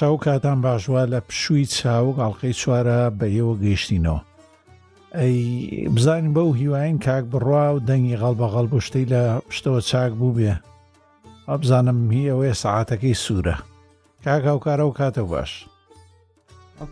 چاو 0.00 0.16
کاتان 0.22 0.62
باشوە 0.62 1.02
لە 1.12 1.20
پشووی 1.28 1.66
چاوک 1.74 2.16
ئاڵلقەی 2.22 2.52
چوارە 2.60 2.98
بەیەوە 3.20 3.54
گەیشتینەوە 3.62 4.20
ئەی 5.18 5.36
بزانین 5.94 6.32
بەو 6.34 6.52
هیواین 6.60 6.98
کاک 7.06 7.24
بڕوا 7.32 7.64
و 7.74 7.80
دەنگی 7.88 8.16
غەڵبەغەڵ 8.22 8.66
بۆ 8.72 8.78
شتەی 8.86 9.04
لە 9.12 9.22
پشتەوە 9.48 9.80
چاک 9.90 10.12
بوو 10.18 10.34
بێ 10.36 10.54
ئەبزانم 11.50 12.00
هی 12.14 12.30
ئەوەیە 12.30 12.54
سەعاتەکەی 12.62 13.16
سوورە 13.24 13.56
کاکاوکارە 14.24 14.84
و 14.88 14.92
کاتەوە 15.00 15.30
باش 15.34 15.66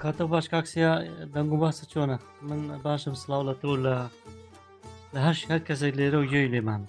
کاتە 0.02 0.23
باش 0.32 0.46
کاکسیا 0.52 0.93
دەنگ 1.34 1.51
و 1.52 1.60
باسە 1.70 1.84
چۆنە 1.93 2.18
من 2.48 2.60
باشم 2.87 3.15
سلااو 3.23 3.46
لە 3.48 3.54
تۆ 3.62 3.73
لە 3.84 3.95
لە 5.15 5.18
هەش 5.27 5.38
هەر 5.51 5.60
کەسێک 5.68 5.95
لێرە 5.98 6.18
و 6.18 6.27
گوێی 6.30 6.48
لێمان 6.52 6.82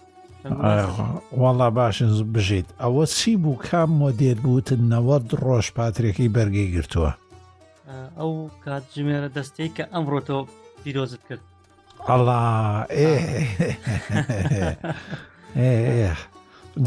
واڵا 0.45 1.67
باشن 1.77 2.09
بژیت 2.33 2.67
ئەوە 2.83 3.03
چی 3.17 3.35
بوو 3.41 3.59
کام 3.69 3.89
مۆدێر 4.01 4.37
بوتن 4.45 4.81
نەوەد 4.93 5.25
ڕۆژ 5.43 5.65
پاترێکی 5.75 6.33
بەرگی 6.35 6.67
گرتووە 6.75 7.11
ئەو 8.17 8.31
کاتژمێرە 8.63 9.29
دەستەی 9.37 9.69
کە 9.75 9.83
ئەمڕۆتەوە 9.93 10.41
پیرۆزت 10.81 11.21
کرد 11.27 11.43
ئەڵا 12.09 12.39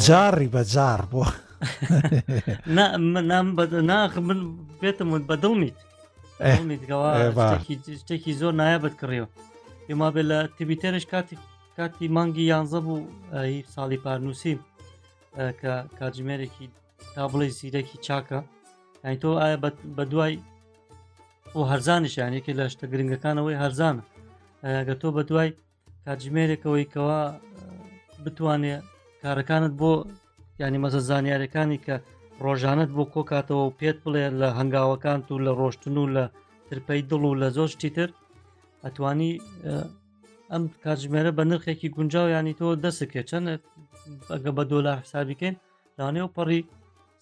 جاری 0.06 0.48
بە 0.54 0.62
جار 0.74 1.00
بۆ 1.12 1.22
نام 2.66 3.58
ناخ 3.90 4.12
من 4.18 4.40
بێتم 4.80 5.08
بە 5.28 5.34
دڵمیت 5.42 5.78
شتێکی 8.00 8.32
زۆر 8.40 8.52
نایە 8.60 8.78
بەت 8.82 8.94
کڕیەوە 9.00 9.28
ئێما 9.88 10.08
بێ 10.14 10.22
لە 10.30 10.38
تیبیتێنش 10.56 11.06
کاتی 11.12 11.36
کاتی 11.80 12.06
مانگی 12.16 12.44
یانزە 12.52 12.80
بوو 12.86 12.96
ساڵی 13.74 13.98
پارنووسیم 14.06 14.58
کە 15.60 15.72
کاتژمێرێکی 15.98 16.66
تا 17.14 17.22
بڵێ 17.32 17.48
زیرەکی 17.58 17.96
چاکە 18.06 18.38
ئەین 19.04 19.16
تۆ 19.22 19.30
ئایا 19.42 19.56
بە 19.96 20.04
دوای 20.12 20.34
بۆ 21.52 21.60
هەرزانیشیانێکی 21.72 22.56
لە 22.58 22.64
شتە 22.72 22.86
گرنگەکانەوەی 22.92 23.60
هەرزانە 23.62 24.02
گە 24.88 24.94
تۆ 25.00 25.08
بە 25.16 25.22
دوای 25.28 25.48
کاتژمێرێکەوەیکەوە 26.04 27.18
بتوانێت 28.24 28.82
کارەکانت 29.22 29.72
بۆ 29.80 29.92
ینی 30.62 30.80
مەزە 30.84 31.00
زانیارەکانی 31.08 31.78
کە 31.86 31.96
ڕۆژانت 32.44 32.90
بۆ 32.96 33.04
کۆکاتەوە 33.14 33.64
و 33.66 33.76
پێت 33.80 33.96
بڵێ 34.04 34.24
لە 34.40 34.48
هەنگاوەکان 34.58 35.20
و 35.32 35.42
لە 35.46 35.52
ڕۆشتن 35.58 35.96
و 36.04 36.12
لە 36.16 36.24
ترپەی 36.68 37.02
دڵ 37.10 37.22
و 37.26 37.38
لە 37.42 37.48
زۆشتی 37.56 37.90
تر 37.96 38.08
ئەتوانی 38.84 39.32
ئەم 40.52 40.64
کاتژمێرە 40.84 41.30
بە 41.38 41.44
نرخێکی 41.50 41.88
گونجاو 41.96 42.28
ینی 42.36 42.54
تۆ 42.58 42.66
دەسکێ 42.84 43.22
چەند 43.30 43.46
ئەگە 44.32 44.50
بە 44.56 44.62
دۆلار 44.72 44.96
حساب 45.04 45.24
بکەین 45.30 45.54
لانێ 45.98 46.22
و 46.24 46.32
پەڕی 46.36 46.60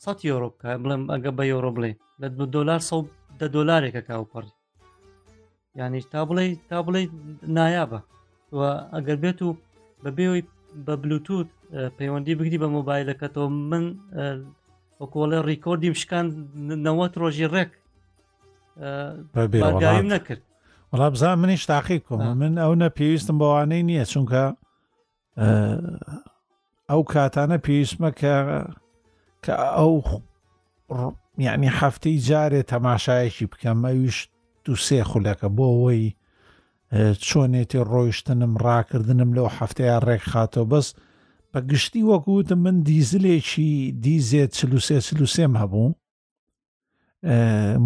سە 0.02 0.10
یۆرۆ 0.30 0.48
بکە 0.52 0.68
بڵێم 0.82 1.02
ئەگە 1.12 1.32
بە 1.38 1.44
یۆرۆ 1.52 1.70
بڵێ 1.76 1.92
لە 2.20 2.26
دلار 2.56 2.80
سە 2.88 2.96
دە 3.40 3.46
دۆلارێکە 3.54 4.02
کاوپەڕی 4.08 4.52
ینی 5.78 6.02
تا 6.12 6.20
بڵێ 6.28 6.44
تا 6.68 6.78
بڵێ 6.86 7.02
نایابە 7.56 8.00
ئەگەر 8.94 9.16
بێت 9.22 9.38
و 9.42 9.48
بەبێەوەی 10.04 10.42
بە 10.86 10.94
بلوتوت 11.02 11.48
پەیوەندی 11.98 12.36
بگری 12.38 12.60
بە 12.62 12.68
مۆبایلەکە 12.76 13.28
تۆ 13.34 13.42
من 13.70 13.84
وەکۆڵە 15.00 15.38
ڕیکۆردیم 15.50 15.94
شکان 16.00 16.26
نەوەت 16.86 17.14
ڕۆژی 17.22 17.48
ڕێک 17.54 17.70
بەگایم 19.62 20.08
نەکرد 20.14 20.42
وڵا 20.92 21.08
بزان 21.12 21.38
منیش 21.38 21.64
تاقیب 21.68 22.02
کۆم 22.08 22.20
من 22.40 22.54
ئەو 22.64 22.74
نە 22.80 22.88
پێویستم 22.96 23.36
بەوانەی 23.40 23.82
نییە 23.88 24.04
چونکە 24.12 24.44
ئەو 26.90 27.02
کاتانە 27.12 27.58
پێویستمە 27.66 28.10
کە 28.20 28.32
کە 29.44 29.54
ئەو 29.76 29.92
یعنی 31.46 31.68
هەفتەی 31.80 32.18
جارێ 32.28 32.60
تەماشایەکی 32.72 33.46
بکەم 33.52 33.80
ئەویش 33.86 34.18
دو 34.64 34.74
سێ 34.86 35.00
خولەکە 35.10 35.48
بۆ 35.56 35.66
ئەوەی 35.74 36.04
چۆنێتی 37.26 37.80
ڕۆیشتنم 37.92 38.52
ڕاکردنم 38.64 39.30
لەو 39.36 39.48
هەفتەیە 39.58 39.96
ڕێک 40.06 40.22
خاتەوە 40.32 40.66
بەس 40.72 40.88
بە 41.52 41.58
گشتی 41.70 42.02
وەکوتم 42.10 42.58
من 42.64 42.76
دیزلێکی 42.88 43.70
دیزێ 44.04 44.44
چلوسێ 44.56 44.98
چلوسێم 45.08 45.52
هەبوو 45.62 45.88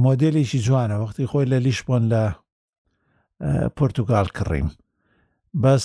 مۆدلێکی 0.04 0.58
جوانە 0.66 0.96
وەختی 1.02 1.26
خۆی 1.30 1.46
لە 1.52 1.58
لیشبوون 1.64 2.04
لە 2.12 2.24
پرتگال 3.78 4.26
کڕیم 4.38 4.68
بەس 5.62 5.84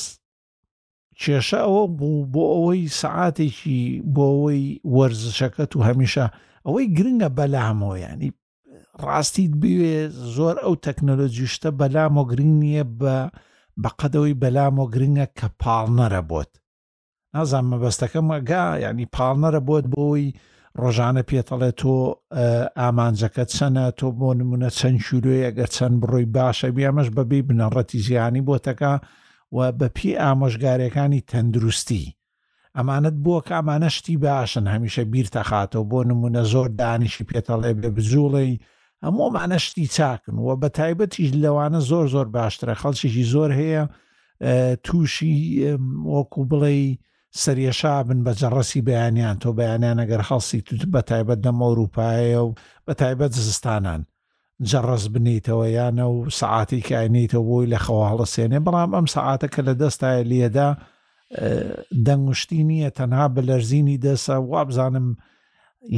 کێشە 1.22 1.60
ئەوە 1.66 1.84
بوو 1.98 2.28
بۆ 2.34 2.44
ئەوەی 2.56 2.82
سعاتێکی 3.02 3.82
بۆ 4.14 4.24
ئەوەی 4.34 4.66
وەرزشەکەت 4.96 5.72
و 5.76 5.86
هەمیشە 5.88 6.26
ئەوەی 6.66 6.86
گرنگە 6.98 7.30
بەلامەوە 7.38 7.96
ینی 8.06 8.30
ڕاستیت 9.06 9.54
بوێ 9.62 9.98
زۆر 10.36 10.56
ئەو 10.64 10.74
تەکنەلۆجیشتە 10.86 11.70
بەلام 11.80 12.14
و 12.18 12.24
گرنگ 12.32 12.54
نییە 12.64 12.84
بە 13.00 13.18
بەقەدەوەی 13.84 14.40
بەلام 14.44 14.76
و 14.80 14.90
گرنگە 14.94 15.26
کە 15.38 15.48
پاڵنەرە 15.62 16.22
بۆت 16.30 16.52
نازان 17.34 17.66
مەبەستەکەمەگا 17.72 18.64
ینی 18.86 19.06
پاڵنەرە 19.16 19.62
بۆت 19.68 19.86
بۆی 19.94 20.26
بۆ 20.34 20.36
ڕۆژانە 20.84 21.24
پێتەڵێت 21.30 21.76
تۆ 21.82 21.96
ئامانجەکە 22.80 23.44
چەنە 23.54 23.86
تۆ 24.00 24.08
بۆ 24.20 24.30
نمونە 24.40 24.70
چەند 24.78 25.00
شوروێ 25.06 25.38
ئەگەر 25.46 25.70
چەند 25.76 25.96
بڕۆی 26.02 26.26
باشە 26.36 26.68
بیامەش 26.76 27.10
بەبێ 27.18 27.40
بنەڕەتی 27.48 28.00
زیانی 28.08 28.42
بۆتەکە 28.48 28.94
و 29.56 29.58
بەپی 29.80 30.10
ئامۆژگارەکانی 30.24 31.22
تەندروستی 31.30 32.06
ئەمانت 32.78 33.16
بووە 33.24 33.40
کامانەشتی 33.50 34.16
باشن 34.28 34.66
هەمیشە 34.74 35.04
بیر 35.14 35.28
تەخاتەوە 35.36 35.86
بۆ 35.92 36.00
نمونە 36.10 36.44
زۆر 36.54 36.68
دانیشی 36.82 37.28
پێتەڵێ 37.30 37.72
بێ 37.80 37.90
بزوڵی 37.96 38.54
ئەمۆمانەشتی 39.04 39.86
چاکن 39.96 40.36
و 40.46 40.50
بە 40.62 40.68
تایبەتیش 40.78 41.30
لەوانە 41.44 41.80
زۆر 41.90 42.06
زۆر 42.16 42.28
باشترە 42.38 42.74
خەڵکیشی 42.82 43.24
زۆر 43.34 43.50
هەیە 43.60 43.84
تووشی 44.86 45.36
وەکو 46.14 46.42
بڵێ 46.52 46.78
سەریێشا 47.44 48.04
بن 48.08 48.20
بە 48.26 48.32
جەڕەسی 48.40 48.82
بەیانیان 48.88 49.38
تۆ 49.44 49.50
بەیانیان 49.60 49.98
ئەگەر 50.02 50.22
خەڵسی 50.28 50.62
توت 50.68 50.84
بە 50.94 51.00
تایبەت 51.10 51.40
دەمە 51.46 51.64
ئەوروپایە 51.68 52.42
و 52.46 52.50
بە 52.88 52.94
تایبەت 53.02 53.32
زستانان 53.34 54.02
جەڕەز 54.70 55.04
بنیتەوە 55.14 55.68
یانە 55.78 56.06
و 56.12 56.16
سعاتی 56.40 56.82
کاینیتەوە 56.90 57.46
بۆی 57.50 57.70
لە 57.74 57.80
خەواڵە 57.86 58.26
سێنێ 58.34 58.60
بەڵام 58.66 58.92
ئەم 58.96 59.08
سعاتە 59.16 59.48
کە 59.54 59.62
لە 59.68 59.74
دەستای 59.82 60.24
لێدا 60.32 60.70
دەنگشتی 62.06 62.62
نییە 62.70 62.90
تەنها 62.98 63.26
بە 63.36 63.42
لەرزینی 63.50 64.02
دەسە 64.06 64.36
وابزانم 64.52 65.08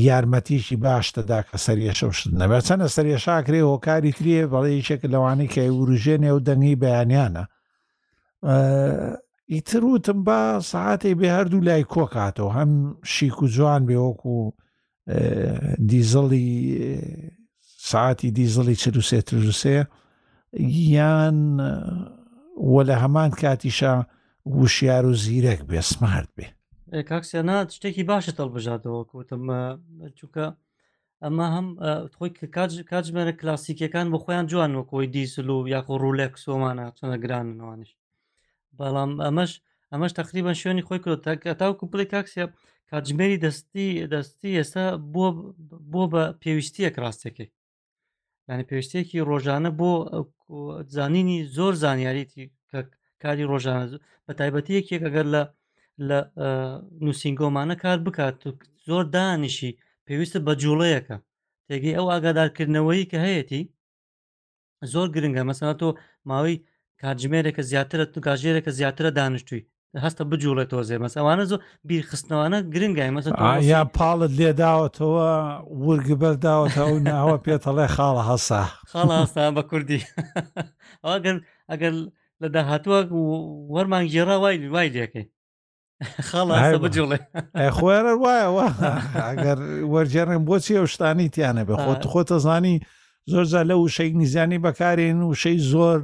یارمەتیشی 0.08 0.78
باشتەدا 0.86 1.40
کە 1.50 1.58
سەریێشەشت 1.66 2.24
نەبێت 2.40 2.64
چەنە 2.70 2.88
سەریێشاکرێ 2.96 3.62
هۆکاری 3.72 4.14
ترێ 4.18 4.38
بەڵێ 4.54 4.72
یچێک 4.82 5.02
لەوانی 5.14 5.48
کە 5.54 5.62
وروژێنێ 5.80 6.32
و 6.36 6.40
دەنگی 6.48 6.76
بەیانیانە 6.82 7.44
ئیتر 9.54 9.84
وتم 9.90 10.20
بە 10.28 10.42
سعاتێک 10.72 11.14
بێ 11.20 11.28
هەردوو 11.38 11.66
لای 11.68 11.84
کۆکاتەوە 11.94 12.52
هەم 12.58 12.72
شیک 13.14 13.38
و 13.44 13.48
جوان 13.56 13.82
بێوەکو 13.90 14.34
دیزڵی 15.92 16.48
سعاتی 17.92 18.30
دیزڵی 18.38 18.76
چروسێتروسێ 18.82 19.78
یان 20.96 21.40
وە 22.74 22.82
لە 22.90 22.96
هەمان 23.04 23.30
کاتیشە 23.42 23.94
وشیار 24.60 25.04
و 25.06 25.14
زیرەک 25.24 25.62
بێ 25.70 25.80
سمارت 25.92 26.30
بێ 26.38 26.48
کاکسیانە 27.10 27.56
شتێکی 27.78 28.04
باشە 28.12 28.32
دەڵبژاتەوە 28.40 29.02
کوتم 29.12 29.44
چووکە 30.18 30.46
ئەمە 31.24 31.48
هەم 31.56 31.68
خۆی 32.16 32.30
کاتژمێرە 32.92 33.34
کلاسیکیەکان 33.40 34.08
بە 34.14 34.18
خۆیان 34.24 34.46
جوان 34.52 34.72
وەکۆی 34.80 35.08
دیسل 35.16 35.50
و 35.50 35.68
یاخۆ 35.74 35.96
ڕوولێک 36.04 36.34
سۆمانە 36.46 36.86
چۆنە 36.98 37.18
گرانوانش 37.24 37.92
بەڵام 38.80 39.12
ئەمەش 39.26 39.52
ئەمەش 39.94 40.12
تقریبان 40.22 40.56
شوێنی 40.62 40.86
خۆی 40.88 41.00
کرد 41.04 41.22
تاکەتاوکو 41.28 41.90
پڵی 41.92 42.08
کاکسە 42.14 42.44
کاتژمێری 42.92 43.42
دەستی 43.46 43.88
دەستی 44.14 44.58
ئێستا 44.60 44.86
بۆ 45.14 45.26
بۆ 45.92 46.04
بە 46.14 46.24
پێویستیە 46.42 46.90
کراستێکی 46.96 47.46
یعنی 48.50 48.68
پێویستەیەکی 48.70 49.26
ڕۆژانە 49.30 49.70
بۆ 49.80 49.92
زانینی 50.96 51.38
زۆر 51.58 51.74
زانیاریتی 51.84 52.46
کە 52.70 52.80
کاری 53.24 53.50
ڕۆژانە 53.52 53.86
بە 54.26 54.32
تایبەتی 54.40 54.76
یەکێک 54.80 55.02
ئەگەر 55.08 55.28
لە 55.34 55.42
لە 56.10 56.20
نووسنگۆمانە 57.04 57.76
کار 57.84 57.98
بکات 58.08 58.36
و 58.48 58.50
زۆر 58.88 59.04
دانیشی 59.16 59.78
پێویستە 60.08 60.40
بە 60.48 60.54
جوڵەیەەکە 60.64 61.18
تێگەی 61.68 61.96
ئەو 61.98 62.08
ئاگادارکردنەوەی 62.14 63.04
کە 63.12 63.18
هەیەی 63.28 63.64
زۆر 64.94 65.08
گرنگە 65.16 65.44
مەسەڵات 65.50 65.78
تۆ 65.82 65.90
ماوەی 66.30 66.56
کاتژمێرێکە 67.02 67.62
زیاترە 67.72 68.06
تو 68.14 68.20
کاژێرێکە 68.28 68.72
زیاترە 68.80 69.12
دانیشتوی 69.20 69.64
هەستە 70.04 70.24
بجوڵێتەوە 70.32 70.84
زێمەس 70.90 71.14
ئەوانە 71.20 71.44
زۆ 71.52 71.56
بیرخستنەوەانە 71.90 72.58
گرنگای 72.74 73.12
مەسە 73.16 73.30
یا 73.72 73.82
پاڵت 73.98 74.32
لێداوەتەوە 74.40 75.30
ورگبەرداوەتەوە 75.88 76.98
ناوە 77.12 77.36
پێتەڵێ 77.46 77.88
خاڵە 77.96 78.24
هەسا 78.30 78.64
خاڵ 78.92 79.10
هەستا 79.20 79.44
بە 79.58 79.62
کوردی 79.70 80.02
ئەوگەن 81.06 81.38
ئەگەر 81.72 81.94
لە 82.42 82.48
داهاتوە 82.56 82.98
وەرمان 83.74 84.06
گێرا 84.14 84.36
وای 84.44 84.58
وای 84.76 84.90
لەکەی 84.96 85.26
خاڵبجوڵێ 86.30 87.20
خۆێرە 87.78 88.14
وایەوە 88.24 88.68
ئەگەر 89.28 89.58
وەرجێڕێن 89.94 90.42
بۆچی 90.48 90.76
ئەو 90.80 90.86
شتانی 90.94 91.28
تیانە 91.36 91.64
بێ 91.68 91.76
خۆت 91.84 92.04
خۆتە 92.12 92.38
زانی 92.46 92.76
زۆر 93.32 93.46
جا 93.52 93.62
لە 93.70 93.76
وشەی 93.84 94.12
نیزانی 94.22 94.60
بەکارێن 94.66 95.18
وشەی 95.32 95.58
زۆر 95.74 96.00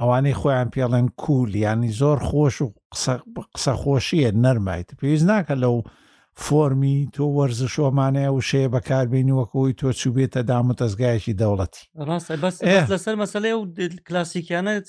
ئەوانەی 0.00 0.38
خۆیان 0.40 0.68
پێڵێن 0.74 1.06
کوول 1.22 1.50
ینی 1.66 1.90
زۆر 2.00 2.18
خۆش 2.28 2.56
و 2.64 2.66
قسە 3.56 3.72
خۆشیە 3.82 4.30
نەرمایت 4.44 4.88
پێویست 5.00 5.24
ناکە 5.30 5.54
لەو 5.62 5.76
فۆرمی 6.44 6.96
تۆ 7.14 7.24
وەرزە 7.36 7.68
شۆمانەیە 7.74 8.30
و 8.32 8.44
شەیە 8.48 8.68
بەکاربیێنی 8.74 9.36
وەکەوەی 9.40 9.76
تۆ 9.80 9.88
چوو 10.00 10.14
بێتە 10.16 10.40
دامەتەزگایەکی 10.50 11.38
دەوڵەتی 11.40 11.82
لەسەر 12.92 13.14
مەسلێ 13.22 13.52
و 13.56 13.62
کلاسیکیانەت 14.06 14.86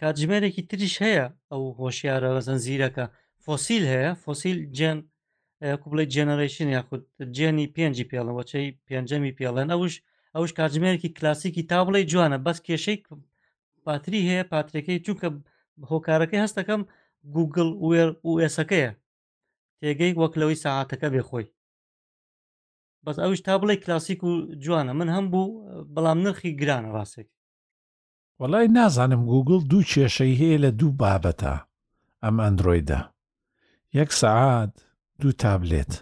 کاتژمێرێکی 0.00 0.62
تریش 0.70 0.94
هەیە 1.06 1.26
ئەو 1.50 1.62
هۆشیارە 1.80 2.28
بەزەن 2.36 2.58
زیرەکە 2.64 3.04
فۆسیل 3.44 3.84
هەیە 3.94 4.10
فۆسیل 4.22 4.58
جێن 4.76 4.98
کوبڵی 5.82 6.06
جێنەرشن 6.14 6.68
یاخود 6.76 7.02
جێنی 7.36 7.66
پێنجی 7.76 8.06
پێڵەوەچەی 8.10 8.68
پێنجەمی 8.88 9.36
پێڵێن 9.38 9.68
ئەوش 9.74 9.94
ئەوش 10.34 10.50
کاتژمێرەی 10.58 11.12
کلاسیکی 11.18 11.62
تا 11.70 11.78
بڵێ 11.86 12.02
جوانە 12.12 12.38
بەس 12.46 12.58
کێشەی 12.66 12.98
باتری 13.86 14.20
هەیە 14.30 14.44
پاترەکەی 14.52 14.98
چونکە 15.06 15.28
هۆکارەکەی 15.90 16.42
هەستەکەم 16.44 16.82
گوگل 17.36 17.68
وێر 17.88 18.08
وسەکەیە 18.34 18.92
تێگەی 19.80 20.16
وەک 20.20 20.32
لەوەی 20.40 20.60
ساعاتەکە 20.64 21.08
بێخۆی 21.14 21.46
بەس 23.04 23.16
ئەوش 23.22 23.38
تا 23.46 23.54
بڵێ 23.60 23.76
کلاسیک 23.82 24.20
و 24.24 24.32
جوانە 24.64 24.92
من 24.98 25.08
هەم 25.16 25.26
بوو 25.32 25.48
بەڵام 25.94 26.18
نرخی 26.24 26.56
گرانە 26.60 26.90
ڕاستێک 26.96 27.28
وەڵای 28.40 28.66
نازانم 28.76 29.22
گوگل 29.32 29.60
دوو 29.70 29.88
کێشەی 29.90 30.38
هەیە 30.40 30.58
لە 30.64 30.70
دوو 30.78 30.96
بابەتە 31.00 31.54
ئەم 32.22 32.36
ئەندرویدا 32.44 33.00
یەک 33.98 34.10
سەعات 34.20 34.72
دوو 35.20 35.32
تابلێت 35.42 35.92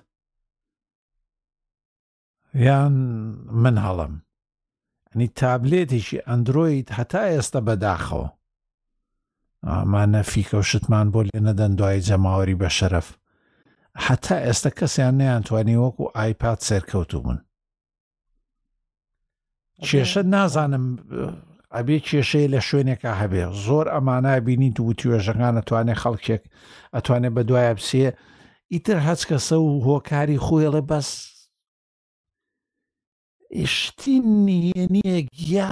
یان 2.66 2.94
من 3.62 3.76
هەڵم 3.84 4.12
نی 5.16 5.28
تابلێتێکی 5.40 6.18
ئەندروۆید 6.28 6.88
هەتا 6.98 7.22
ئێستا 7.32 7.60
بەداخەوە 7.66 8.26
ئامانە 9.68 10.22
فیکە 10.32 10.56
و 10.58 10.62
شتمان 10.70 11.06
بۆ 11.12 11.20
لێنەدەن 11.28 11.72
دوای 11.78 12.00
جەماوەری 12.08 12.58
بە 12.62 12.68
شەرف 12.78 13.08
هەتا 14.06 14.36
ئێستا 14.46 14.70
کەسیان 14.78 15.14
نەیانتوانی 15.20 15.80
وەکو 15.84 16.04
ئایپات 16.16 16.60
سێرکەوتو 16.68 17.18
بوون 17.24 17.38
کێشە 19.86 20.22
نازانم 20.34 20.86
ئەبێ 21.76 21.98
کێشەیە 22.08 22.48
لە 22.54 22.60
شوێنێکە 22.68 23.10
هەبێ 23.20 23.42
زۆر 23.66 23.86
ئەمانای 23.94 24.40
بینی 24.46 24.70
دووتی 24.76 25.08
وێژەکان 25.10 25.54
ئەتوانێت 25.58 25.98
خەڵکێک 26.02 26.42
ئەتوانێت 26.94 27.32
بە 27.36 27.42
دوایە 27.48 27.74
بسێ 27.78 28.06
ئیتر 28.72 28.98
هەچ 29.06 29.20
کەسە 29.30 29.56
و 29.60 29.68
هۆکاری 29.86 30.38
خۆێڵە 30.46 30.82
بەس 30.90 31.08
شتی 33.76 34.14
نیە 34.46 34.82
نییە 34.94 35.18
گیا 35.36 35.70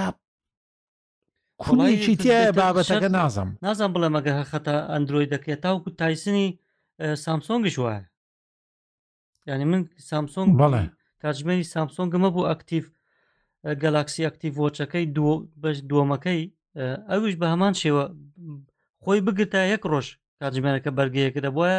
کوڵایکی 1.63 2.15
تایە 2.23 2.53
بابەتەکە 2.59 3.09
نازم 3.19 3.49
نازانم 3.65 3.93
بڵێ 3.95 4.09
مەگە 4.17 4.35
خەتە 4.51 4.75
ئەندروۆی 4.93 5.31
دەکرێت 5.35 5.61
تاوکو 5.65 5.91
تایسنی 6.01 6.47
سامسۆنگش 7.25 7.75
وایە 7.79 8.03
ینی 9.49 9.67
من 9.71 9.83
سامسۆنگ 10.11 10.51
بەڵێ 10.63 10.85
کاتژمێری 11.23 11.71
سامسۆنگمە 11.75 12.29
بوو 12.35 12.49
ئەکتیف 12.51 12.85
گەلاکسی 13.83 14.25
ئەکتیف 14.27 14.55
وەچەکەی 14.63 15.07
بەش 15.63 15.79
دووەمەکەی 15.91 16.43
ئەوش 17.11 17.33
بە 17.41 17.47
هەمان 17.53 17.75
شێوە 17.83 18.05
خۆی 19.03 19.21
بگرتا 19.27 19.61
یەک 19.75 19.83
ڕۆژ 19.93 20.07
کاتژمێرەکە 20.41 20.91
بەرگەیەکە 20.99 21.41
دەبواە 21.47 21.79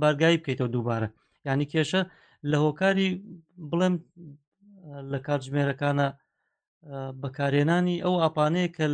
بارگایی 0.00 0.40
بکەیتەوە 0.40 0.72
دووبارە 0.74 1.08
ینی 1.46 1.66
کێشە 1.72 2.02
لە 2.50 2.56
هۆکاری 2.64 3.08
بڵێم 3.70 3.94
لە 5.12 5.18
کاتژمێرەکانە 5.26 6.08
بەکارێنانی 7.22 7.96
ئەو 8.04 8.14
ئاپانەیە 8.22 8.68
کە 8.76 8.86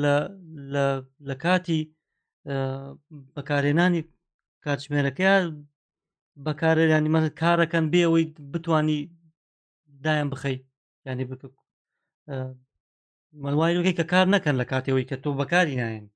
لە 1.28 1.34
کاتی 1.44 1.80
بەکارێنانی 3.36 4.02
کاتژمێرەکە 4.64 5.30
بەکارێنانی 6.46 7.12
مە 7.14 7.20
کارەکەن 7.40 7.84
بێ 7.92 8.00
ئەوەی 8.06 8.26
بتانی 8.52 9.00
دایان 10.04 10.28
بخەی 10.32 10.56
ینی 11.06 11.24
مەوایەکەی 13.44 13.96
کە 13.98 14.04
کار 14.12 14.26
نەکەن 14.34 14.56
لە 14.60 14.64
کاتەوەی 14.72 15.08
کە 15.10 15.16
تۆ 15.22 15.30
بەکاری 15.40 15.76
نایەن 15.80 16.06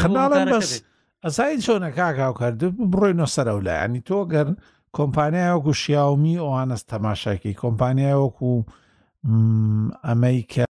خەناڵم 0.00 0.46
بەس 0.54 0.70
ئەسای 1.24 1.62
چۆنە 1.64 1.90
کاکاو 1.98 2.32
کرد 2.40 2.60
بڕۆینەوە 2.92 3.28
سەرە 3.34 3.52
لە 3.66 3.74
ینی 3.82 4.00
تۆ 4.08 4.16
گەر 4.32 4.48
کۆمپانیایەوەکو 4.98 5.72
شیاومی 5.82 6.40
ئۆوانەست 6.44 6.86
تەماشاکی 6.92 7.58
کۆمپانیایەوەکو 7.62 8.44
و 8.54 8.60
ئەمەی 10.02 10.40
کە 10.52 10.66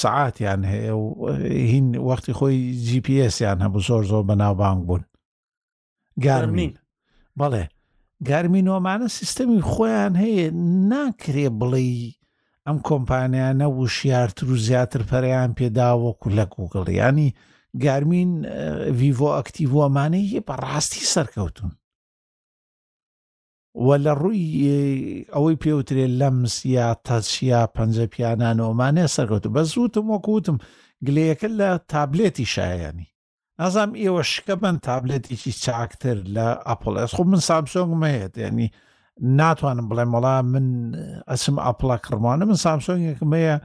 سعاتیان 0.00 0.62
هەیە 0.72 0.92
و 0.98 1.06
هین 1.72 1.86
وەختی 2.08 2.32
خۆی 2.38 2.58
جیPSیان 2.86 3.58
هەبوو 3.64 3.86
زۆر 3.88 4.02
زۆر 4.10 4.22
بەناوبانگ 4.30 4.80
بوون 4.86 5.04
گارمین 6.24 6.72
بەڵێ 7.40 7.64
گارمین 8.28 8.66
ومانە 8.68 9.06
سیستەمی 9.18 9.60
خۆیان 9.70 10.14
هەیە 10.22 10.46
ناکرێ 10.90 11.48
بڵێ 11.60 11.82
ئەم 12.66 12.78
کۆمپانیانە 12.88 13.66
وشیارتر 13.70 14.44
و 14.50 14.56
زیاتر 14.66 15.02
پەریان 15.10 15.50
پێداوەکو 15.58 16.34
لە 16.36 16.44
گوگڵیانی 16.54 17.28
گارمین 17.84 18.30
ڤیڤۆ 18.98 19.28
ئەکتیڤۆمانەی 19.36 20.42
بەڕاستی 20.48 21.08
سەرکەوتون 21.12 21.72
وە 23.86 23.96
لە 24.06 24.12
ڕووی 24.20 25.26
ئەوەی 25.34 25.60
پێوترێت 25.62 26.12
لەمس 26.20 26.54
یا 26.76 26.86
تەچیا 27.06 27.62
پەنجە 27.76 28.06
پیانان 28.14 28.58
ئۆمانەیە 28.66 29.08
سەرکەوت 29.16 29.46
بە 29.56 29.62
زووتم 29.72 30.06
وەکوتم 30.14 30.56
گلەکە 31.06 31.48
لە 31.60 31.68
تابلێتی 31.92 32.46
شایانی 32.54 33.06
ئازام 33.60 33.90
ئێوە 34.02 34.22
شکە 34.32 34.54
بن 34.62 34.76
تابلێتێکی 34.86 35.52
چاکتر 35.64 36.16
لە 36.36 36.46
ئەپڵس 36.68 37.10
خو 37.16 37.22
من 37.30 37.40
سامسۆنگمەیەت 37.50 38.32
ینی 38.44 38.68
ناتوانم 39.40 39.86
بڵێ 39.90 40.04
مەڵا 40.14 40.36
من 40.54 40.66
ئەسم 41.30 41.56
ئەپڵا 41.66 41.96
کڕمانە 42.04 42.44
من 42.50 42.58
سامسۆنگێکمەیە 42.64 43.56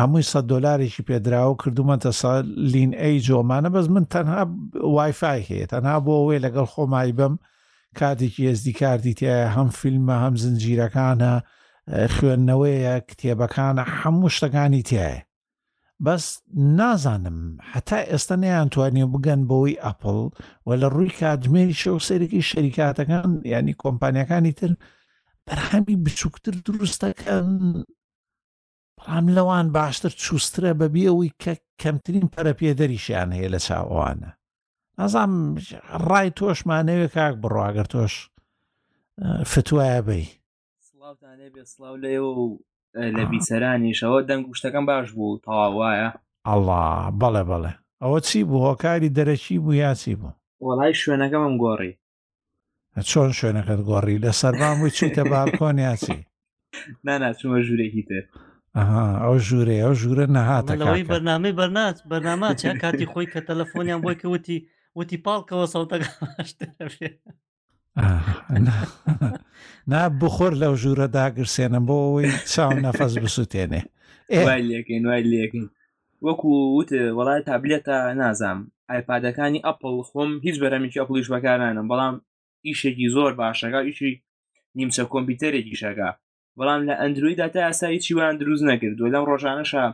هەمووی 0.00 0.28
سە 0.32 0.38
دلارێکی 0.50 1.02
پێدراوە 1.08 1.56
کردومەتە 1.62 2.10
سا 2.20 2.32
لین 2.72 2.92
ئەی 3.00 3.16
جۆمانە 3.26 3.68
بەس 3.74 3.86
من 3.94 4.04
تەنها 4.14 4.42
وایفای 4.94 5.40
هەیە 5.48 5.66
تەنها 5.72 5.96
بۆ 6.04 6.12
ئەوەی 6.18 6.42
لەگەڵ 6.44 6.66
خۆمای 6.74 7.12
بم 7.18 7.34
کاتێکی 7.98 8.46
ئێزدی 8.48 8.74
کارتی 8.80 9.14
تایە 9.20 9.48
هەم 9.56 9.68
فیلمە 9.80 10.16
هەم 10.22 10.34
زنجیرەکانە 10.42 11.32
خوێندنەوەیە 12.14 12.94
کتێبەکانە 13.08 13.82
هەموو 13.98 14.32
شتەکانی 14.36 14.82
تایە 14.90 15.24
بەس 16.04 16.24
نازانم 16.78 17.38
هەتا 17.72 18.00
ئێستا 18.10 18.36
نەیانتوانی 18.44 19.04
بگەن 19.14 19.40
بەوەی 19.48 19.80
ئەپل 19.84 20.16
و 20.66 20.68
لە 20.80 20.86
ڕووی 20.94 21.14
کاتژمێری 21.20 21.78
شە 21.82 21.88
و 21.96 22.04
سەرەکی 22.08 22.46
شەریکاتەکان 22.50 23.30
ینی 23.54 23.74
کۆمپانیەکانی 23.82 24.52
تر 24.58 24.72
بەرهەمی 25.46 25.96
بچووکتر 26.04 26.54
دروستەکەن 26.66 27.46
بەڵام 28.98 29.26
لەوان 29.36 29.66
باشتر 29.76 30.12
چوسترە 30.24 30.70
بەبیەوەی 30.80 31.34
کە 31.42 31.52
کەمترین 31.82 32.26
پەرەپێدەریشیان 32.32 33.30
هەیە 33.36 33.48
لە 33.54 33.60
چاوانە 33.66 34.30
ئەزام 35.02 35.32
ڕای 36.10 36.28
تۆشمانەوێ 36.40 37.08
کاک 37.16 37.34
بڕواگەر 37.42 37.86
تۆش 37.92 38.12
فتوایە 39.52 40.00
بی 40.08 40.22
سلااوانێ 40.88 41.48
بێ 41.54 41.62
سلااو 41.72 41.96
لێەوە 42.04 42.32
و 42.42 42.48
لە 43.18 43.24
بیسەرانیشەوە 43.30 44.18
دەنگ 44.28 44.42
شتەکەم 44.58 44.84
باش 44.90 45.08
بوو 45.16 45.40
تەواوایە 45.46 46.08
ئەله 46.48 46.80
بەڵێ 47.20 47.42
بەڵێ 47.50 47.72
ئەوە 48.02 48.18
چی 48.26 48.38
بوو 48.48 48.64
هۆکاری 48.68 49.14
دەرەکی 49.16 49.56
بوو 49.64 49.80
یاسی 49.84 50.14
بوو 50.20 50.32
وەڵای 50.66 50.92
شوێنەکەمم 51.02 51.54
گۆڕی 51.62 51.92
چۆن 53.10 53.28
شوێنەکەت 53.38 53.80
گۆڕی 53.90 54.16
لە 54.24 54.30
سەربام 54.40 54.76
و 54.86 54.94
چیتە 54.96 55.22
باکۆن 55.32 55.76
یاچی 55.86 56.18
ناناچمە 57.06 57.58
ژوورێکی 57.66 58.02
تر 58.08 58.22
ئەو 59.24 59.36
ژوورێ 59.48 59.76
ئەو 59.84 59.94
ژوورە 60.00 60.26
نەهاتەکەی 60.36 61.08
بەرنامەی 61.12 61.54
بەرنات 61.60 61.96
بەرنامە 62.10 62.50
چە 62.60 62.68
کاتی 62.82 63.06
خۆی 63.12 63.26
کە 63.32 63.40
تەلەفۆنیان 63.48 64.00
بۆی 64.04 64.18
کەوتی 64.22 64.58
وتی 64.98 65.16
پاڵکەوە 65.26 65.66
سەوتەکەشتێ 65.74 66.68
نا 69.92 70.00
بخۆر 70.20 70.52
لەو 70.62 70.74
ژوورە 70.82 71.06
داگرسێنە 71.16 71.80
بۆ 71.88 71.96
ئەوی 72.04 72.28
چاو 72.52 72.72
نەفەس 72.86 73.12
بسووتێنێ 73.24 73.82
لێکین 74.70 75.02
وای 75.08 75.22
لێکین 75.32 75.66
وەکو 76.26 76.50
وت 76.76 76.90
وڵای 77.18 77.46
تابلێتە 77.48 77.98
نازام 78.22 78.58
ئایپادەکانی 78.90 79.64
ئەپل 79.66 79.96
خۆم 80.08 80.30
هیچ 80.46 80.56
بەرەمێکی 80.62 81.00
ئەپلیش 81.00 81.28
بەکارانم 81.34 81.86
بەڵام 81.90 82.14
ئیشێکی 82.66 83.06
زۆر 83.16 83.32
باشەکە 83.40 83.80
ئیشی 83.86 84.12
نیمچە 84.78 85.02
کۆمپیوتەرێکی 85.12 85.78
شەکە 85.82 86.08
بەڵام 86.58 86.80
لە 86.88 86.94
ئەندرویدا 87.00 87.46
تا 87.54 87.60
ئاسایی 87.66 88.02
چیوان 88.04 88.34
دروست 88.40 88.64
نەکردو 88.70 89.12
لەم 89.14 89.24
ڕۆژانەشە 89.30 89.84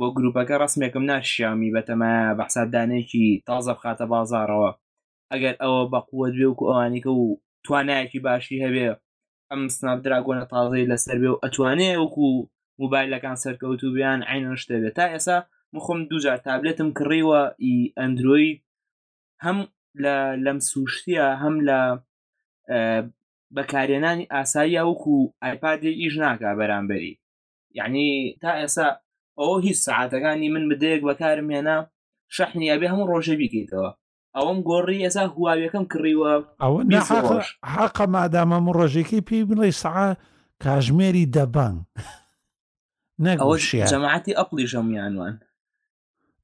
بۆ 0.00 0.06
گروپەکە 0.16 0.56
ڕسمێکم 0.64 1.04
ناشیامی 1.12 1.72
بەتەمە 1.76 2.14
بەحسادانێکی 2.38 3.26
تازە 3.48 3.72
بخاتە 3.78 4.06
بازارەوە 4.12 4.70
ئەگەر 5.32 5.54
ئەوە 5.62 5.82
بەقووە 5.92 6.26
دوێ 6.34 6.48
و 6.50 6.62
ئەوانیکە 6.70 7.10
و 7.14 7.22
توانایەکی 7.64 8.20
باشی 8.26 8.62
هەبێ 8.64 8.86
ئەم 9.50 9.60
سنابدراگۆنە 9.76 10.44
تازەی 10.54 10.88
لەسەر 10.90 11.16
بێ 11.22 11.30
و 11.32 11.40
ئەتوانێ 11.44 11.92
وەکو 12.02 12.26
موبایلەکان 12.80 13.36
سەرکەوتو 13.44 13.88
بیان 13.96 14.20
عین 14.30 14.44
شتێ 14.62 14.76
بێت 14.84 14.94
تا 14.98 15.04
ئێسا 15.14 15.36
مخۆم 15.74 16.00
دوجار 16.10 16.38
تابلێتم 16.46 16.88
کڕیوە 16.98 17.42
ئی 17.64 17.74
ئەندروۆی 17.98 18.50
هەم 19.44 19.58
لە 20.04 20.16
لەم 20.44 20.58
سوشتیە 20.70 21.26
هەم 21.42 21.56
لە 21.68 21.78
بەکارێنانی 23.56 24.28
ئاسایی 24.34 24.80
وەکو 24.90 25.14
ئایپادی 25.42 25.92
ئیش 26.02 26.14
ناکا 26.22 26.50
بەرامبەری 26.58 27.12
یعنی 27.78 28.06
تا 28.42 28.50
ئێسا 28.60 28.88
ئەوە 29.38 29.56
هیچ 29.66 29.76
سعاتەکانی 29.86 30.48
من 30.54 30.64
بدەیەک 30.70 31.00
بەکارم 31.08 31.48
هێنا 31.56 31.76
شەحنی 32.36 32.70
ئەبێ 32.72 32.86
هەموو 32.92 33.08
ڕۆژە 33.12 33.34
بیکەیتەوە 33.40 33.90
ئەوەم 34.36 34.58
گۆڕی 34.70 35.02
ئێسا 35.04 35.22
هواویەکەم 35.34 35.84
کڕیوە 35.92 36.32
ئەوە 36.62 36.82
حقە 37.74 38.04
مادامە 38.14 38.58
و 38.68 38.74
ڕۆژێکی 38.78 39.20
پێی 39.28 39.46
بڵێ 39.48 39.70
سەعا 39.82 40.08
کاژمێری 40.64 41.30
دەبان 41.36 41.74
نەگەماعتی 43.24 44.36
ئەپلی 44.38 44.64
ژەمیانوان 44.72 45.34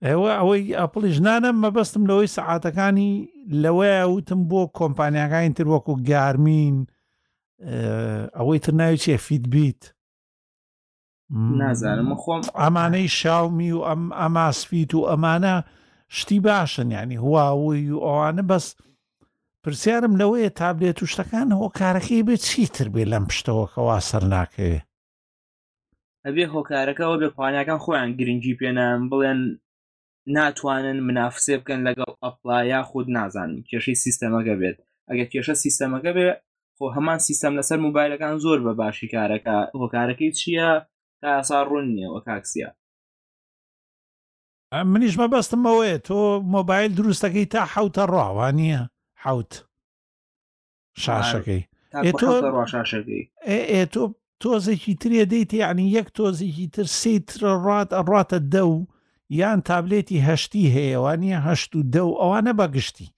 ئێوە 0.06 0.30
ئەوەی 0.40 0.74
ئەپلیش 0.80 1.16
نانم 1.26 1.56
مەبەستم 1.64 2.02
لەوەی 2.10 2.32
سەعاتەکانی 2.36 3.12
لەوەیە 3.62 4.02
وتم 4.14 4.40
بۆ 4.50 4.60
کۆمپانیاکانی 4.78 5.54
تر 5.58 5.66
وەکو 5.72 5.94
گارمین 6.10 6.76
ئەوەی 8.38 8.58
تر 8.64 8.72
ناوی 8.80 8.98
چێ 9.04 9.16
فیت 9.26 9.44
بیت 9.54 9.82
نازانم 11.30 12.14
خۆم 12.14 12.42
ئەمانەی 12.62 13.08
شاومی 13.08 13.70
و 13.72 13.80
ئەم 13.88 14.02
ئەماسپیت 14.20 14.94
و 14.94 15.00
ئەمانە 15.10 15.64
شتی 16.10 16.40
باشن 16.40 16.90
ینی 16.90 17.16
هواوی 17.16 17.90
و 17.90 17.98
ئەوانە 18.06 18.42
بەس 18.50 18.74
پرسیارم 19.64 20.16
لەوەیە 20.20 20.50
تابلێت 20.56 21.02
و 21.02 21.06
شتەکان 21.06 21.48
هۆکارەکەی 21.60 22.22
بێت 22.26 22.42
چیتر 22.48 22.88
بێ 22.94 23.02
لەم 23.12 23.24
پشتەوەکەوا 23.30 23.98
سەر 24.10 24.24
ناکەوێ 24.34 24.78
ئەبێ 26.26 26.44
هۆکارەکەەوە 26.54 27.16
بێخوانیەکان 27.22 27.78
خۆیان 27.84 28.10
گرنگی 28.18 28.58
پێێنان 28.58 28.98
بڵێن 29.10 29.40
ناتوانن 30.36 30.98
منافسێ 31.06 31.56
بکەن 31.60 31.80
لەگەڵ 31.88 32.12
ئەپلا 32.24 32.58
یا 32.72 32.82
خود 32.90 33.06
نازانم 33.16 33.62
کێشەی 33.70 33.98
سیستەمەکە 34.04 34.54
بێت 34.60 34.76
ئەگە 35.10 35.24
کێشە 35.32 35.54
سیستەمەکە 35.64 36.10
بێ 36.16 36.26
خۆ 36.76 36.84
هەمان 36.96 37.18
سیستەم 37.26 37.52
لەسەر 37.58 37.78
موبایلەکان 37.86 38.38
زۆر 38.44 38.58
بە 38.66 38.72
باشی 38.80 39.08
کارەکە 39.14 39.54
هۆکارەکەی 39.80 40.32
چییە 40.40 40.70
تا 41.22 41.28
یاسا 41.28 41.62
ڕوون 41.68 41.86
نیەوە 41.96 42.20
کاکسیا 42.28 42.68
منیش 44.92 45.14
مەبەستم 45.20 45.60
ئەوەیە 45.68 45.98
تۆ 46.08 46.20
مۆبایل 46.54 46.90
دروستەکەی 46.98 47.46
تا 47.52 47.60
حوتە 47.72 48.04
ڕاوانە 48.14 48.78
حوت 49.22 49.52
شاشەکەی 51.02 51.62
ئێ 53.72 53.82
تۆ 53.94 54.02
تۆزێکی 54.42 54.94
ترێ 55.00 55.22
دەیت 55.32 55.50
یعنی 55.62 55.84
یەک 55.98 56.08
تۆزێکی 56.16 56.66
تر 56.74 56.86
سیترە 57.00 57.52
ڕات 57.66 57.90
ئەڕاتە 57.96 58.38
دە 58.52 58.62
و 58.74 58.86
یان 59.40 59.60
تابلێتی 59.68 60.24
هەشتی 60.28 60.64
هەیەوانە 60.76 61.36
هەشت 61.46 61.72
و 61.76 61.82
دە 61.94 62.02
و 62.06 62.10
ئەوانە 62.20 62.52
بەگشتی 62.60 63.08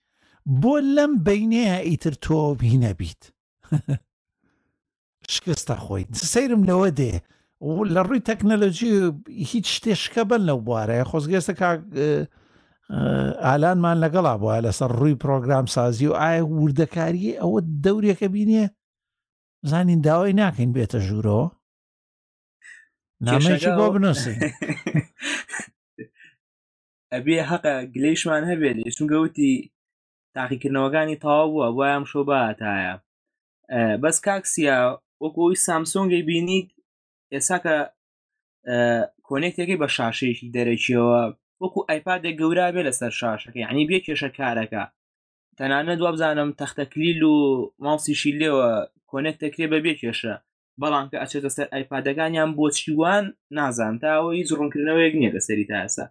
بۆ 0.62 0.74
لەم 0.94 1.12
بینەیە 1.26 1.76
ئیتر 1.88 2.14
تۆ 2.24 2.36
بینەبیت 2.60 3.22
شکستە 5.34 5.76
خۆی 5.84 6.04
سەیرم 6.32 6.62
لەوە 6.70 6.90
دێ 6.98 7.14
و 7.62 7.84
لە 7.94 8.02
ڕووی 8.06 8.20
تەکنەلۆژی 8.28 9.12
هیچ 9.50 9.66
شتێشکە 9.76 10.22
بن 10.30 10.42
لەو 10.48 10.58
بوارەیە 10.66 11.04
خۆزگەێستە 11.10 11.54
کا 11.60 11.68
ئالانمان 13.46 13.96
لەگەڵا 14.04 14.34
بووە 14.40 14.56
لەسەر 14.66 14.90
ڕووی 15.00 15.18
پرۆگرام 15.24 15.66
سازی 15.76 16.06
و 16.10 16.14
ئایا 16.22 16.44
وردەکاری 16.58 17.38
ئەوە 17.40 17.60
دەورێکە 17.84 18.26
بینیە 18.34 18.66
زانین 19.70 20.00
داوای 20.00 20.32
ناکەین 20.40 20.70
بێتە 20.76 20.98
ژوورەوە 21.06 21.46
نامێکی 23.26 23.70
بۆ 23.78 23.86
بنووسین 23.94 24.38
ئەبێ 27.14 27.36
حەقە 27.50 27.74
گلەیشمان 27.94 28.42
هەبێت 28.50 28.76
چونگەوتی 28.96 29.50
تاقیکردنەوەگانی 30.36 31.16
تاوا 31.22 31.46
بووە 31.52 31.68
بۆیان 31.76 32.04
شۆ 32.10 32.20
باتایە 32.30 32.94
بەس 34.02 34.16
کاکسیا 34.26 34.78
وەکۆی 35.22 35.56
سامسۆنگی 35.66 36.22
بینیت 36.28 36.68
ئێسا 37.34 37.58
کە 37.64 37.76
کۆنێکێکی 39.28 39.76
بە 39.82 39.88
شاشەیەکی 39.96 40.52
دەرەچیەوە 40.56 41.20
وەکو 41.62 41.80
ئایپادە 41.88 42.30
گەورا 42.40 42.66
بێ 42.74 42.82
لەسەر 42.88 43.12
شاشەکە 43.20 43.58
ینی 43.66 43.84
بێ 43.90 43.98
کێشە 44.06 44.30
کارەکە 44.38 44.82
تەنانە 45.58 45.94
دو 46.00 46.06
بزانم 46.14 46.50
تەختەکلیل 46.60 47.22
و 47.34 47.38
ماڵسیشی 47.84 48.32
لێوە 48.40 48.70
کۆنێک 49.10 49.36
دەکرێ 49.44 49.66
بە 49.72 49.78
بێ 49.84 49.92
کێشە 50.00 50.34
بەڵام 50.80 51.06
کە 51.10 51.16
ئەچێتە 51.22 51.50
سەر 51.56 51.66
ئایپادەکانیان 51.74 52.50
بۆ 52.58 52.64
چیوان 52.78 53.24
نازان 53.56 53.94
تاەوە 54.02 54.30
هیچ 54.38 54.48
ڕوونکردنەوەیەک 54.58 55.14
نییە 55.20 55.32
لەسەری 55.36 55.66
تاسە 55.72 56.04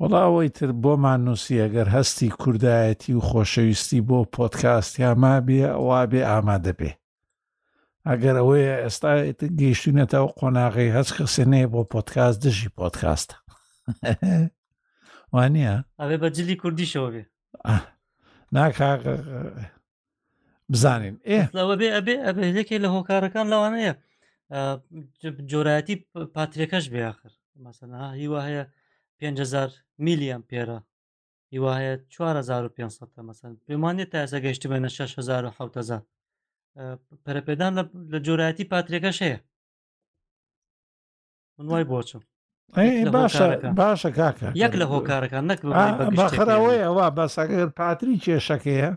وەڵاوەی 0.00 0.48
تر 0.56 0.70
بۆمان 0.82 1.20
نووسی 1.26 1.60
ئەگەر 1.64 1.88
هەستی 1.96 2.28
کوردایەتی 2.40 3.12
و 3.18 3.26
خۆشەویستی 3.28 4.00
بۆ 4.08 4.18
پۆتکاستیامە 4.34 5.34
بێ 5.46 5.60
ئەوە 5.76 6.00
بێ 6.10 6.22
ئامادە 6.30 6.72
بێ 6.80 6.90
ئەگەر 8.08 8.36
ئەوەیە 8.40 8.74
ئێستا 8.84 9.12
گەیشتونێتەوە 9.60 10.28
قۆناغی 10.38 10.94
هەچ 10.96 11.08
کەسێنەیە 11.16 11.68
بۆ 11.72 11.80
پۆتکاس 11.92 12.34
دژی 12.44 12.74
پۆتکاستە 12.78 13.36
وانە 15.34 15.74
ئەوێ 16.00 16.16
بە 16.22 16.28
جلی 16.36 16.56
کوردیشەوە 16.62 17.08
بێ 17.14 17.22
ناکا 18.54 18.90
بزانین 20.72 21.16
ئێەوە 21.58 21.74
بێ 21.80 21.88
ئەبێ 21.96 22.14
ئەبێ 22.26 22.44
یەکێ 22.58 22.76
لە 22.84 22.88
هۆکارەکان 22.94 23.46
لەوانەیە 23.52 23.92
جۆرایەتی 25.50 25.96
پاترێکەش 26.34 26.84
بێاخر 26.94 27.32
مەسەنا 27.64 28.02
هیوا 28.22 28.40
هەیە 28.48 28.64
500 29.18 29.70
میلیان 30.06 30.42
پێرە 30.50 30.78
هیوا 31.52 31.72
هەیە 31.78 31.94
4500 32.08 33.20
مەسەن 33.28 33.52
پێمانێت 33.66 34.10
تا 34.12 34.18
ئەسە 34.24 34.38
گەشتی 34.44 34.68
بەە 34.72 34.78
6 34.86 35.18
1970 35.18 36.02
پەرەپێدان 37.24 37.72
لە 38.12 38.18
جۆرایەتی 38.26 38.68
پاترێکەش 38.72 39.18
هەیە 39.26 39.38
من 41.58 41.66
وای 41.70 41.84
بۆچم 41.92 42.22
باشە 43.16 43.42
باشە 43.80 44.10
کاکە 44.18 44.48
یەک 44.62 44.72
لە 44.80 44.84
هۆکارەکان 44.92 45.44
نەک 45.50 45.60
خراوەیە 46.38 46.82
ئەوە 46.86 47.06
بەسەگەر 47.18 47.68
پاتری 47.80 48.22
کێشەکەیە 48.24 48.90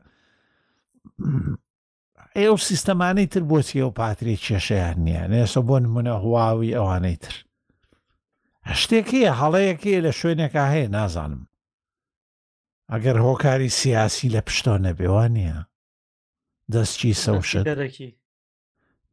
ئێو 2.39 2.55
سیستەمانەی 2.69 3.27
تر 3.33 3.43
بۆچی 3.51 3.81
ئەو 3.83 3.91
پاتری 3.99 4.41
کێشەیان 4.45 4.97
نییە 5.05 5.25
نێسە 5.31 5.59
بۆ 5.67 5.75
نمونە 5.83 6.13
هواوی 6.23 6.75
ئەوانەی 6.77 7.17
تر 7.23 7.35
شتێکیە 8.81 9.31
هەڵەیەکی 9.41 10.03
لە 10.05 10.11
شوێنێکا 10.19 10.63
هەیە 10.73 10.87
نازانم 10.97 11.41
ئەگەر 12.91 13.17
هۆکاری 13.25 13.75
سیاسی 13.81 14.27
لە 14.35 14.41
پشتۆ 14.47 14.73
نەبێوان 14.87 15.31
نییە 15.39 15.59
دەستکی 16.71 17.13
سەوشت 17.13 17.65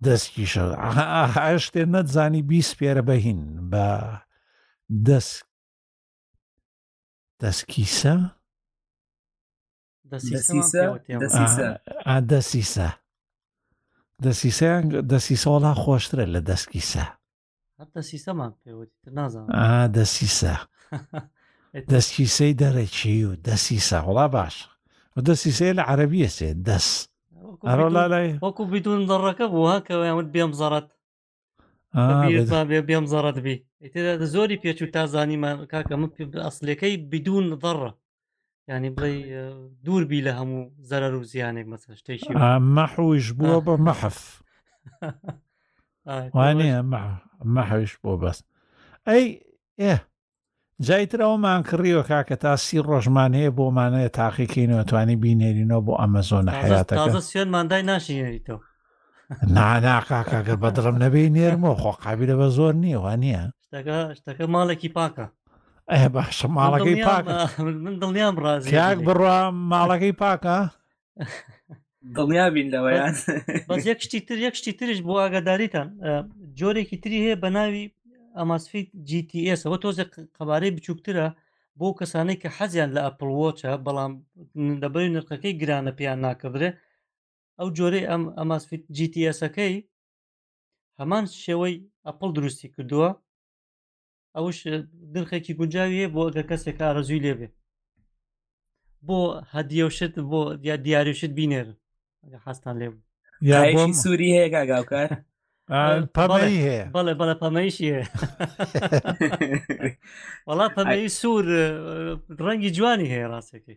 دەستکی 0.04 0.46
شەشتێ 0.52 1.82
نەتزانی 1.94 2.42
بیست 2.48 2.72
پێرە 2.78 3.02
بەهین 3.08 3.40
بە 3.70 3.86
دەست 5.06 5.44
دەستکیسە 7.42 8.16
دەسیسە 10.10 12.88
دەسیسە 14.22 14.76
دەسیسەوەڵا 15.10 15.72
خۆشترە 15.82 16.24
لە 16.34 16.40
دەستکیسە 16.48 17.06
دەسیسەمان 17.96 18.52
دەسیسە 19.96 20.54
دەستکیسەی 21.92 22.52
دەرەکی 22.62 23.18
و 23.28 23.32
دەسیسە 23.46 23.98
وڵا 24.08 24.26
باش 24.36 24.56
دەسیسێ 25.28 25.68
لە 25.78 25.82
عەربیە 25.90 26.28
سێ 26.36 26.48
دەست 26.66 27.09
ارو 27.66 27.88
لا 27.88 28.08
لا 28.08 28.38
وكو 28.42 28.64
بدون 28.64 28.98
إيه. 29.00 29.06
ضركب 29.06 29.50
وهكا 29.52 30.04
يعمل 30.04 30.24
بيا 30.24 30.44
مزرات 30.44 30.92
اه 31.94 32.62
بيام 32.64 33.02
مزرات 33.04 33.38
بي 33.38 33.66
اذا 33.82 34.24
زوري 34.24 34.56
بيا 34.56 34.74
شو 34.76 34.86
تازاني 34.86 35.36
ما 35.36 35.64
كاكا 35.64 35.96
ما 35.96 36.08
اصلي 36.34 36.74
كي 36.74 36.96
بدون 36.96 37.54
ضره 37.54 37.98
يعني 38.68 38.90
بغي 38.90 39.38
آه، 39.38 39.70
دور 39.82 40.04
بي 40.04 40.20
لها 40.20 40.42
بڵێ 40.42 40.42
دوور 40.50 40.68
بی 40.74 40.74
لە 40.78 40.78
هەموو 40.84 40.86
زەرەر 40.88 41.14
و 41.14 41.22
زیانێک 41.22 41.66
مەسە 41.74 41.94
شتێکی 41.98 42.28
مەحویش 42.76 43.30
آه، 43.30 43.34
بووە 43.36 43.64
بە 43.64 43.74
مەحف 43.86 44.42
ما 46.06 47.18
مەحویش 47.44 47.94
آه. 47.96 48.00
بۆ 48.04 48.08
بس 48.24 48.44
اي 49.08 49.40
ايه 49.78 50.09
جایتر 50.88 51.20
ئەومان 51.22 51.60
کڕیوە 51.68 52.02
کاکە 52.10 52.36
تا 52.42 52.56
سی 52.64 52.78
ڕۆژمان 52.88 53.32
هەیە 53.38 53.50
بۆمانەیە 53.58 54.10
تاقیکەینەوە 54.18 54.84
توانی 54.90 55.16
بینێرینەوە 55.22 55.82
بۆ 55.86 55.94
ئەمەزۆنە 56.00 56.52
حیاتەکە 56.62 57.10
سوێنماندای 57.30 57.82
ناشینێریتەوە 57.90 58.60
ناناکاکەگەر 59.56 60.56
بە 60.62 60.68
دڵم 60.76 60.96
نەبێ 61.04 61.20
نێرمەوە 61.36 61.76
خۆ 61.82 61.92
قابلە 62.04 62.34
بە 62.40 62.48
زۆر 62.56 62.74
نییە 62.82 62.98
وانە 63.04 63.42
شتەکە 64.18 64.44
ماڵێکی 64.54 64.88
پاکە 64.96 65.26
ئە 65.92 66.08
باشە 66.14 66.46
ماڵەکەی 66.58 66.96
پاکە 67.06 67.36
من 67.84 67.94
دڵنیام 68.02 68.34
ڕازیاک 68.44 68.98
بڕە 69.08 69.36
ماڵەکەی 69.72 70.14
پاکە 70.22 70.56
دڵیابین 72.16 72.68
لەوەیان 72.74 73.14
بەس 73.68 73.86
یەک 73.90 74.00
شتی 74.06 74.20
تر 74.26 74.38
یەک 74.46 74.54
شتی 74.60 74.72
ترش 74.78 74.98
بۆ 75.06 75.12
ئاگاداریتان 75.20 75.88
جۆرێکی 76.60 76.96
تری 77.02 77.18
هەیە 77.24 77.36
بە 77.42 77.48
ناوی 77.56 77.84
ئەماسفیت 78.38 78.88
GTS 79.10 79.60
ئەوە 79.64 79.78
تۆزێک 79.84 80.10
قەبارەی 80.38 80.74
بچووکترە 80.76 81.26
بۆ 81.78 81.88
کەسانەی 81.98 82.40
کە 82.42 82.48
حەزیان 82.56 82.90
لە 82.96 83.00
ئەپلوۆچە 83.06 83.72
بەڵام 83.86 84.12
دەبری 84.82 85.12
نرخەکەی 85.16 85.58
گرانە 85.60 85.92
پیان 85.98 86.18
ناکەدرێ 86.26 86.70
ئەو 87.58 87.68
جۆرەی 87.76 88.08
ئەم 88.10 88.22
ئەماسفیت 88.38 88.82
GTSەکەی 88.96 89.74
هەمان 91.00 91.24
شێوەی 91.44 91.76
ئەپل 92.06 92.28
دروستی 92.36 92.68
کردووە 92.74 93.08
ئەوش 94.36 94.58
درخێکی 95.14 95.52
گونجاویە 95.58 96.06
بۆ 96.14 96.20
ئەگە 96.28 96.44
کەسێک 96.50 96.76
ئارەزووی 96.82 97.24
لێبێ 97.26 97.48
بۆ 99.06 99.18
هەدیێوشت 99.54 100.14
بۆ 100.30 100.40
دیاریشت 100.86 101.32
بینێر 101.38 101.66
حستان 102.44 102.76
لێ 102.80 102.88
سووری 104.02 104.28
هەیە 104.36 104.48
گاگاوکار 104.54 105.08
پەمەی 106.16 106.58
هەیە 106.68 106.84
بەڵێ 106.94 107.12
بەڵە 107.20 107.36
پەمەیشی 107.42 107.92
وڵا 110.48 110.66
پەمەی 110.76 111.08
سوور 111.18 111.46
ڕەنگی 112.46 112.70
جوانی 112.76 113.10
هەیە 113.14 113.26
ڕاستێکی 113.32 113.76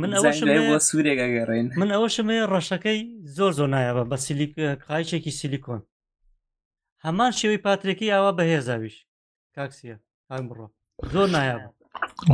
من 0.00 0.10
ئەوە 0.16 0.78
سوورێکە 0.88 1.26
گەڕێن 1.36 1.66
من 1.80 1.88
ئەوەشم 1.94 2.28
هەیە 2.34 2.44
ڕەشەکەی 2.52 3.00
زۆر 3.36 3.52
زۆر 3.58 3.68
نایەوە 3.74 4.04
بە 4.10 4.16
سیلیک 4.24 4.52
قایچێکی 4.88 5.36
سیلیکۆن 5.38 5.82
هەمان 7.04 7.30
شێوەی 7.38 7.62
پاترێکی 7.64 8.12
ئاوا 8.14 8.30
بەهێزاویش 8.38 8.96
کاکسیە 9.56 9.96
بڕۆ 10.48 10.66
زۆر 11.14 11.28
نایە 11.36 11.56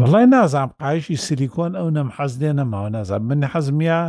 وڵای 0.02 0.26
نازانم 0.34 0.72
قایشی 0.82 1.16
سیلیکۆن 1.26 1.72
ئەو 1.78 1.88
نەم 1.96 2.08
حەزدێ 2.16 2.50
نەماوە 2.58 2.88
نازان 2.96 3.22
من 3.28 3.40
حەزمیا 3.52 4.00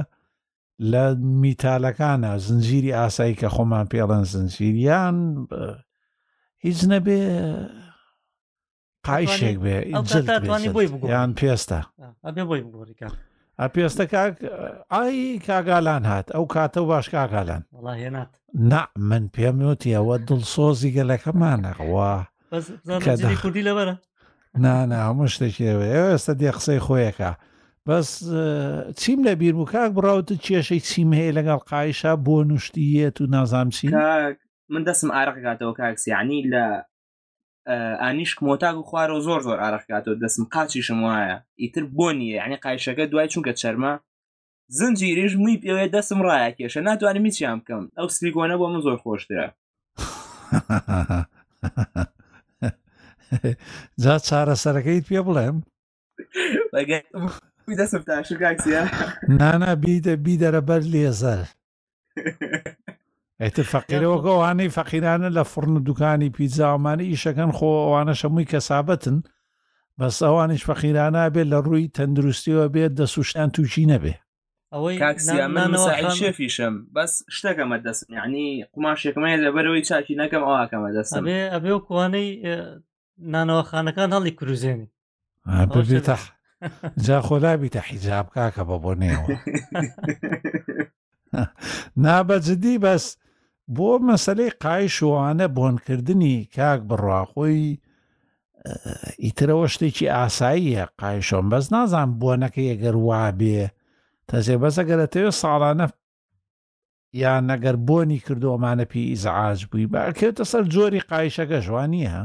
لە 0.82 1.16
میتالەکانە 1.42 2.34
زنجیری 2.46 2.92
ئاسایی 2.94 3.36
کە 3.36 3.48
خۆمان 3.56 3.86
پێڵەن 3.92 4.24
زنجیریان 4.34 5.16
هیچ 6.66 6.80
نەبێ 6.92 7.20
قایشێک 9.08 9.58
بێ 9.64 9.78
یان 11.14 11.34
پێستا 11.40 11.82
پێستە 13.76 14.04
کاک 14.14 14.36
ئای 14.94 15.40
کاگالان 15.48 16.04
هات 16.10 16.28
ئەو 16.36 16.46
کاتە 16.54 16.82
باش 16.92 17.06
کاگالان 17.16 17.64
نا 18.54 18.82
من 18.98 19.24
پێموتی 19.36 19.96
ئەوە 19.98 20.16
دڵسۆزی 20.28 20.96
گەلەکەمانەوە 20.98 22.12
کوردی 23.42 23.64
لەبەرە 23.70 23.96
نانا 24.64 24.98
هەموو 25.08 25.28
شتێکی 25.34 25.64
ئێوە 25.70 25.88
ئێستا 26.12 26.34
دێ 26.42 26.50
قسەی 26.58 26.80
خۆیەکە 26.88 27.32
بەس 27.88 28.20
چیم 28.98 29.24
لە 29.26 29.30
بیر 29.40 29.56
و 29.56 29.66
کاک 29.66 29.92
بڕاوتە 29.98 30.34
کێشەی 30.46 30.80
چیم 30.92 31.10
هەیە 31.20 31.32
لەگەڵ 31.38 31.58
قایشا 31.72 32.14
بۆ 32.26 32.36
نوشتیەت 32.50 33.18
و 33.22 33.24
نازام 33.36 33.68
چی 33.70 33.88
من 34.74 34.82
دەستم 34.88 35.10
ئارەقاتەوە 35.16 35.74
کاکسیانی 35.78 36.44
لە 36.52 36.66
ئانیشک 38.02 38.38
مۆتاک 38.44 38.76
و 38.78 38.84
خوارە 38.90 39.12
و 39.18 39.24
زۆر 39.28 39.42
زۆر 39.48 39.60
ئارەقاتەوە 39.62 40.20
دەستم 40.24 40.44
قاچیشم 40.54 41.00
وایە 41.06 41.36
ئیتر 41.62 41.84
بۆ 41.98 42.08
نیە 42.18 42.36
یعنی 42.42 42.56
قایشەکە 42.66 43.04
دوای 43.12 43.30
چونکە 43.34 43.54
چەرمە 43.62 43.94
زنجیریش 44.78 45.34
مووی 45.36 45.62
پێوێ 45.64 45.86
دەستم 45.96 46.20
ڕایە 46.28 46.52
کێشە 46.58 46.78
ناتوانم 46.88 47.26
چیان 47.38 47.58
بکەم 47.62 47.84
ئەو 47.98 48.08
سلیگۆنە 48.16 48.56
بۆ 48.60 48.66
من 48.72 48.82
زۆر 48.86 48.98
خۆشترە 49.04 49.48
جا 54.04 54.16
چارەسەرەکەیت 54.28 55.06
پێ 55.10 55.22
بڵێم 55.28 55.58
نانا 57.80 59.72
بیدە 59.86 60.14
بیدەرە 60.26 60.62
بەر 60.70 60.82
لێزەر 60.94 61.40
ئەتر 63.42 63.66
فەقیرەوەکە 63.74 64.30
ئەوانەی 64.34 64.74
فەقیرانە 64.78 65.30
لە 65.38 65.44
فڕن 65.52 65.74
و 65.78 65.84
دوکانی 65.88 66.30
پیتزاوانە 66.38 67.04
ئیشەکەن 67.12 67.52
خۆ 67.58 67.70
ئەوانە 67.84 68.14
شەمووی 68.22 68.50
کەسابەتن 68.52 69.18
بەس 70.00 70.16
ئەوانش 70.26 70.62
فەقیرانە 70.70 71.22
بێت 71.34 71.48
لە 71.54 71.60
ڕووی 71.66 71.92
تەندروستیەوە 71.96 72.66
بێت 72.74 72.92
دەسوشتان 73.00 73.50
توچی 73.56 73.86
نەبێ 73.92 74.14
ئەوەیشم 74.74 76.76
بەس 76.96 77.14
شتەکەمە 77.36 77.78
دەست 77.86 78.04
یعنی 78.18 78.46
قماشێکمە 78.76 79.28
لەبەرەوەی 79.46 79.84
چاکی 79.90 80.16
نەکەم 80.22 80.44
ئەوکەمە 80.50 80.90
دەست 80.98 81.12
ئەبێ 81.18 81.38
ئەبێ 81.54 81.72
و 81.76 81.80
کوانەی 81.88 82.28
نانەوەخانەکان 83.34 84.10
هەڵی 84.16 84.34
کروزێنی 84.40 84.88
بێتە 85.76 86.18
جا 87.06 87.22
خۆلابی 87.22 87.70
تە 87.74 87.80
حیجاب 87.88 88.28
کاکە 88.36 88.64
بە 88.70 88.78
بۆ 88.84 88.92
نێوە 89.02 89.28
نابەجددی 92.04 92.78
بەس 92.86 93.06
بۆ 93.76 93.90
مەسلەی 94.10 94.56
قایشوانە 94.64 95.48
بۆنکردنی 95.58 96.36
کاک 96.56 96.80
بڕاخۆی 96.90 97.78
ئیترەوە 99.24 99.68
شتێکی 99.74 100.08
ئاساییە 100.16 100.84
قایشۆم 101.02 101.46
بەس 101.52 101.66
نازان 101.74 102.10
بۆنەکە 102.22 102.62
یەگەر 102.72 102.96
وا 103.08 103.24
بێ 103.40 103.60
تەزێ 104.30 104.56
بەسەگەرەتەوێت 104.62 105.40
ساڵانە 105.42 105.86
یان 107.24 107.44
نەگەر 107.52 107.76
بۆنی 107.88 108.20
کردومانە 108.26 108.86
پێ 108.92 109.02
ئیزعاج 109.10 109.60
بووی 109.72 109.88
باکێتە 109.94 110.44
سەر 110.52 110.64
جۆری 110.74 111.02
قایشەکە 111.10 111.60
ژوانیە 111.68 112.20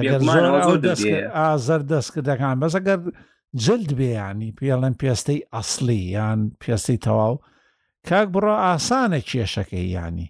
ئازەر 0.00 1.80
دەستکە 1.90 2.22
دەکان 2.28 2.56
بەس 2.62 2.72
ئەگەر 2.80 3.00
جلد 3.64 3.90
بێیانی 4.00 4.50
پێڵەن 4.58 4.94
پێستەی 5.00 5.46
ئەسلی 5.54 6.02
یان 6.16 6.40
پێستی 6.60 6.98
تەواو 7.06 7.34
کاک 8.08 8.28
بڕۆ 8.34 8.54
ئاسانە 8.64 9.20
کێشەکەی 9.28 9.88
ینی 9.96 10.28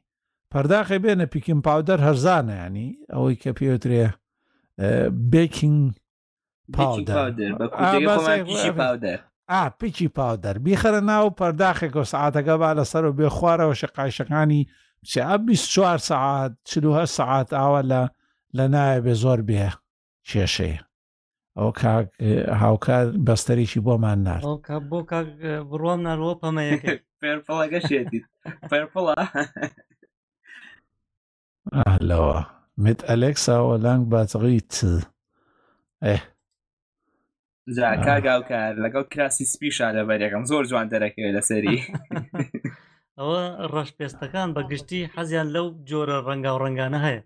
پەرداخی 0.52 0.98
بێنە 1.04 1.26
پیکم 1.32 1.60
پاودەر 1.66 2.00
هەرزانە 2.06 2.54
ینی 2.64 2.88
ئەوەی 3.12 3.36
کە 3.42 3.50
پێوترێ 3.58 4.04
بێکینگ 5.32 5.80
پاودەر 6.76 7.24
ئاپیکی 9.52 10.08
پاودەر 10.16 10.56
بیخەرە 10.64 11.00
ناو 11.10 11.26
پەرداخێک 11.40 11.94
و 11.96 12.04
سعاتەکە 12.12 12.54
با 12.60 12.70
لەسەر 12.78 13.04
و 13.06 13.12
بێخوارەوە 13.18 13.76
شقایشەکانی 13.82 14.62
چ 15.10 15.12
24 15.46 15.98
سعات 15.98 16.52
4 16.64 17.04
سعات 17.06 17.48
ئاوە 17.58 17.82
لە 17.90 18.10
لە 18.58 18.64
نایەبێ 18.74 19.12
زۆر 19.22 19.38
بێ 19.48 19.68
کێشەیە 20.28 20.78
ئەو 21.58 21.70
هاوکار 22.62 23.06
بەستەریشی 23.26 23.80
بۆمان 23.86 24.18
نار 24.26 24.40
بۆ 24.90 24.98
بڕوام 25.70 26.00
نارەوە 26.06 26.34
پەمەیەپڵا 26.42 27.64
گەشێتی 27.72 28.20
پەرپڵا 28.70 29.14
لەوە 32.08 32.38
مت 32.82 33.00
ئەلێکساوە 33.08 33.74
لەنگ 33.84 34.02
باتغیت 34.12 34.72
ئەه 36.04 36.20
کاگاوکار 38.06 38.72
لەگەڵ 38.84 39.04
کراسی 39.12 39.44
سپیشا 39.52 39.88
لە 39.96 40.02
بەرێکم 40.08 40.44
زۆر 40.50 40.64
جوان 40.70 40.86
دەرەکەوێ 40.92 41.30
لەسەری 41.36 41.76
ئەوە 43.18 43.42
ڕەش 43.74 43.90
پێستەکان 43.98 44.48
بەگشتی 44.56 45.10
حەزیان 45.14 45.48
لەو 45.54 45.66
جۆرە 45.88 46.18
ڕەنگا 46.26 46.50
و 46.54 46.58
ڕنگانە 46.64 47.00
هەیە 47.06 47.22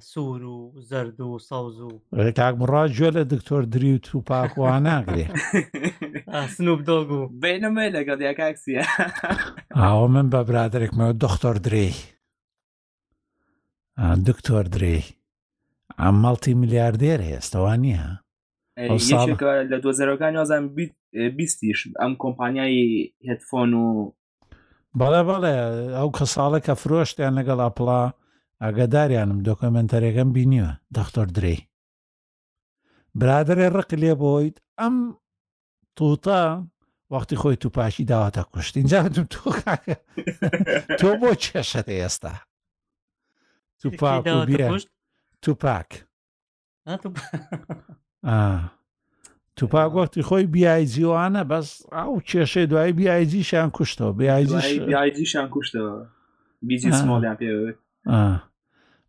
سوور 0.00 0.44
و 0.44 0.72
زرد 0.80 1.20
و 1.20 1.38
سەوز 1.38 1.78
و 1.80 1.90
تاک 2.34 2.54
مڕاج 2.58 2.90
گوێ 2.98 3.08
لە 3.16 3.22
دکتۆر 3.34 3.62
دری 3.72 3.94
و 3.94 3.98
تو 3.98 4.20
پاکوان 4.20 4.82
ناگرێ 4.88 5.26
سنوپ 6.54 6.80
دۆگ 6.88 7.10
و 7.10 7.20
بینەمە 7.42 7.84
لەگەڵ 7.96 8.16
دیکاکسیە 8.22 8.82
ئاوە 9.78 10.06
من 10.14 10.26
بە 10.30 10.40
برادێکمەوە 10.48 11.12
دختۆر 11.24 11.56
درێ 11.66 11.88
دکتۆر 14.28 14.64
درێ 14.74 14.96
ئەم 16.00 16.14
مەڵتی 16.22 16.52
ملیاردێر 16.60 17.20
هێستەوان 17.30 17.78
نییە 17.84 18.08
لە 19.72 19.76
دۆزەرەکان 19.84 20.32
یازان 20.38 20.62
بیستیش 21.36 21.78
ئەم 22.00 22.12
کۆمپانیایی 22.22 23.12
هێتفۆن 23.28 23.70
و 23.84 24.12
بەڵێ 25.00 25.22
بەڵێ 25.28 25.54
ئەو 25.98 26.08
کە 26.16 26.24
ساڵە 26.34 26.58
کە 26.66 26.72
فرۆشتیان 26.82 27.34
لەگەڵ 27.38 27.58
ئاپلا 27.64 28.02
ئاگداریانم 28.64 29.40
دۆکمنتەرێکم 29.48 30.28
بینیوە 30.36 30.70
دەختۆر 30.96 31.28
درێ 31.36 31.56
برادرێ 33.20 33.66
ڕق 33.76 33.90
لێ 34.02 34.12
بۆیت 34.22 34.56
ئەم 34.80 34.94
تووتە 35.96 36.40
وەختی 37.14 37.36
خۆی 37.40 37.56
تو 37.62 37.68
پاشی 37.76 38.04
داواتە 38.10 38.42
کوشت 38.52 38.74
اینجا 38.76 38.98
تۆ 39.08 39.22
تۆ 41.00 41.08
بۆ 41.20 41.30
چێشەت 41.44 41.88
ئێستا 41.96 42.32
تو 43.80 43.88
پاک 44.00 44.24
تو 45.42 45.50
پاک 45.62 45.88
تو 49.56 49.64
پاگۆختی 49.72 50.22
خۆی 50.28 50.46
بیایجیوانە 50.54 51.42
بەس 51.50 51.68
ئەو 51.98 52.12
کێشێ 52.28 52.62
دوای 52.70 52.92
بیایجیشیان 53.00 53.70
کوشتەوە 53.76 54.12
بیایجیشیان 54.20 55.48
کوشتەوە 55.56 55.92
بیزیسمۆلیان 56.68 57.36
پێوێت 57.40 57.78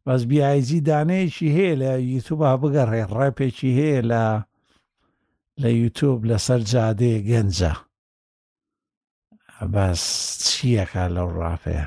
بەس 0.06 0.22
بیایزی 0.32 0.80
دانەیەکی 0.90 1.50
هەیە 1.58 1.74
لە 1.82 1.92
یوتوب 2.12 2.40
بگەڕێ 2.62 3.04
ڕێپێکی 3.18 3.70
هەیە 3.80 4.02
لە 4.12 4.24
لە 5.62 5.70
یوتوب 5.82 6.18
لەسەر 6.30 6.62
جادێ 6.72 7.14
گەنجە 7.30 7.74
بەس 9.74 10.02
چیەکە 10.48 11.06
لەو 11.16 11.30
ڕافەیە 11.40 11.86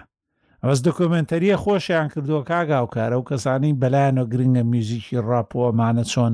ئەوەس 0.62 0.80
دکۆمنتەریە 0.86 1.56
خۆشیان 1.64 2.06
کردووە 2.12 2.42
کاگااوکارە 2.50 3.16
و 3.18 3.26
کەسانی 3.30 3.76
بەلایەنە 3.82 4.24
گرنگە 4.32 4.62
میوزیکی 4.72 5.18
ڕاپۆمانە 5.28 6.04
چۆن 6.12 6.32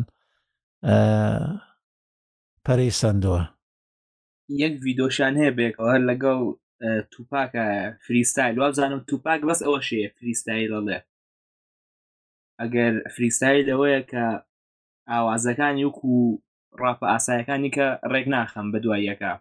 پەرەی 2.64 2.92
سندووە 3.00 3.42
یەک 4.62 4.74
ویدۆشان 4.84 5.32
هەیە 5.40 5.52
بێک 5.58 5.74
هەر 5.88 6.02
لەگەڵ 6.10 6.40
توپاکە 7.10 7.94
فریستایل 8.06 8.58
وابزانم 8.58 8.98
توپاک 9.08 9.40
بەس 9.48 9.60
ئەوە 9.64 9.80
شێ 9.88 10.02
فریستایل 10.18 10.68
دەڵێ 10.74 10.98
ئەگەر 12.60 12.92
فریستایل 13.14 13.64
ئەوەیە 13.72 14.00
کە 14.10 14.26
ئاوازەکانی 15.10 15.84
وکو 15.88 16.12
ڕاپە 16.80 17.06
ئاسایەکانی 17.12 17.70
کە 17.76 17.86
ڕێک 18.12 18.26
ناخەم 18.34 18.66
بە 18.72 18.78
دواییەکە 18.84 19.32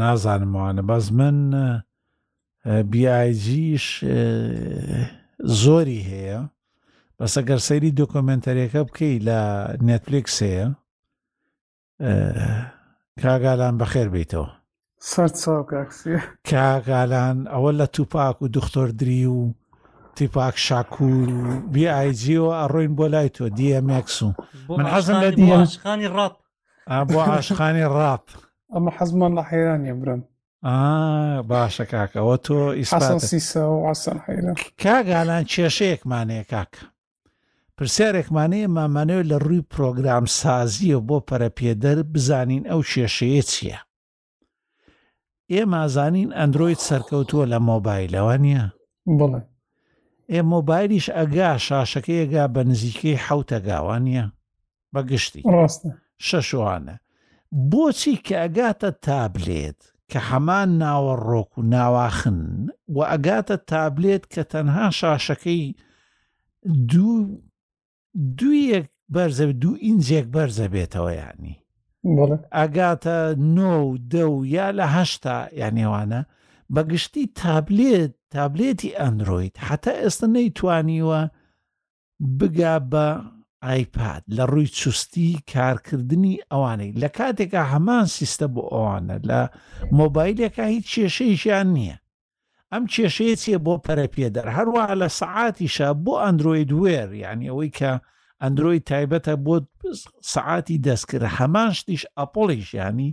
نازانمانە 0.00 0.82
بەس 0.90 1.06
من 1.18 1.36
بیایجیش 2.90 3.86
زۆری 5.62 6.00
هەیە 6.10 6.40
بەسە 7.18 7.40
گەر 7.48 7.60
سەیری 7.68 7.96
دۆکۆمنتەرەکە 8.00 8.80
بکەی 8.88 9.16
لە 9.28 9.40
نێتفلیکس 9.86 10.36
هەیە 10.46 10.66
كاغالان 13.22 13.78
بخير 13.78 14.08
بيتو 14.08 14.46
صرت 14.98 15.36
صوك 15.36 15.74
اكسي 15.74 16.20
كاغالان 16.44 17.46
اولا 17.46 17.84
توباك 17.84 18.42
ودكتور 18.42 18.90
دريو 18.90 19.52
توباك 20.16 20.56
شاكور 20.56 21.28
بي 21.66 21.90
اي 22.00 22.10
جي 22.10 22.38
و 22.38 22.52
اروين 22.52 22.94
بولايتو 22.94 23.46
دي 23.48 23.78
ام 23.78 23.90
اكسو 23.90 24.32
من 24.70 24.86
حزم 24.86 25.14
لدي 25.14 25.44
ابو 25.44 25.54
عاشقاني 25.54 26.06
الراب 26.06 26.32
بو 27.06 27.20
عاشقاني 27.20 27.86
الراب 27.86 28.20
اما 28.76 28.90
حزم 28.90 29.24
الله 29.24 29.42
حيران 29.42 29.86
يا 29.86 29.92
برم 29.92 30.24
اه 30.64 31.40
باشا 31.40 31.84
كاك 31.84 32.16
او 32.16 32.34
تو 32.34 32.72
اسباتك 32.72 33.04
حسن 33.04 33.18
سيسا 33.18 33.64
وعسن 33.64 34.20
حيران 34.20 34.54
كاغالان 34.76 35.22
الان 35.22 35.44
تشيشيك 35.44 36.06
معنى 36.06 36.44
كاك 36.44 36.78
پرسیارێکمانەیە 37.78 38.68
مامانەوە 38.76 39.28
لە 39.30 39.36
ڕووی 39.46 39.66
پرۆگرام 39.72 40.24
سازیە 40.40 40.98
بۆ 41.08 41.16
پەرەپێدەر 41.28 41.98
بزانین 42.12 42.62
ئەو 42.70 42.80
شێشەیە 42.92 43.42
چییە 43.50 43.78
ئێمازانین 45.54 46.30
ئەندروۆید 46.38 46.80
سەرکەوتووە 46.88 47.44
لە 47.52 47.58
مۆبایلەوە 47.68 48.34
نییە 48.44 48.66
بڵێ 49.18 49.40
ئێ 50.32 50.40
مۆبایلیش 50.52 51.06
ئەگا 51.16 51.52
شاشەکە 51.66 52.12
ێگا 52.24 52.44
بە 52.54 52.60
نزیکەی 52.70 53.22
حوتەگاوان 53.24 54.02
نیە 54.08 54.26
بەگشتی 54.94 55.42
شەشوانە 56.28 56.96
بۆچی 57.70 58.14
کە 58.26 58.34
ئەگاتە 58.42 58.90
تابلێت 59.06 59.80
کە 60.10 60.18
هەمان 60.28 60.68
ناوە 60.82 61.14
ڕۆک 61.28 61.50
و 61.58 61.62
ناواخن 61.74 62.40
و 62.96 62.98
ئەگاتە 63.10 63.56
تابلێت 63.70 64.24
کە 64.32 64.42
تەنها 64.52 64.86
شاشەکەی 65.00 65.64
دوو 66.90 67.20
دویەک 68.38 68.84
بەرزە 69.14 69.44
دوو 69.62 69.74
ئینجێک 69.86 70.26
بەرزە 70.34 70.66
بێتەوە 70.74 71.12
یانی 71.20 71.56
ئەگاتە 72.56 73.18
نۆ 73.56 73.72
و 73.88 73.92
دە 74.12 74.24
و 74.34 74.38
یا 74.56 74.68
لە 74.78 74.86
هەشتا 74.96 75.36
یانێوانە 75.60 76.20
بەگشتی 76.74 77.24
تابلێت 77.42 78.12
تابلێتی 78.34 78.96
ئەندروۆید 79.00 79.56
حتا 79.66 79.92
ئێستا 80.02 80.26
نەیتوانیوە 80.36 81.20
بگا 82.38 82.76
بە 82.92 83.06
ئایپاد 83.66 84.22
لە 84.36 84.44
ڕووی 84.50 84.68
چستی 84.78 85.28
کارکردنی 85.52 86.42
ئەوانەی 86.52 86.92
لە 87.02 87.08
کاتێکە 87.18 87.62
هەمان 87.72 88.04
سیستە 88.16 88.46
بۆ 88.54 88.62
ئەوانە 88.72 89.16
لە 89.28 89.40
مۆبایلێکە 89.98 90.64
هیچ 90.74 90.86
کێشەیشیان 90.96 91.68
نییە 91.76 91.96
ئەم 92.72 92.84
کێشەیەچێ 92.92 93.56
بۆ 93.66 93.74
پەرەپێدەر 93.86 94.46
هەروە 94.56 94.84
لە 95.00 95.08
سەعاتیشە 95.20 95.88
بۆ 96.04 96.12
ئەندروۆید 96.24 96.70
وێر 96.82 97.10
یعنی 97.24 97.44
ئەوەی 97.50 97.70
کە 97.78 97.92
ئەندروۆی 98.42 98.84
تایبەتە 98.90 99.34
بۆ 99.46 99.54
سەعاتی 100.32 100.80
دەستکرد 100.86 101.24
هەمان 101.38 101.70
شتیش 101.78 102.02
ئەپۆڵیش 102.18 102.70
ینی 102.80 103.10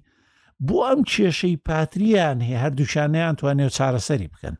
بۆ 0.67 0.77
ئەم 0.87 1.01
کێشەی 1.11 1.57
پاتریان 1.67 2.39
هەیە 2.47 2.59
هەردووشانیان 2.63 3.35
توانێ 3.39 3.67
چارەسەری 3.77 4.31
بکەن 4.33 4.55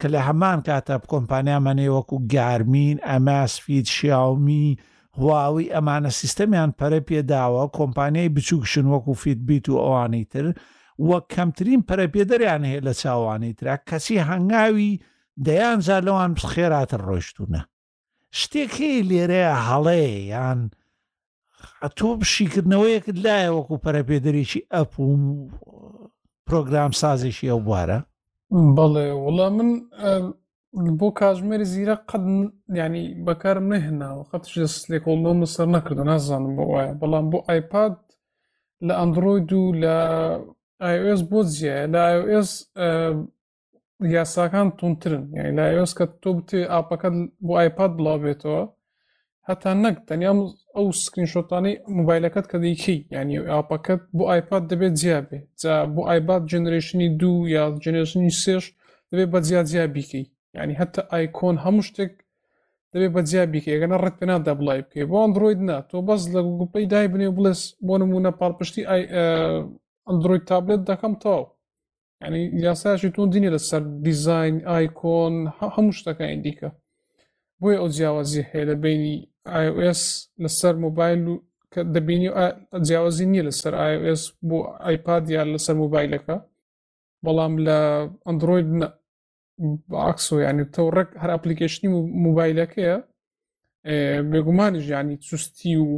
کە 0.00 0.06
لە 0.14 0.20
هەمان 0.28 0.58
کاتە 0.66 0.94
کۆمپانیامانەیە 1.12 1.92
وەکو 1.96 2.16
گارمین 2.34 2.96
ئەماسفید 3.08 3.86
شیاومی 3.96 4.68
هواوی 5.18 5.72
ئەمانە 5.74 6.10
سیستەمیان 6.20 6.70
پەرە 6.78 7.00
پێداوە 7.08 7.62
کۆمپانیای 7.78 8.32
بچووکشن 8.36 8.84
وەکو 8.94 9.12
فیتبییت 9.22 9.66
و 9.68 9.82
ئەوانی 9.84 10.24
تر 10.32 10.46
وە 11.04 11.18
کەمترین 11.34 11.82
پەرەپێدەریان 11.88 12.62
هەیە 12.70 12.80
لە 12.88 12.92
چاوانی 13.00 13.52
تررا 13.58 13.76
کەسی 13.90 14.18
هەنگاوی 14.30 15.00
دەیانجا 15.46 15.98
لەوان 16.06 16.32
خێراتە 16.52 16.96
ڕۆشتونە 17.06 17.60
شتێک 18.38 18.72
هەیە 18.80 19.00
لێرەیە 19.10 19.54
هەڵەیە 19.68 20.12
یان 20.34 20.60
تۆ 21.98 22.08
بشیکردنەوەیەکت 22.20 23.16
لایە 23.24 23.50
وەکو 23.56 23.82
پەرەپێدەریی 23.84 24.64
ئەپوم 24.74 25.22
پرۆگرام 26.46 26.92
سازێکی 27.00 27.46
ئەو 27.50 27.60
بوارە 27.66 27.98
بەڵێ 28.76 29.06
وڵە 29.24 29.46
من 29.54 30.90
بۆ 31.00 31.08
کاژمێری 31.20 31.68
زیرە 31.74 31.96
قەت 32.08 32.24
ینی 32.80 33.04
بەکارم 33.26 33.66
نهێناوە 33.72 34.24
قەتش 34.30 34.54
لێکۆڵۆم 34.92 35.38
سەر 35.54 35.66
نەکردو 35.76 36.04
نازانم 36.10 36.52
بۆ 36.56 36.64
وایە 36.72 36.94
بەڵام 37.00 37.26
بۆ 37.32 37.38
ئایپاد 37.48 37.94
لە 38.86 38.92
ئەندروۆید 39.00 39.50
و 39.52 39.62
لە 39.82 39.96
iOS 40.80 41.20
بۆ 41.30 41.40
جیایە 41.56 41.86
لە 41.94 42.00
iOS 42.14 42.50
یاساکان 44.16 44.68
تونترن 44.78 45.24
یعنی 45.36 45.52
لە 45.58 45.62
iOS 45.74 45.92
کە 45.98 46.06
تۆ 46.22 46.28
بتێ 46.36 46.60
ئاپەکەت 46.72 47.14
بۆ 47.46 47.52
آیپاد 47.62 47.90
بڵاو 47.98 48.18
بێتەوە 48.24 48.62
هەتا 49.48 49.70
نەک 49.84 49.96
تەنیا 50.08 50.32
ئەو 50.76 50.86
سکرینشۆتانی 51.04 51.72
موبایلەکەت 51.98 52.46
کە 52.50 52.56
دیکی 52.64 52.98
یعنی 53.14 53.34
ئاپەکەت 53.52 54.00
بۆ 54.16 54.22
آیپاد 54.34 54.62
دەبێت 54.70 54.94
جیابێ 55.00 55.38
جا 55.62 55.74
بۆ 55.94 56.00
آیبات 56.12 56.42
جنرشنی 56.52 57.08
دوو 57.20 57.48
یا 57.56 57.62
جنرشنی 57.84 58.32
سێش 58.42 58.64
دەبێت 59.10 59.28
بە 59.34 59.38
زیاد 59.48 59.66
زیاد 59.72 59.90
بیکەی 59.96 60.24
یعنی 60.56 60.74
هەتا 60.80 61.00
ئایکۆن 61.12 61.56
هەموو 61.64 61.84
شتێک 61.88 62.12
دەبێت 62.92 63.10
بە 63.16 63.20
زیاد 63.30 63.48
بیکە 63.54 63.70
ەگەنە 63.76 63.96
ڕێت 64.02 64.14
پێنادا 64.20 64.52
بڵای 64.60 64.80
بکەی 64.86 65.04
بۆ 65.10 65.16
ئەندروۆید 65.22 65.60
نا 65.68 65.76
تۆ 65.90 65.96
بەس 66.08 66.22
لە 66.34 66.40
گوپەی 66.60 66.86
دای 66.92 67.06
بنێ 67.12 67.28
بڵێس 67.36 67.60
بۆ 67.86 67.94
نمونە 68.02 68.30
پاڵپشتی 68.40 68.82
ئەندروید 70.10 70.44
تابلێت 70.50 70.82
دەکەم 70.90 71.14
تاو 71.24 71.42
ینی 72.24 72.40
یاسایشی 72.66 73.10
تون 73.14 73.28
دینی 73.34 73.50
لەسەر 73.56 73.82
دیزین 74.06 74.56
ئایکۆن 74.72 75.34
هەموو 75.74 75.96
شتەکەین 75.98 76.40
دیکە 76.46 76.68
بۆیە 77.60 77.78
ئەو 77.80 77.88
جیاوازی 77.96 78.42
هەیە 78.50 78.64
لە 78.70 78.74
بینی 78.84 79.16
iOS 79.64 80.02
لەسەر 80.44 80.74
مۆبایل 80.84 81.20
و 81.30 81.34
کە 81.72 81.80
دەبینی 81.94 82.28
جیاوازی 82.86 83.26
نییە 83.32 83.44
لەسەر 83.48 83.72
iOS 83.90 84.22
بۆ 84.48 84.58
ئایپاد 84.84 85.24
یان 85.36 85.48
لەسەر 85.54 85.74
مۆبایلەکە 85.82 86.36
بەڵام 87.24 87.54
لە 87.66 87.78
ئەندروید 88.26 88.68
باکسۆ 89.92 90.34
ینی 90.46 90.64
تەڕێک 90.74 91.10
هەر 91.22 91.30
ئەپلیکیشنی 91.34 91.88
موبایلەکەیە 92.26 92.96
بێگومانی 94.32 94.80
ژیانی 94.86 95.16
چستی 95.26 95.74
و 95.84 95.88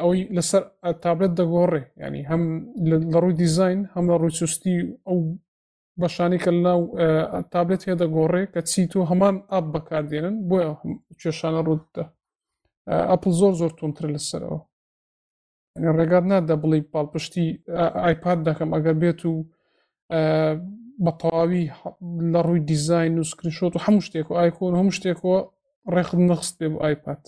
ئەوەی 0.00 0.22
لەسەر 0.36 0.62
تابلێت 1.04 1.32
دەگۆڕێ 1.40 1.82
ینی 2.04 2.22
هەم 2.30 2.42
لە 2.88 2.96
ڕووی 3.22 3.36
دیزین 3.42 3.80
هەم 3.94 4.04
لە 4.12 4.16
ڕووی 4.20 4.38
سوستی 4.40 4.76
ئەو 5.08 5.18
بەشانی 6.00 6.40
کە 6.44 6.50
ناو 6.66 6.80
تابلێت 7.52 7.82
هەیە 7.86 7.96
دەگۆڕێ 8.02 8.42
کە 8.52 8.60
چی 8.70 8.82
تۆ 8.92 8.98
هەمان 9.10 9.36
ئاپ 9.52 9.66
بەکاردێنن 9.74 10.36
بۆ 10.48 10.58
کێشانە 11.20 11.60
ڕووددا 11.66 12.04
ئەپل 13.10 13.32
زۆر 13.40 13.52
زۆر 13.60 13.72
تونتر 13.78 14.06
لەسەرەوە 14.14 14.60
ڕێگات 15.98 16.24
نادا 16.30 16.54
بڵی 16.62 16.80
پاڵپشتی 16.92 17.46
ئایپاد 18.02 18.38
دەکەم 18.48 18.68
ئەگەر 18.74 18.96
بێت 19.02 19.20
و 19.26 19.34
بە 21.04 21.12
تەواوی 21.20 21.64
لە 22.32 22.40
ڕووی 22.46 22.60
دیزین 22.70 23.14
و 23.20 23.28
سکرشۆت 23.30 23.72
و 23.74 23.82
هەموو 23.86 24.06
شتێک 24.06 24.26
و 24.28 24.36
ئایکۆن 24.40 24.72
هەموو 24.80 24.96
شتێکەوە 24.98 25.36
ڕێخ 25.94 26.08
نەخست 26.28 26.54
پێ 26.58 26.66
بۆ 26.72 26.78
ئایپات 26.84 27.24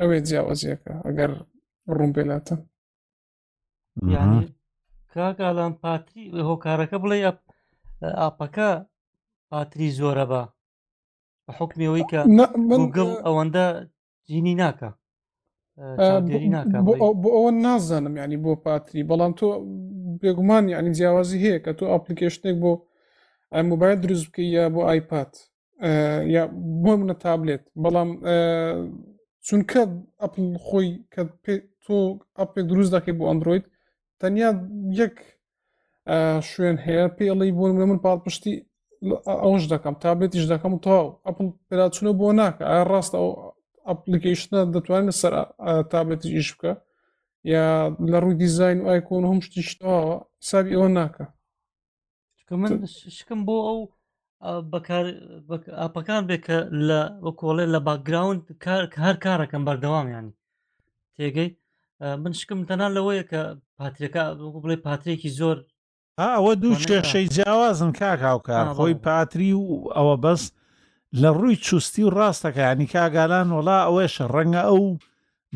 ئەوێ 0.00 0.18
جیاوازیەکە 0.28 0.92
ئەگەر 1.06 1.30
ڕوون 1.96 2.10
پێلاتە 2.16 2.56
کاگالان 5.14 5.72
پاتری 5.82 6.24
هۆکارەکە 6.50 6.96
بڵێ 7.02 7.18
ئاپەکە 8.20 8.70
پاتری 9.50 9.88
زۆرە 9.98 10.24
بە 10.30 10.42
بە 11.44 11.52
حکمەوەی 11.58 12.04
کە 12.10 12.20
گڵ 12.96 13.10
ئەوەندە 13.26 13.66
جینی 14.28 14.54
ناکە 14.62 14.90
بۆ 16.86 16.92
ئەوە 17.36 17.50
نازانم 17.64 18.14
ینی 18.22 18.38
بۆ 18.44 18.52
پاتری 18.64 19.06
بەڵام 19.10 19.32
تۆ 19.38 19.46
بێگومان 20.20 20.64
ینی 20.74 20.90
جیاوازی 20.98 21.42
هەیە 21.44 21.58
کە 21.64 21.70
تۆ 21.78 21.84
ئاپلیکیشنێک 21.92 22.56
بۆ 22.62 22.72
ئەم 23.54 23.64
موبایل 23.72 23.98
دروست 24.04 24.26
بکە 24.28 24.40
یا 24.56 24.64
بۆ 24.74 24.80
ئایپات 24.88 25.32
یا 26.34 26.42
بۆ 26.82 26.92
منە 27.00 27.16
تابلێت 27.24 27.64
بەڵام 27.82 28.10
چونکە 29.46 29.82
ئەپل 30.22 30.46
خۆی 30.66 30.90
کە 31.12 31.22
تۆ 31.84 31.98
ئەپێ 32.38 32.60
دروست 32.70 32.90
دەکەی 32.96 33.14
بۆ 33.18 33.24
ئەمبرۆید 33.30 33.64
تەنیا 34.20 34.50
یەک 35.00 35.16
شوێن 36.50 36.76
هەیە 36.86 37.04
پێڵی 37.16 37.50
بۆ 37.56 37.64
من 37.90 38.00
پاڵپشتی 38.06 38.54
ئەوش 39.44 39.62
دەکەم 39.72 39.94
تابێتیش 40.04 40.44
دەکەم 40.52 40.72
تاو 40.86 41.04
ئەپل 41.26 41.46
پێراچونە 41.68 42.12
بۆ 42.20 42.26
ناکە 42.40 42.64
ئا 42.72 42.78
ڕاست 42.90 43.12
ئەو 43.18 43.28
ئەپلیکیشنە 43.88 44.60
دەتوانێت 44.74 45.16
سەر 45.22 45.32
تابێتی 45.92 46.30
ئیش 46.36 46.48
بکە 46.56 46.72
یا 47.54 47.66
لە 48.10 48.16
ڕووی 48.22 48.36
دیزین 48.42 48.78
و 48.80 48.86
ئایکۆن 48.90 49.24
هەم 49.30 49.38
شتیشتەوە 49.46 50.00
سابی 50.48 50.74
ئەوە 50.76 50.88
ناکە 50.98 51.24
من 52.60 52.72
شکم 53.18 53.40
بۆ 53.46 53.56
ئەو 53.66 53.80
ئاپەکان 55.80 56.22
بێ 56.28 56.38
کە 56.46 56.58
لە 56.88 57.00
وەکۆڵێ 57.26 57.64
لە 57.74 57.80
باگراوند 57.86 58.40
هەر 59.06 59.14
کارەکەم 59.24 59.62
بەردەوامیانی 59.68 60.32
تێگەی 61.16 61.50
من 62.22 62.32
شکم 62.40 62.60
تەنا 62.68 62.88
لەوەیە 62.96 63.24
کە 63.30 63.40
پاتریەکە 63.78 64.22
بڵێ 64.62 64.76
پاترێکی 64.86 65.30
زۆر 65.40 65.56
ئەوە 66.36 66.52
دوو 66.62 66.80
شێخشەی 66.84 67.30
جیاوازم 67.34 67.90
کاکاوکار 68.00 68.66
خۆی 68.76 68.94
پاتری 69.06 69.52
و 69.62 69.66
ئەوە 69.96 70.16
بەس 70.24 70.42
لە 71.20 71.28
ڕووی 71.36 71.60
چوستی 71.66 72.02
و 72.06 72.14
ڕاستەکەیانی 72.18 72.90
کاگالان 72.94 73.48
وڵا 73.56 73.78
ئەوەش 73.86 74.14
ڕەنگە 74.34 74.62
ئەو 74.68 74.82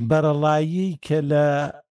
بەرەڵایی 0.08 0.88
کە 1.06 1.18
لە 1.30 1.46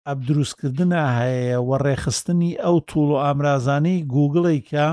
ئەبدروستکردە 0.07 1.03
هەیە 1.19 1.57
وە 1.67 1.77
ڕێخستنی 1.85 2.53
ئەو 2.63 2.75
توول 2.89 3.09
و 3.11 3.21
ئامرازانەی 3.23 4.05
گوگڵی 4.13 4.61
کە 4.71 4.87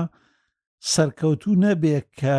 سەرکەوتو 0.93 1.51
نەبێ 1.65 1.97
کە 2.19 2.35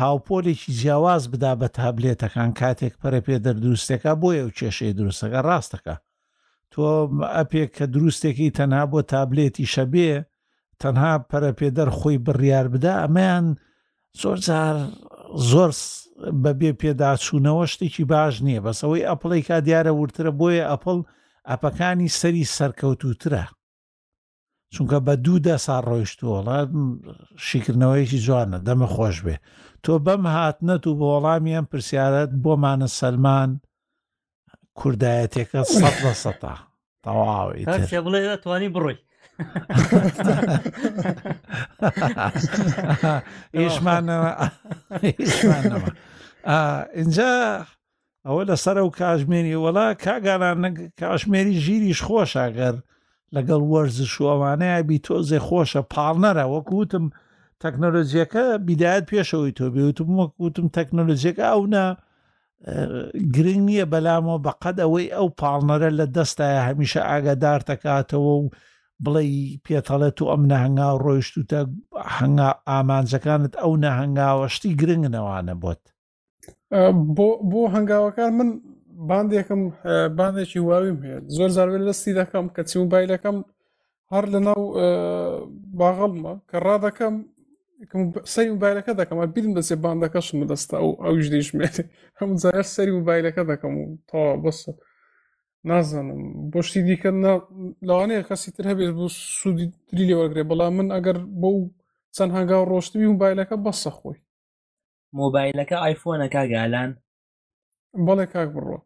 هاوپۆلێکی 0.00 0.72
جیاواز 0.78 1.22
بدا 1.32 1.52
بە 1.60 1.68
تابلێتەکان 1.78 2.50
کاتێک 2.60 2.94
پەرە 3.00 3.20
پێ 3.26 3.36
دەردروستێکە 3.44 4.12
بۆیە 4.20 4.44
و 4.46 4.54
کێشەی 4.58 4.96
دروستەکە 4.98 5.40
ڕاستەکە 5.48 5.96
تۆ 6.72 6.84
ئەپێک 7.36 7.70
کە 7.76 7.84
دروستێکی 7.94 8.54
تەنها 8.58 8.82
بۆ 8.92 9.00
تابلێتی 9.12 9.70
شەبێ 9.74 10.10
تەنها 10.82 11.12
پەرەپێدەر 11.30 11.88
خۆی 11.98 12.16
بڕیار 12.26 12.66
بدا 12.74 12.94
ئەمەیان 13.04 13.46
زۆر 14.20 14.38
جار 14.46 14.76
زۆر 15.50 15.70
بەبێ 16.44 16.70
پێداچوونەوە 16.80 17.64
شتێکی 17.72 18.04
باش 18.12 18.34
نییە 18.46 18.60
بەسەوەی 18.64 19.06
ئەپڵی 19.08 19.42
کا 19.48 19.56
دیارە 19.66 19.92
ورترە 20.00 20.32
بۆیە 20.40 20.64
ئەپڵ 20.70 20.98
ئەپەکانی 21.50 22.08
سەری 22.20 22.44
سەرکەوتوترە 22.56 23.44
چونکە 24.74 24.98
بە 25.06 25.14
دوو 25.24 25.38
دە 25.46 25.56
سا 25.66 25.76
ڕۆیشتووەڵە 25.88 26.58
شیکردنەوەیکی 27.48 28.18
جوانە 28.26 28.58
دەمە 28.66 28.88
خۆش 28.94 29.16
بێ 29.26 29.36
تۆ 29.84 29.92
بەم 30.06 30.22
هاتنەت 30.36 30.82
و 30.86 30.92
بە 30.98 31.06
وەڵامیان 31.12 31.64
پرسیارەت 31.70 32.30
بۆمانە 32.42 32.88
سەلمان 32.98 33.50
کوردایەتێکە 34.78 35.60
سە 35.74 35.88
لە 36.04 36.12
سەتا 36.22 36.54
تەواوی 37.04 37.64
بڵێ 38.06 38.20
دەتوانی 38.32 38.72
بڕۆی 38.74 38.98
ئیشمانەوە 43.60 44.32
اینجا 46.98 47.30
ئەوە 48.26 48.42
لەسەر 48.50 48.76
و 48.84 48.90
کاژمێری 49.00 49.60
وەڵا 49.64 49.86
کاگانان 50.04 50.64
کاشمێری 51.00 51.56
ژیریش 51.64 52.00
خۆشاگەر 52.08 52.76
لەگەڵ 53.34 53.62
وەرزش 53.74 54.12
ئەوانەیە 54.30 54.82
بی 54.88 54.98
تۆزێ 55.06 55.38
خۆشە 55.46 55.82
پاڵنەرە 55.94 56.44
وەکوتم 56.54 57.04
تەکنۆلۆژیەکە 57.62 58.46
بیداەت 58.66 59.04
پێشەوەی 59.10 59.52
تۆ 59.58 59.64
بێوتم 59.74 60.08
وەکوتم 60.20 60.66
تەکنۆلۆژیەکە 60.76 61.46
ئەونا 61.52 61.86
گرنگ 63.34 63.62
نییە 63.68 63.86
بەلامەوە 63.92 64.38
بەقەد 64.46 64.76
ئەوەی 64.82 65.06
ئەو 65.16 65.26
پاڵنەرە 65.40 65.90
لە 65.98 66.06
دەستایە 66.16 66.60
هەمیشە 66.68 67.00
ئاگادار 67.10 67.60
دەکاتەوە 67.70 68.32
و 68.40 68.48
بڵێ 69.04 69.22
پێتەڵێت 69.64 70.18
و 70.22 70.26
ئەم 70.30 70.42
نەهنگا 70.52 70.88
ڕۆیشتوتە 71.04 71.60
هەنگا 72.16 72.48
ئامانجەکانت 72.70 73.52
ئەو 73.60 73.72
نەهنگاوەشتی 73.84 74.70
گرنگنەوانە 74.80 75.54
بۆت 75.62 75.82
بۆ 77.50 77.62
هەنگاوەکان 77.74 78.32
من 78.38 78.48
باندێکم 79.10 79.60
باندێکی 80.18 80.60
واویم 80.68 80.98
هەیە 81.04 81.18
زۆر 81.36 81.50
زارێت 81.56 81.82
لەستی 81.88 82.16
دەکەم 82.20 82.46
کە 82.54 82.62
چی 82.68 82.76
موبایلەکەم 82.84 83.36
هەر 84.12 84.24
لە 84.34 84.38
ناو 84.48 84.60
باغەڵمە 85.80 86.32
کە 86.50 86.56
ڕادەکەم 86.66 87.14
سەری 88.34 88.50
موبایلەکە 88.56 88.92
دەکەم 89.00 89.18
بیرم 89.34 89.52
دەسێ 89.58 89.76
باندەکەشم 89.84 90.38
دەستا 90.52 90.78
و 90.86 90.90
ئەو 91.04 91.14
ژدیشمێت 91.24 91.76
هەم 92.20 92.30
زار 92.42 92.56
سەری 92.74 92.92
موبایلەکە 92.98 93.42
دەکەم 93.50 93.72
و 93.80 93.84
تا 94.10 94.20
بەسە 94.44 94.72
نازانم 95.70 96.20
بۆشتی 96.52 96.80
دیکە 96.88 97.10
لەوانەیە 97.88 98.22
کەسی 98.28 98.48
تر 98.56 98.64
هەبێت 98.70 98.92
بۆ 98.98 99.06
سوودی 99.38 99.66
دری 99.90 100.04
لێوەگرێ 100.08 100.42
بەڵام 100.50 100.72
من 100.78 100.88
ئەگەر 100.96 101.16
بۆ 101.42 101.50
چەند 102.16 102.32
هەنگاو 102.36 102.64
ڕۆشتوی 102.72 103.06
موبایلەکە 103.12 103.56
بەسە 103.66 103.90
خۆی 103.98 104.18
مۆبایلەکە 105.20 105.76
ئایفۆنە 105.84 106.28
کاگالان 106.34 106.90
بەڵێ 108.06 108.26
کاک 108.32 108.48
بڕۆ 108.54 108.76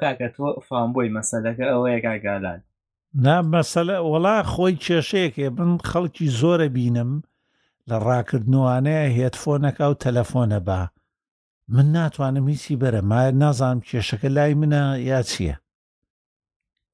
کاکە 0.00 0.28
تۆ 0.34 0.46
فام 0.66 0.88
بۆی 0.94 1.08
مەسەلەکە 1.16 1.66
ئەوەیە 1.72 1.98
کاگالان 2.06 2.60
نا 3.24 3.36
مەسەلە 3.54 3.96
وەڵا 4.10 4.36
خۆی 4.52 4.74
کێشەیەکێ 4.84 5.46
من 5.58 5.70
خەڵکی 5.88 6.26
زۆرە 6.40 6.68
بینم 6.76 7.10
لە 7.88 7.96
ڕاکردنوانەیە 8.06 9.04
هێتفۆنەکە 9.18 9.84
و 9.90 9.94
تەلەفۆنە 10.04 10.60
با 10.68 10.82
من 11.74 11.86
ناتوانم 11.96 12.46
هیچی 12.52 12.80
بەرە 12.82 13.02
مایە 13.10 13.32
نازانم 13.42 13.80
کێشەکە 13.88 14.28
لای 14.36 14.54
منە 14.60 14.82
یا 15.10 15.20
چییە 15.30 15.56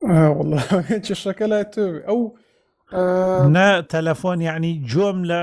کێشەکە 1.06 1.46
لای 1.50 1.64
تۆ 1.74 1.82
ئەو 2.08 2.20
نە 3.56 3.68
تەلەفۆن 3.92 4.38
یعنی 4.48 4.72
جۆم 4.90 5.18
لە 5.30 5.40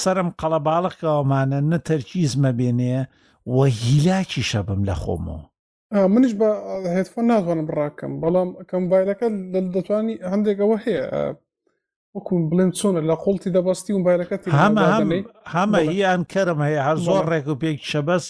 سرم 0.00 0.28
قەڵەباڵقەوەمانە 0.40 1.58
نە 1.70 1.78
تەرچیزمە 1.88 2.52
بێنێ 2.58 2.98
وە 3.56 3.66
هیلاکی 3.84 4.42
شەبم 4.50 4.80
لە 4.88 4.94
خۆمەوە 5.02 5.46
منش 6.12 6.32
بە 6.40 6.48
هێتفۆن 6.94 7.26
ناتوانم 7.32 7.66
ڕاکەم 7.78 8.12
بەڵام 8.22 8.48
کەم 8.70 8.82
بایلەکە 8.92 9.26
دەتوانی 9.74 10.14
هەندێک 10.32 10.58
ئەوە 10.62 10.76
هەیە 10.84 11.04
وەکوم 12.14 12.42
بڵێن 12.50 12.70
چۆنە 12.78 13.00
لە 13.10 13.14
قوڵتی 13.22 13.50
دەبستی 13.56 13.92
و 13.94 14.04
بایلەکەت 14.06 14.40
هەمە 15.56 15.80
هیان 15.90 16.22
کەرم 16.32 16.60
هەیە 16.66 16.82
هەر 16.88 16.96
زۆر 17.06 17.22
ڕێک 17.32 17.46
و 17.48 17.58
پێک 17.62 17.78
شەبەس 17.92 18.24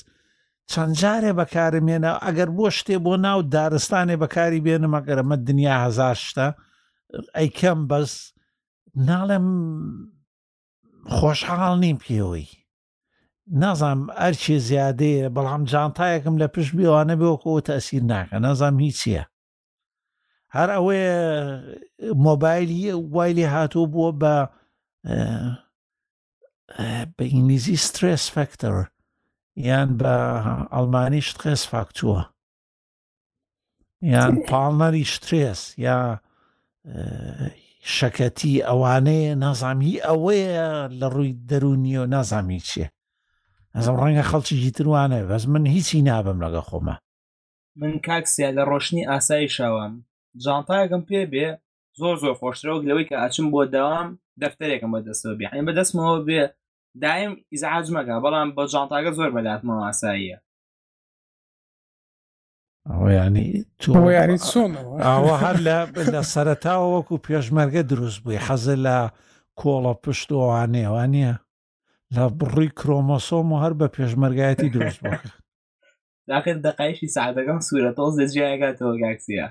چەند 0.70 0.92
جارێ 1.02 1.32
بەکارمێنە 1.40 2.12
ئەگەر 2.26 2.48
بۆ 2.56 2.66
شتێ 2.78 2.96
بۆ 3.04 3.14
ناو 3.26 3.38
دارستانێ 3.54 4.16
بەکاری 4.22 4.60
بێنم 4.66 4.92
ئەگەرمە 4.98 5.36
دنیا 5.48 5.76
هزار 5.84 6.16
شتە 6.26 6.46
ئەیکەم 7.38 7.78
بەس 7.90 8.12
ناڵێم 9.08 9.48
خۆشحاڵ 11.16 11.74
نیم 11.84 11.96
پێوەی 12.04 12.46
نازانم 13.58 14.06
ئەرچی 14.20 14.56
زیادەیە 14.68 15.28
بەڵام 15.34 15.62
جانتایەکم 15.72 16.34
لە 16.42 16.46
پشت 16.54 16.72
بیوانە 16.78 17.14
بۆکەوە 17.20 17.60
تەسیر 17.70 18.02
ناکە 18.12 18.38
نازانم 18.46 18.78
هیچ 18.86 18.96
چییە 19.02 19.24
هەر 20.56 20.68
ئەوەیە 20.76 21.14
مۆبایلی 22.26 22.82
وایلی 23.14 23.46
هاتوو 23.54 23.86
بووە 23.92 24.10
بە 24.20 24.34
بە 27.16 27.22
ئینگلیزی 27.30 27.76
سترس 27.86 28.24
فەکتەر 28.34 28.74
یان 29.68 29.88
بە 30.00 30.14
ئەلمانی 30.74 31.22
شتخێس 31.28 31.62
فاکتووە 31.72 32.22
یان 34.12 34.34
پاڵنەری 34.50 35.04
شترێس 35.14 35.62
یا 35.86 35.98
شەکەتی 37.96 38.54
ئەوانەیە 38.68 39.34
نازامی 39.44 39.94
ئەوەیە 40.06 40.66
لە 41.00 41.06
ڕووی 41.14 41.32
دەرونیە 41.50 42.00
و 42.02 42.06
نازامی 42.14 42.60
چیە 42.68 42.88
ئەزم 43.76 43.94
ڕەنگە 44.02 44.24
خەڵکیی 44.30 44.74
تروانێ 44.76 45.22
بەس 45.30 45.44
من 45.52 45.64
هیچی 45.74 45.98
نابم 46.08 46.38
لەگە 46.44 46.62
خۆمە 46.68 46.96
من 47.80 47.94
کاکسیا 48.06 48.50
لە 48.56 48.62
ڕۆشنی 48.70 49.08
ئاسایی 49.10 49.52
شاوام 49.56 49.92
جانتایەکەم 50.44 51.02
پێ 51.08 51.22
بێ 51.32 51.48
زۆر 52.00 52.16
زۆر 52.22 52.34
خۆشترەوە 52.40 52.86
لەوەی 52.88 53.08
کە 53.08 53.16
ئاچم 53.22 53.46
بۆ 53.52 53.60
داوام 53.74 54.08
دەفتەرێکم 54.42 54.90
بە 54.94 55.00
دەستەوە 55.06 55.34
بێ 55.38 55.46
ئەین 55.52 55.64
بەدەستمەوە 55.68 56.18
بێ 56.28 56.42
دایم 57.02 57.32
ئیزعاج 57.52 57.86
مەگە 57.96 58.16
بەڵام 58.24 58.48
بە 58.56 58.62
جانتاگە 58.72 59.10
زۆر 59.18 59.30
بەلاتمەوە 59.36 59.82
ئاساییە 59.88 60.38
ینی 63.26 63.48
تۆیانی 63.82 64.38
چۆنەوە 64.50 64.94
ئەوە 65.06 65.34
هەر 65.42 65.56
لە 65.66 65.76
لە 66.12 66.20
سەرتاوە 66.32 66.86
وەکو 66.96 67.16
پێشمەرگە 67.26 67.82
دروست 67.90 68.18
بووی 68.22 68.44
حەزە 68.46 68.76
لە 68.86 68.96
کۆڵە 69.60 69.92
پشتۆوانێوان 70.02 71.10
نیە 71.14 71.34
لە 72.14 72.24
بڕی 72.38 72.68
کرۆمۆسۆم 72.78 73.46
و 73.52 73.58
هەر 73.62 73.72
بە 73.78 73.86
پێشمەرگایەتی 73.94 74.68
دروست 74.74 75.00
بکە 75.06 75.28
داکرد 76.30 76.62
دقایشی 76.66 77.08
سعدەکەم 77.16 77.60
سوورەتەوە 77.68 78.10
زەجیایگاتەوە 78.18 78.94
گاکسیە 79.02 79.48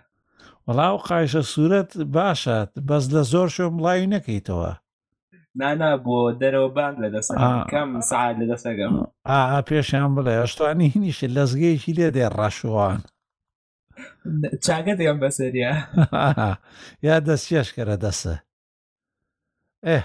وەڵاو 0.67 0.97
قایشە 1.07 1.41
سوورەت 1.53 1.91
باشات 2.15 2.69
بەس 2.87 3.03
لە 3.13 3.21
زۆر 3.31 3.47
شۆم 3.55 3.73
لای 3.83 4.07
نەکەیتەوە 4.15 4.71
نانا 5.59 5.91
بۆ 6.05 6.17
دەرەوە 6.41 6.69
بان 6.75 6.93
لە 7.03 7.09
دەست 7.15 7.31
کەم 7.71 7.89
سعات 8.09 8.35
لە 8.41 8.45
دەستەکەم 8.51 8.91
ئا 9.29 9.59
پێشیان 9.69 10.11
بڵێ 10.15 10.33
ئەشتوانی 10.41 10.91
هینیش 10.93 11.19
لەزگەیەکی 11.35 11.93
لێ 11.97 12.07
دێ 12.15 12.25
ڕاشوان 12.37 12.99
چاکە 14.65 14.93
دێم 14.99 15.17
بەسەریە 15.23 15.71
یا 17.07 17.15
دەستێشکەرە 17.27 17.95
دەسە 18.03 18.35
ئێ 19.87 19.99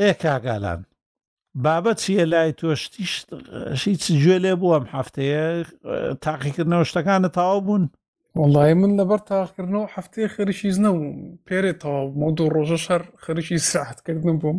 ئێ 0.00 0.10
کاگالان 0.22 0.80
بابەت 1.64 1.98
چیە 2.02 2.24
لای 2.32 2.50
تۆشتیشی 2.58 4.14
گوێ 4.22 4.38
لێ 4.44 4.54
بووم 4.60 4.84
هەفتەیە 4.96 5.44
تاقیکردنەوە 6.24 6.86
شتەکانە 6.90 7.28
تاوا 7.36 7.58
بوون 7.66 7.84
وڵی 8.42 8.72
من 8.80 8.92
لەبەر 9.00 9.20
تاقیکردنەوە 9.30 9.86
هەفتەیە 9.94 10.28
خەریشی 10.34 10.74
زنە 10.76 10.90
و 10.92 10.98
پێرێتەوە 11.46 12.02
مۆدو 12.20 12.46
ڕۆژە 12.54 12.78
شەر 12.86 13.02
خەریشی 13.24 13.58
ساحتکردن 13.72 14.36
بووم 14.42 14.58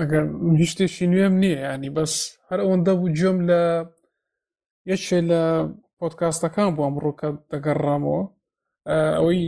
ئەگەر 0.00 0.24
هیچ 0.60 0.70
شتێکی 0.72 1.06
نوێم 1.12 1.34
نییە 1.42 1.58
ینی 1.74 1.90
بەس 1.96 2.12
هەر 2.48 2.60
ئەوەندە 2.64 2.92
بوو 2.98 3.14
جێم 3.18 3.38
لە 3.48 3.62
یەکێ 4.90 5.18
لە 5.30 5.42
پۆتکاستەکان 5.98 6.70
بووم 6.76 6.94
ڕووکە 7.02 7.28
دەگەڕامەوە 7.50 8.20
ئەوەی 9.18 9.42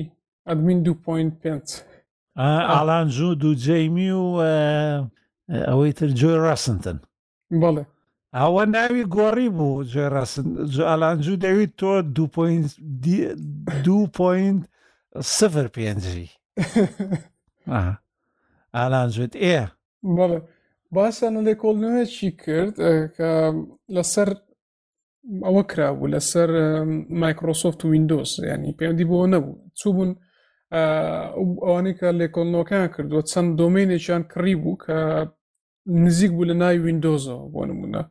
ئەدمین 0.48 0.78
دو 0.84 0.92
پوین 1.04 1.28
پێ 1.40 1.52
ئالان 2.74 3.06
زوو 3.16 3.34
دوو 3.42 3.54
جەیمی 3.64 4.10
و 4.16 4.22
ئەوەی 5.52 5.92
تر 5.98 6.08
جۆی 6.18 6.38
ڕاستنتن 6.44 6.98
بڵێ 7.62 7.84
ئەوە 8.38 8.62
ناوی 8.74 9.02
گۆڕی 9.16 9.48
بوو 9.56 9.84
جێ 9.92 10.04
ئالانجو 10.90 11.40
دەویت 11.44 11.72
تۆ 11.80 11.92
دو 13.84 13.96
پوین 14.16 14.56
سفر 15.38 15.66
پێنجی 15.74 16.26
ئالانجوێت 18.76 19.34
ئێ 19.44 19.60
بڵێ 20.16 20.38
باسانە 20.94 21.40
لێ 21.46 21.54
کۆڵنەوە 21.62 22.04
چی 22.14 22.28
کرد 22.42 22.74
کە 23.16 23.30
لەسەر 23.94 24.28
ئەوە 25.46 25.62
کرابوو 25.70 26.12
لەسەر 26.14 26.48
مایکرۆسۆفت 27.22 27.80
و 27.82 27.90
وینندۆس 27.92 28.30
ینی 28.52 28.76
پەیوەندی 28.78 29.08
بۆەوە 29.10 29.28
نەبوو 29.34 29.54
چوو 29.78 29.92
بوون 29.96 30.10
ئەوانەی 31.64 31.98
کە 32.00 32.08
لێکۆڵنەوەکان 32.20 32.84
کردووە 32.94 33.22
چەند 33.30 33.48
دۆمینێکیان 33.60 34.22
کڕی 34.34 34.54
بوو 34.62 34.80
کە 34.84 34.98
نزیک 35.86 36.30
بوو 36.32 36.44
لە 36.50 36.54
ناوی 36.62 36.78
وینندۆزەوە 36.84 37.42
بۆ 37.52 37.62
نمونە 37.70 38.02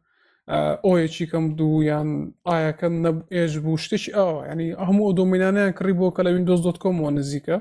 ئۆیەکی 0.86 1.26
کەم 1.32 1.46
دوو 1.60 1.84
یان 1.92 2.10
ئایەکەم 2.50 2.94
ئێژ 3.34 3.52
بوو 3.66 3.82
شتێکی 3.84 4.12
ئەوە 4.18 4.38
ینی 4.52 4.70
هەموو 4.88 5.06
ئەو 5.08 5.14
دۆمینانیان 5.20 5.72
کڕی 5.78 5.94
بۆ 6.00 6.08
کە 6.16 6.22
لە 6.26 6.30
وینندۆز 6.34 6.60
دۆتکۆمەوە 6.68 7.12
نزیکە 7.20 7.58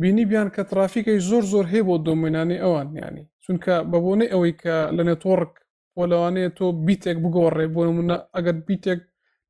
بینی 0.00 0.24
بیان 0.30 0.48
کە 0.54 0.62
ترافیکی 0.70 1.18
زۆر 1.28 1.44
زۆر 1.52 1.64
هەیە 1.72 1.84
بۆ 1.88 1.94
دۆمینانی 2.08 2.58
ئەوان 2.64 2.88
ینی 3.02 3.24
چونکە 3.44 3.74
بەبوونەی 3.90 4.32
ئەوەی 4.32 4.52
کە 4.62 4.74
لە 4.96 5.02
نێتۆڕک 5.08 5.52
بۆ 5.96 6.02
لەوانەیە 6.12 6.50
تۆ 6.58 6.66
بیتێک 6.86 7.16
بگۆڕێ 7.24 7.66
بۆ 7.74 7.82
نمونە 7.88 8.16
ئەگەر 8.36 8.56
بیتێک 8.66 9.00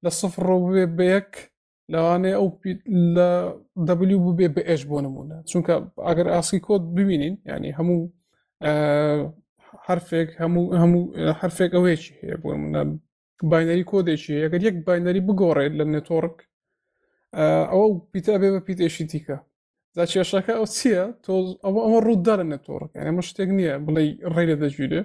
لە 0.04 0.10
سفر 0.20 0.42
ڕۆبێ 0.50 0.84
بەیەک 0.98 1.30
لەوانەیە 1.92 2.36
ئەو 2.38 2.48
لە 3.16 3.28
دەبلی 3.88 4.18
ببێ 4.24 4.48
بە 4.54 4.62
ئێش 4.68 4.82
بۆ 4.90 4.98
نمونە 5.04 5.36
چونکە 5.50 5.74
ئەگەر 6.08 6.26
ئاسی 6.34 6.58
کۆت 6.66 6.82
ببینین 6.96 7.34
ینی 7.52 7.72
هەموو 7.78 8.00
حرفێک 9.88 10.28
هەموو 10.40 10.64
هەموو 10.80 11.02
حرفێک 11.40 11.70
ئەوەیەکی 11.76 12.10
هەیە 12.20 12.36
بۆ 12.42 12.50
منە 12.62 12.82
باینەری 13.50 13.88
کۆدێکی 13.90 14.34
ئەگەر 14.44 14.60
یەک 14.68 14.76
باینەری 14.86 15.26
بگۆڕێت 15.28 15.72
لە 15.78 15.84
نێتۆڕک 15.94 16.36
ئەوە 17.72 17.86
پیتە 18.12 18.34
بێ 18.40 18.48
بە 18.54 18.60
پیتێشی 18.66 19.04
تیکە 19.12 19.36
دا 19.96 20.02
کێشەکە 20.12 20.52
ئەو 20.58 20.66
چییە 20.76 21.04
تۆ 21.24 21.32
ئەوە 21.64 21.80
ئەوە 21.86 21.98
ڕوودارە 22.06 22.44
نێتۆڕک 22.52 22.90
ئەمە 23.06 23.22
شتێک 23.28 23.48
نییە 23.58 23.74
بڵێ 23.86 24.02
ڕێ 24.34 24.42
لە 24.50 24.56
دەگیرێ 24.62 25.00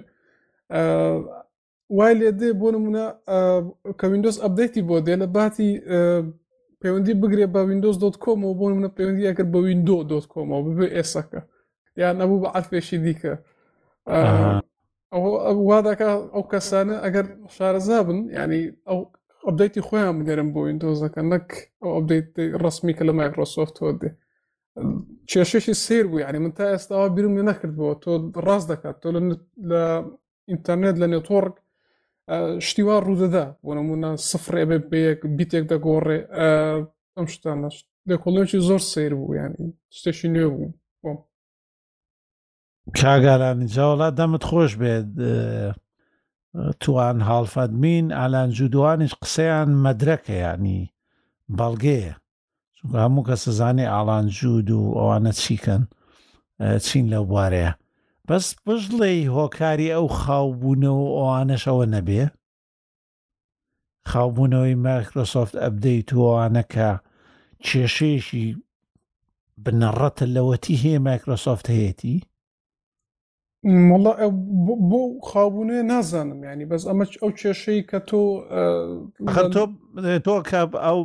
وای 1.96 2.14
لێ 2.20 2.30
دێ 2.40 2.50
بۆ 2.60 2.68
نمونە 2.74 3.06
کە 3.98 4.06
وینندۆز 4.10 4.36
ئەبدەیتی 4.44 4.82
بۆ 4.88 4.96
دێ 5.06 5.14
لە 5.22 5.26
باتی 5.36 5.70
پەیوەندی 6.80 7.14
بگرێ 7.22 7.46
بە 7.54 7.60
وینندۆز 7.68 7.96
دۆت 8.02 8.16
کۆمەوە 8.24 8.54
بۆ 8.58 8.64
منە 8.78 8.90
پەیوەندی 8.96 9.28
ئەکرد 9.28 9.48
بە 9.54 9.58
وینندۆ 9.64 9.96
دۆت 10.10 10.26
کۆمەوە 10.32 10.62
ببێ 10.68 10.86
ئێسەکە 10.96 11.40
یان 12.02 12.14
نەبوو 12.20 12.40
بە 12.42 12.48
عفێشی 12.58 12.98
دیکە 13.04 13.34
ئەوە 15.14 15.30
وا 15.68 15.78
دەکە 15.88 16.08
ئەو 16.34 16.42
کەسانە 16.52 16.94
ئەگەر 17.04 17.26
شارەزا 17.54 17.98
بن 18.08 18.18
ینی 18.38 18.62
ئەو 18.88 18.98
ئەبدەیتی 19.46 19.82
خۆیان 19.88 20.14
بنێرم 20.18 20.48
بۆ 20.54 20.58
وینندۆزەکە 20.64 21.20
نەک 21.32 21.46
ئەو 21.82 21.90
ئەبدەیت 21.98 22.28
ڕسمی 22.64 22.94
کە 22.96 23.02
لە 23.08 23.12
مایکرۆسۆفت 23.18 23.74
تۆ 23.78 23.86
دێ 24.00 24.10
کێشەشی 25.30 25.74
سیر 25.84 26.04
بوو 26.10 26.22
ینی 26.24 26.40
من 26.44 26.52
تا 26.58 26.64
ئێستاوا 26.72 27.06
بیرم 27.16 27.34
لێ 27.38 27.44
نەکردبووە 27.50 27.94
تۆ 28.02 28.10
ڕاست 28.46 28.66
دەکات 28.72 28.96
تۆ 29.02 29.08
لە 29.70 29.82
ئینتەرنێت 30.50 30.96
لە 31.02 31.06
نێتۆرک 31.12 31.54
شتیوا 32.66 32.96
ڕوودەدا 33.06 33.44
بۆ 33.64 33.70
نمونە 33.78 34.10
سفرێ 34.30 34.62
بێ 34.68 34.78
بەیەک 34.90 35.20
بیتێک 35.36 35.64
دەگۆڕێ 35.72 36.18
ئەم 37.16 37.26
شتانەشت 37.34 37.84
لە 38.08 38.14
کۆڵێکی 38.22 38.58
زۆر 38.68 38.80
سیر 38.92 39.12
بوو 39.18 39.34
ینی 39.40 39.66
شتێکی 39.96 40.28
نوێ 40.34 40.48
بوو 40.54 40.68
کاگارانی 42.98 43.66
جاوڵا 43.74 44.08
دەمت 44.18 44.42
خۆش 44.50 44.72
بێت 44.80 45.06
توان 46.82 47.16
هاڵفەدمین 47.30 48.06
ئالان 48.18 48.48
جودوانیش 48.56 49.12
قسەیان 49.22 49.68
مەدرەکە 49.84 50.34
ینی 50.46 50.82
بەڵگەیە 51.58 52.14
چونکە 52.76 52.96
هەموو 53.04 53.26
کە 53.28 53.34
سزانێ 53.44 53.86
ئالان 53.94 54.26
جود 54.36 54.68
و 54.70 54.82
ئەوانە 54.98 55.32
چیکەن 55.42 55.82
چین 56.86 57.04
لەو 57.12 57.24
بوارەیە 57.30 57.72
بەس 58.28 58.46
بژڵێ 58.66 59.10
هۆکاری 59.38 59.88
ئەو 59.96 60.06
خاوبوونەوە 60.20 61.06
ئەوانەشەوە 61.18 61.86
نەبێ 61.94 62.24
خاوبوونەوەی 64.10 64.74
مایکرۆسۆفت 64.86 65.54
ئەبدەیت 65.62 66.06
توانەکە 66.10 66.90
کێشێشی 67.66 68.46
بنەڕەتە 69.64 70.24
لەوەتی 70.34 70.80
هەیە 70.82 70.98
مایکرۆسۆفت 71.08 71.66
هەیەی 71.74 72.20
مڵە 73.64 74.12
بۆ 74.90 75.02
خاابونێ 75.28 75.82
نازانم 75.92 76.44
ینی 76.44 76.64
بەس 76.72 76.82
ئەمە 76.88 77.04
ئەو 77.22 77.30
کێشەی 77.38 77.82
کە 77.90 78.00
تۆ 78.08 78.22
خەرۆ 79.34 79.48
تۆ 80.24 80.34
کە 80.50 80.60
ئەو 80.86 81.00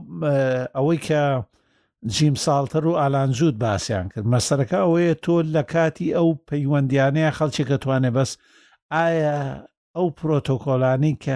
ئەوەی 0.75 0.97
کە 1.07 1.21
جیم 2.13 2.35
ساڵتەر 2.45 2.83
و 2.87 2.97
ئالانجود 3.01 3.55
باسییان 3.59 4.07
کرد 4.11 4.25
مەسەرەکە 4.33 4.77
ئەوەیە 4.83 5.15
تۆ 5.25 5.35
لە 5.55 5.63
کاتی 5.73 6.13
ئەو 6.15 6.29
پەیوەندیانەیە 6.49 7.31
خەڵکی 7.37 7.63
کە 7.69 7.77
توانێ 7.83 8.11
بەس 8.17 8.31
ئایا 8.93 9.35
ئەو 9.97 10.07
پرۆتۆکۆلانی 10.19 11.13
کە 11.23 11.35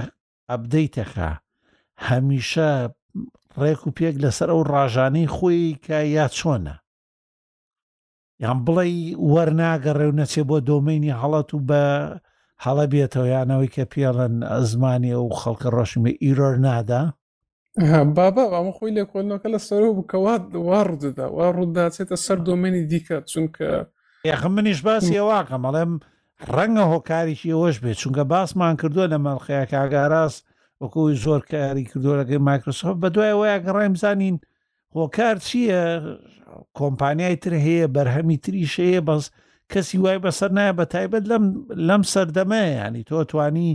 ئەبدەیتەخە 0.50 1.32
هەمیشە 2.08 2.70
ڕێک 3.62 3.82
و 3.88 3.92
پێک 3.98 4.16
لەسەر 4.24 4.50
ئەو 4.52 4.64
ڕژانەی 4.74 5.28
خۆی 5.36 5.80
کە 5.86 6.00
یا 6.18 6.28
چۆنە 6.38 6.76
یان 8.44 8.60
بڵێ 8.66 8.86
وەرناگەڕێ 9.34 10.06
و 10.10 10.18
نەچێ 10.20 10.44
بۆ 10.50 10.58
دۆمینی 10.70 11.14
هەڵەت 11.22 11.50
و 11.54 11.60
بە 11.70 11.84
هەڵە 12.66 12.86
بێتەوە 12.92 13.28
یانەوەی 13.36 13.74
کە 13.76 13.84
پێڵەن 13.92 14.34
زمانی 14.72 15.14
و 15.26 15.30
خەڵکە 15.40 15.70
ڕەشمی 15.76 16.14
ئیرۆر 16.24 16.56
نادا 16.66 17.02
بابا 18.18 18.44
ئەمە 18.56 18.74
خۆی 18.78 18.92
لێ 18.98 19.04
کۆنەکە 19.12 19.48
لە 19.54 19.60
سەرەوە 19.68 19.94
بکەوات 20.00 20.44
وا 20.68 20.80
ڕوودەدا 20.88 21.28
وا 21.38 21.48
ڕووداچێتە 21.58 22.16
سەر 22.26 22.38
دۆمێنی 22.48 22.84
دیکە 22.92 23.18
چونکە 23.32 23.68
یخ 24.32 24.42
منیش 24.56 24.80
باسی 24.88 25.18
ئەوواکەم 25.20 25.62
ئەڵێم 25.68 25.92
ڕەنگە 26.56 26.84
هۆکارێکی 26.94 27.50
ئەوەش 27.54 27.76
بێت 27.84 27.98
چونکە 28.02 28.24
باسمان 28.34 28.74
کردووە 28.82 29.06
لە 29.14 29.18
مەڵخەیە 29.26 29.66
کاگاراس 29.72 30.36
وەکوی 30.82 31.14
زۆر 31.24 31.42
کاری 31.52 31.86
کردو 31.92 32.16
لەگەی 32.22 32.42
مایکرسۆف 32.48 32.96
بە 33.02 33.08
دوای 33.16 33.34
وەیە 33.40 33.58
گەڕایم 33.66 33.96
زانین 34.04 34.36
هۆکار 34.98 35.36
چییە 35.48 35.82
کۆمپانیای 36.78 37.36
تر 37.44 37.54
هەیە 37.66 37.88
بەرهەمی 37.96 38.38
تریش 38.44 38.74
هەیە 38.84 39.02
بەس 39.08 39.24
کەسی 39.72 39.98
وای 40.04 40.18
بەسەر 40.26 40.52
نایە 40.58 40.74
بە 40.80 40.86
تایبەت 40.94 41.24
لەم 41.88 42.02
سەردەمەیە 42.14 42.72
ینی 42.82 43.04
تۆ 43.10 43.18
توانی 43.32 43.70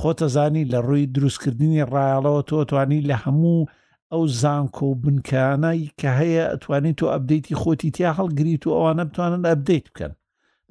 خۆتەزانی 0.00 0.64
لە 0.72 0.78
ڕووی 0.86 1.06
دروستکردنی 1.14 1.84
ڕایڵەوە 1.92 2.42
تۆ 2.50 2.58
توانی 2.70 3.00
لە 3.10 3.16
هەموو 3.24 3.66
ئەو 4.12 4.22
زانکۆ 4.40 4.82
و 4.86 4.94
بنکانایی 5.02 5.92
کە 6.00 6.08
هەیە 6.18 6.44
ئەتوانیت 6.52 6.96
تۆ 7.00 7.06
ئەبدەیتی 7.12 7.54
خۆتی 7.60 7.90
تیا 7.94 8.10
هەڵگریت 8.18 8.62
و 8.66 8.76
ئەوانە 8.76 9.04
بتوانن 9.08 9.42
ئەبدەیت 9.50 9.86
بکەن 9.90 10.12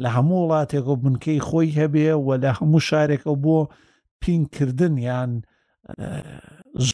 لە 0.04 0.10
هەموو 0.16 0.40
وڵاتێک 0.46 0.86
و 0.90 0.96
بنکەی 1.04 1.40
خۆی 1.48 1.70
هەبێ 1.80 2.10
و 2.26 2.30
لە 2.44 2.52
هەموو 2.58 2.82
شارێکە 2.90 3.34
بۆ 3.44 3.58
پینکردن 4.22 4.96
یان 5.10 5.32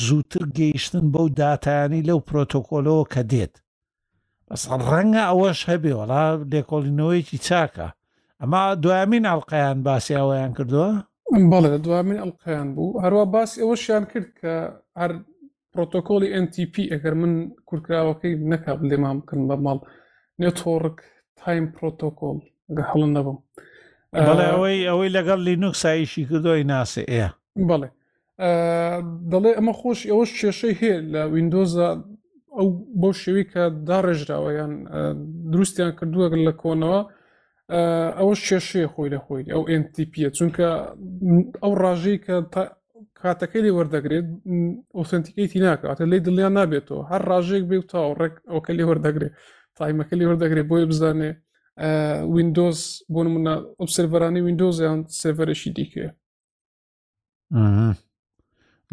زووتر 0.05 0.43
گەیشتن 0.57 1.05
بەو 1.13 1.27
دااتانی 1.39 2.05
لەو 2.09 2.19
پرۆتۆکۆلەوە 2.27 3.05
کە 3.13 3.21
دێت 3.31 3.55
ڕەنگە 4.91 5.23
ئەوەش 5.29 5.59
هەبێ 5.71 5.91
وڵا 5.99 6.23
لێکۆڵینەوەیکی 6.51 7.37
چاکە 7.47 7.87
ئەما 8.41 8.61
دوامین 8.83 9.23
ئەڵلقیان 9.29 9.77
باسی 9.87 10.13
ئەوەیان 10.19 10.51
کردووە 10.57 10.89
بەڵێ 11.51 11.69
دوامین 11.85 12.17
ئەڵلقیان 12.21 12.67
بوو 12.75 12.99
هەروە 13.03 13.23
باسی 13.33 13.59
ئەوەشیان 13.63 14.03
کرد 14.11 14.29
کە 14.39 14.53
هەر 15.01 15.11
پرۆتۆکۆلی 15.73 16.29
NTP 16.45 16.75
ئەگەر 16.93 17.13
من 17.21 17.33
کورکراوەکەی 17.69 18.33
نەکا 18.51 18.73
لێمام 18.89 19.17
بکردن 19.19 19.45
بە 19.49 19.55
ماڵ 19.65 19.79
نێتۆڕک 20.41 20.97
تایم 21.39 21.65
پرۆتۆکۆل 21.75 22.37
گە 22.77 22.83
هەڵن 22.91 23.11
نەبوو 23.17 23.43
بەڵێ 24.27 24.45
ئەوەی 24.53 24.87
ئەوەی 24.89 25.09
لەگەڵ 25.17 25.39
لینوک 25.47 25.75
سایشی 25.83 26.23
کردۆی 26.29 26.63
ناسێ 26.71 27.03
ئێ 27.13 27.27
بەڵێ 27.69 27.89
دەڵێ 29.31 29.51
ئەمە 29.57 29.73
خۆش 29.79 29.99
ئەوەش 30.11 30.29
کێشەی 30.39 30.73
هەیە 30.81 30.97
لە 31.13 31.21
وینندۆزە 31.33 31.89
ئەو 32.57 32.67
بۆ 33.03 33.09
شێوی 33.21 33.45
کە 33.51 33.63
داڕێژراوە 33.87 34.51
یان 34.59 34.73
دروستیان 35.53 35.91
کردووە 35.99 36.25
لە 36.47 36.53
کۆنەوە 36.61 36.99
ئەوە 38.19 38.33
شێشەیە 38.45 38.89
خۆی 38.93 39.09
لە 39.15 39.19
خۆی 39.25 39.43
ئەو 39.53 39.61
NTPە 39.81 40.25
چونکە 40.37 40.67
ئەو 41.63 41.71
ڕژەی 41.83 42.17
کە 42.25 42.35
کاتەکەی 43.21 43.63
لێ 43.65 43.71
وەردەگرێت 43.77 44.25
ئۆسنتیکیتی 44.97 45.59
ناکاتە 45.65 46.03
لی 46.11 46.19
دڵیان 46.27 46.53
نابێتەوە 46.59 47.01
هەر 47.11 47.21
ڕژێک 47.31 47.63
بێ 47.69 47.77
تا 47.91 48.01
ڕێک 48.19 48.35
ئەوکە 48.51 48.71
لێ 48.77 48.83
وەردەگرێت 48.89 49.33
تایمەکە 49.77 50.15
لێ 50.19 50.25
وەردەگرێت 50.29 50.65
بۆیە 50.71 50.85
بزانێ 50.91 51.31
وینندۆز 52.35 52.79
بۆ 53.13 53.19
منە 53.33 53.53
ئۆبسەرەرانی 53.79 54.41
وینندۆزیان 54.45 54.99
سێڤەرشی 55.19 55.71
دیکێ 55.77 56.07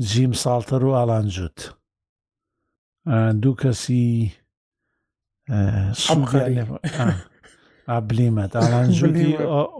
جیم 0.08 0.32
ساڵتەر 0.42 0.82
و 0.86 0.96
ئالانجووت. 0.98 1.58
دوو 3.07 3.55
کەسی 3.61 4.32
ئابلیمەت 7.90 8.53
ئالانجوی 8.61 9.32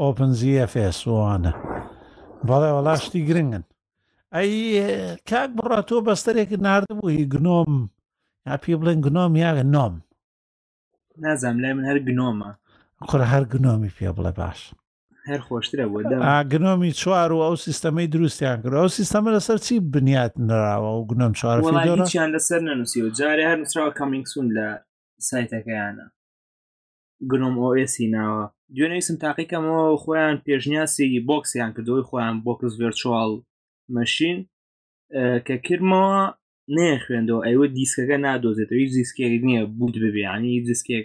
ئۆپنزیFSوانە 0.03 1.53
بەڵێ 2.49 2.71
وەڵا 2.77 2.95
شتی 3.05 3.21
گرنگن 3.29 3.64
ئەی 4.35 4.53
کاک 5.29 5.51
بڕات 5.57 5.85
تۆ 5.89 5.97
بەستەرێکی 6.09 6.57
نردبوو 6.66 7.12
هی 7.14 7.25
گنۆم 7.35 7.71
یا 8.49 8.55
پێ 8.62 8.75
بڵێن 8.81 8.99
گنۆم 9.07 9.33
یاگە 9.45 9.64
نۆم 9.75 9.95
نازانام 11.25 11.57
لای 11.62 11.73
من 11.77 11.85
هەر 11.91 11.99
گنۆمە 12.09 12.51
قڕ 13.11 13.21
هەر 13.33 13.45
گنۆمی 13.53 13.95
پێ 13.97 14.09
بڵێ 14.16 14.33
باش 14.39 14.61
هەر 15.31 15.41
خۆشترە 15.49 15.87
گنۆمی 16.53 16.93
چوار 17.01 17.33
و 17.33 17.39
ئەو 17.47 17.57
سیستەمەی 17.66 18.09
دروستیان 18.14 18.57
کرد 18.62 18.74
ئەو 18.83 18.91
سیستەمە 18.99 19.31
لەسەر 19.37 19.59
چی 19.66 19.74
بنیات 19.95 20.33
نراوە 20.49 20.91
و 20.99 21.07
گنۆم 21.11 21.33
چوارچیان 21.41 22.28
لەسەر 22.37 22.61
نەنووسی 22.68 23.01
و 23.05 23.09
جارێ 23.18 23.45
هەر 23.51 23.59
نووسراوە 23.61 23.93
کامینگسون 24.01 24.47
لە 24.57 24.66
سایتەکەیانە 25.28 26.07
گنۆم 27.31 27.55
ئۆسی 27.64 28.07
ناوە 28.14 28.43
دوێنەویسم 28.76 29.16
تاقیکەمەوە 29.24 29.85
خۆیان 30.03 30.37
پێشنیاسی 30.47 31.20
بۆکسیان 31.31 31.70
کردەوەی 31.76 32.07
خۆیان 32.09 32.35
بۆکس 32.47 32.72
ڤرچوال 32.81 33.31
مەشین 33.97 34.39
کە 35.47 35.55
کردمەوە 35.66 36.20
نێ 36.76 36.91
خوێندەوە 37.05 37.41
ئەوە 37.49 37.64
دیسکەکە 37.78 38.16
نادۆزێتەوە 38.26 38.81
هیچ 38.83 38.93
دیسکێک 39.01 39.43
نییە 39.49 39.62
بوت 39.78 39.95
ببیانی 40.05 40.62
دیسکێک 40.68 41.05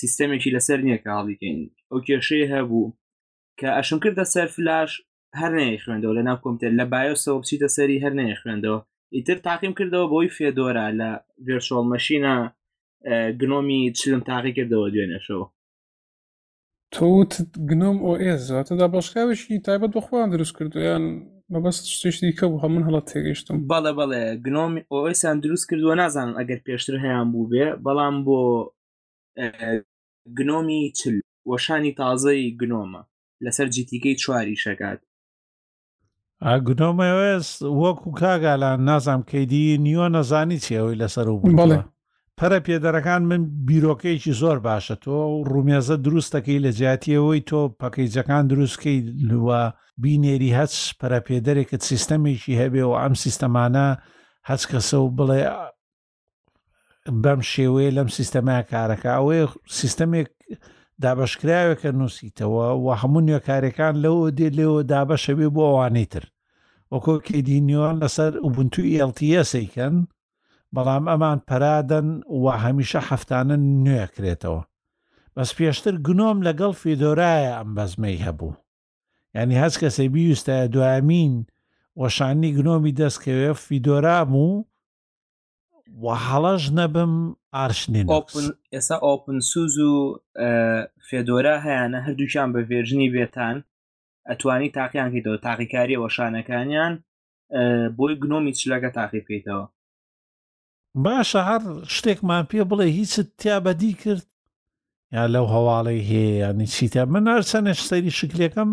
سیستەمێکی 0.00 0.54
لەسەر 0.56 0.78
نییە 0.86 0.98
کاڵیکەین 1.06 1.58
ئەو 1.90 1.98
کێشەیە 2.06 2.48
هەبوو 2.54 2.86
کە 3.60 3.68
ئەشم 3.78 3.98
کردە 4.04 4.24
سەر 4.34 4.46
فلاش 4.56 4.90
هەر 5.40 5.52
نەیە 5.58 5.76
خوێندەوە 5.84 6.14
لە 6.18 6.22
ناو 6.28 6.38
کۆمتێر 6.44 6.72
لە 6.80 6.84
بایۆسەوە 6.92 7.38
بچیتە 7.42 7.68
سەری 7.76 8.02
هەر 8.04 8.12
نەیە 8.20 8.36
خوێندەوە 8.40 8.78
ئیتر 9.16 9.36
تاقیم 9.46 9.72
کردەوە 9.78 10.06
بۆی 10.12 10.28
فێدۆرە 10.36 10.86
لە 11.00 11.10
ڤێرشۆڵ 11.46 11.84
مەشینە 11.94 12.34
گنۆمی 13.40 13.80
چلم 13.98 14.20
تاقی 14.30 14.52
کردەوە 14.56 14.86
دوێنێشەوە 14.94 15.46
تۆت 16.94 17.32
گنۆم 17.70 17.96
ئۆ 18.06 18.12
ئێزاتەدا 18.24 18.86
باشکاوشی 18.94 19.56
تایبەت 19.66 19.90
بەخواان 19.96 20.28
دروست 20.34 20.54
کردویان 20.58 21.02
مەبەست 21.52 21.84
شتێکی 21.98 22.32
کە 22.38 22.44
بوو 22.50 22.62
هەمون 22.64 22.82
هەڵات 22.88 23.04
تێگەشتم 23.12 23.56
بەڵێ 23.70 23.92
بەڵێ 23.98 24.22
گنۆمی 24.46 24.82
ئۆئسان 24.92 25.36
دروست 25.44 25.64
کردووە 25.70 25.94
نازانم 26.02 26.34
ئەگەر 26.38 26.60
پێشتر 26.66 26.94
هەیان 27.04 27.28
بوو 27.32 27.48
بێ 27.50 27.66
بەڵام 27.84 28.16
بۆ 28.26 28.38
گنۆمی 30.38 30.80
چل 31.00 31.16
وەشانی 31.50 31.92
تازەی 32.00 32.42
گنۆمە 32.60 33.02
لەسەر 33.44 33.66
جیتیکەی 33.74 34.16
چواری 34.22 34.60
شەکات 34.64 34.98
گنۆمەوێست 36.66 37.56
وەکو 37.82 38.08
کاگالان 38.20 38.80
نازام 38.90 39.20
کەیدی 39.30 39.64
نیوە 39.86 40.06
نەزانی 40.16 40.62
چیەوەی 40.64 41.00
لەسەر 41.02 41.26
و 41.30 41.42
بڵێ 41.58 41.80
پەرە 42.38 42.58
پێدەرەکان 42.66 43.22
من 43.30 43.42
بیرۆکەیەکی 43.68 44.32
زۆر 44.40 44.58
باشە 44.66 44.96
تۆ 45.04 45.16
ڕومێزە 45.52 45.96
دروستەکەی 46.04 46.62
لە 46.64 46.70
جیاتیەوەی 46.78 47.40
تۆ 47.50 47.60
پەکەیجەکان 47.80 48.44
دروستکەی 48.50 48.98
لوە 49.30 49.60
بینێری 50.02 50.56
هەچ 50.60 50.74
پەرە 51.00 51.20
پێدەرێکت 51.28 51.82
سیستەمێکی 51.90 52.58
هەبێ 52.60 52.82
و 52.86 52.92
ئەم 53.02 53.14
سیستەمانە 53.24 53.86
هەچ 54.48 54.62
کەسە 54.70 54.96
و 55.04 55.08
بڵێ 55.18 55.40
بەم 57.22 57.40
شێوەیە 57.52 57.90
لەم 57.96 58.08
سیستەمای 58.16 58.62
کارەکە 58.72 59.10
ئەوەیە 59.16 59.44
سیستەمێک 59.80 60.28
دابشکراوێکە 61.04 61.90
نووسیتەوە 62.00 62.66
و 62.84 62.86
هەموو 63.00 63.26
نوێکارەکان 63.28 63.94
لەوە 64.04 64.26
دێ 64.38 64.48
لێەوە 64.58 64.82
دابەشەوێ 64.92 65.48
بۆ 65.54 65.62
ئەوانەی 65.68 66.10
تر 66.12 66.24
وەکۆ 66.92 67.14
کدینیۆن 67.26 67.96
لەسەر 68.02 68.32
ئوبنتو 68.44 68.82
e 68.92 68.94
ئڵتیسیکەن 69.04 69.94
بەڵام 70.74 71.04
ئەمان 71.10 71.38
پەرادەن 71.48 72.08
و 72.42 72.44
هەمیشە 72.64 73.00
هەفتانە 73.10 73.56
نوێکرێتەوە 73.84 74.62
بەس 75.36 75.50
پێشتر 75.56 75.94
گنۆم 76.06 76.38
لەگەڵ 76.46 76.72
فیدۆرایە 76.82 77.50
ئەم 77.56 77.70
بەزمەی 77.76 78.22
هەبوو 78.24 78.52
ینی 79.34 79.56
هەست 79.62 79.76
کەسێ 79.82 80.04
بیویستە 80.14 80.56
دوامین 80.74 81.34
وەشانی 82.00 82.50
گنۆمی 82.56 82.96
دەستکەوێ 83.00 83.50
فیدۆرام 83.64 84.30
و 84.46 84.48
و 85.98 86.06
هەڵەش 86.28 86.62
نەبم 86.78 87.12
ئارشنین 87.56 88.06
ئێستا 88.74 88.96
ئۆپن 89.06 89.38
سوز 89.52 89.74
و 89.78 89.92
فێدۆرا 91.08 91.56
هەیەە 91.66 91.98
هەردووچیان 92.06 92.48
بە 92.54 92.60
ڤێژنی 92.70 93.12
بێتان 93.14 93.56
ئەتوانی 94.28 94.74
تاقییان 94.78 95.08
کردەوە 95.14 95.38
تاقیکاری 95.46 96.00
وەشانەکانیان 96.02 96.92
بۆی 97.98 98.14
گنۆمی 98.22 98.56
چلەکە 98.60 98.90
تاقی 98.98 99.24
پێیتەوە 99.28 99.66
باشە 101.04 101.40
هەر 101.50 101.62
شتێکمان 101.94 102.42
پێ 102.50 102.62
بڵێ 102.70 102.86
هیچت 102.98 103.28
تیا 103.40 103.58
بەدی 103.66 103.92
کرد 104.02 104.26
یا 105.16 105.24
لەو 105.34 105.46
هەواڵی 105.54 106.04
هەیە 106.08 106.32
یانی 106.42 106.68
چیتە 106.74 107.02
من 107.14 107.24
هەرچەنە 107.32 107.72
شتەری 107.82 108.10
شکلەکەم 108.20 108.70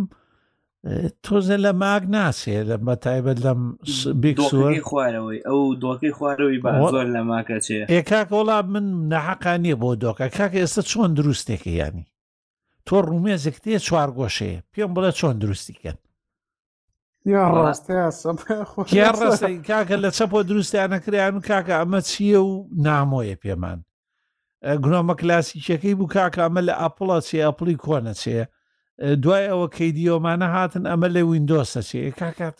تۆزە 1.26 1.56
لە 1.66 1.72
ماگ 1.84 2.04
ناسێ 2.16 2.58
لە 2.70 2.78
بە 2.86 2.96
تایبەت 3.06 3.40
لەم 3.46 3.62
بیکسوەر 4.24 4.74
خوارەوەی 4.90 5.40
ئەو 5.48 5.60
دۆکەی 5.84 6.12
خوارەوەی 6.18 6.60
بازۆر 6.66 7.08
لە 7.16 7.22
ماکەچێ 7.32 7.80
ئێ 7.92 8.02
کاک 8.12 8.28
وڵا 8.38 8.58
من 8.74 8.86
نەحەقانیە 9.12 9.76
بۆ 9.82 9.90
دۆکە 10.04 10.26
کاکە 10.38 10.58
ئێستا 10.62 10.82
چۆن 10.92 11.12
دروستێکی 11.18 11.74
ینی 11.80 12.06
تۆ 12.88 12.96
ڕومێزێک 13.10 13.58
تێ 13.64 13.76
چوار 13.88 14.10
گۆشەیە 14.18 14.60
پێم 14.74 14.92
بڵە 14.96 15.12
چۆن 15.20 15.36
دروستیکەن 15.42 15.98
ڕاستەیە 19.20 19.60
کاکە 19.70 19.96
لە 20.04 20.10
چەپۆ 20.18 20.40
دروستیانەکریان 20.50 21.34
و 21.38 21.42
کاکە 21.50 21.74
ئەمە 21.80 22.00
چییە 22.10 22.40
و 22.50 22.54
نامۆیە 22.88 23.36
پێمان 23.44 23.80
گرۆمە 24.84 25.14
کلاسیکەکەی 25.22 25.96
بوو 25.98 26.14
کاکە 26.16 26.40
ئەمە 26.46 26.62
لە 26.68 26.74
ئەپڵە 26.82 27.18
چێ 27.28 27.40
ئەپلی 27.48 27.76
کۆنەچێ 27.86 28.40
دوای 29.00 29.48
ئەوە 29.50 29.68
کەی 29.76 29.92
دیۆمانە 29.98 30.48
هاتن 30.56 30.84
ئەمە 30.92 31.08
لێ 31.16 31.24
وینندۆسە 31.30 31.82
چێ 31.90 32.02
کاکات 32.22 32.56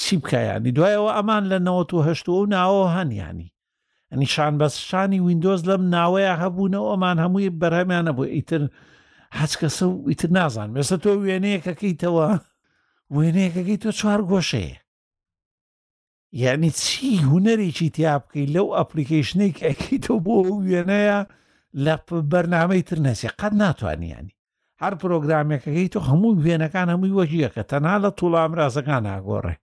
چی 0.00 0.14
بکایانی 0.22 0.72
دوایەوە 0.76 1.10
ئەمان 1.16 1.42
لە 1.50 1.56
1970 1.68 2.28
و 2.36 2.44
ناوە 2.54 2.84
هەنیانی 2.96 3.54
ئەنی 4.12 4.26
شان 4.34 4.54
بەسشانی 4.60 5.20
وینندۆز 5.26 5.60
لەم 5.68 5.82
ناوەیە 5.94 6.34
هەبوونەوە 6.42 6.90
ئەمان 6.92 7.16
هەمووی 7.24 7.54
بەرهەمیانە 7.60 8.12
بۆ 8.18 8.24
ئیتر 8.36 8.62
هەچ 9.40 9.52
کەسە 9.60 9.84
و 9.88 9.94
ئیتر 10.10 10.30
نازان 10.38 10.68
مێسە 10.74 10.96
تۆ 11.02 11.10
وێنەیەکەکەیتەوە 11.24 12.26
وێنەیەکەکەی 13.16 13.78
تۆ 13.82 13.90
چوار 13.98 14.20
گۆشەیە 14.30 14.78
یعنی 16.44 16.70
چی 16.82 17.08
هوەرێکی 17.30 17.88
تیا 17.96 18.14
بکەی 18.22 18.46
لەو 18.54 18.66
ئەپلیکیشنێک 18.76 19.56
ئەکەیتەوە 19.66 20.18
بۆ 20.26 20.36
وێنەیە 20.68 21.18
لە 21.84 21.94
بەرنامەی 22.32 22.82
تر 22.88 22.98
نەسێ 23.06 23.28
قەت 23.40 23.52
ناتوانیانی 23.64 24.34
هەر 24.82 24.94
پرۆگرامێکەکەی 25.02 25.88
تۆ 25.94 25.98
هەموو 26.08 26.32
وێنەکان 26.44 26.88
هەمووی 26.92 27.16
وەژیەکە 27.20 27.62
تەنها 27.70 27.96
لە 28.04 28.10
توڵامرازەکان 28.18 29.02
ناگۆڕێ 29.10 29.54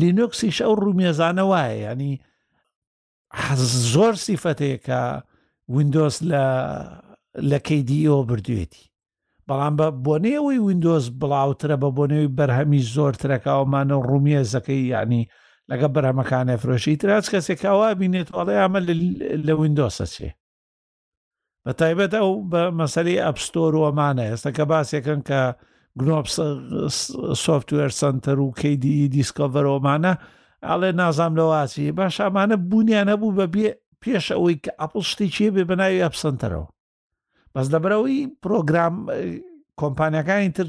لینۆکسیش 0.00 0.56
ئەو 0.64 0.72
ڕومێزانە 0.84 1.44
وایە 1.50 1.76
ینی 1.86 2.12
زۆر 3.92 4.14
سیفەتەیەکە 4.26 5.00
وینندۆز 5.74 6.14
لە 6.30 6.44
لە 7.50 7.58
کەیدیۆ 7.66 8.16
بردوێتی 8.28 8.84
بەڵام 9.48 9.74
بە 9.78 9.86
بۆنەوەی 10.06 10.58
وینندۆز 10.66 11.04
بڵاوترە 11.20 11.76
بە 11.82 11.88
بۆنەوەی 11.96 12.32
بەرهەمی 12.38 12.80
زۆرترەکەومانە 12.94 13.96
ڕومێزەکەی 14.10 14.82
یعنی 14.94 15.22
لەگە 15.70 15.88
بەرهەمەکانە 15.94 16.54
فرۆشی 16.62 16.96
تراس 17.00 17.26
کەسێکاوا 17.32 17.88
بینێت 18.00 18.28
ئەڵێ 18.36 18.54
ئەمە 18.62 18.80
لە 19.46 19.52
وینندۆسە 19.60 20.06
چێ 20.14 20.30
بە 21.66 21.72
تایبەت 21.80 22.12
ئەو 22.20 22.30
بە 22.52 22.62
مەسەری 22.78 23.22
ئەپستۆرۆمانە 23.24 24.24
ئێستا 24.30 24.50
کە 24.56 24.64
باسێکن 24.70 25.20
کە 25.28 25.40
گنۆپ 26.00 26.26
سوفتوێر 27.44 27.90
سنتەر 28.00 28.38
و 28.40 28.46
کەیدی 28.60 28.94
e 29.06 29.12
دیسکۆڤەرۆمانە 29.16 30.12
ئاڵێ 30.68 30.90
نازام 31.00 31.32
لەواچی 31.40 31.92
باش 31.98 32.14
ئەمانە 32.24 32.56
بوونیان 32.68 33.06
نەبوو 33.10 33.36
بە 33.38 33.46
پێش 34.02 34.26
ئەوەی 34.34 34.56
کە 34.64 34.70
ئەپڵشتی 34.80 35.28
چێ 35.34 35.46
بێ 35.54 35.62
بەناوی 35.70 36.02
ئەپسنتەرەوە 36.04 36.68
بەس 37.54 37.66
لەبەرەوەی 37.74 38.18
پرۆگرام 38.42 38.94
کۆمپانیەکانی 39.80 40.50
تر 40.56 40.68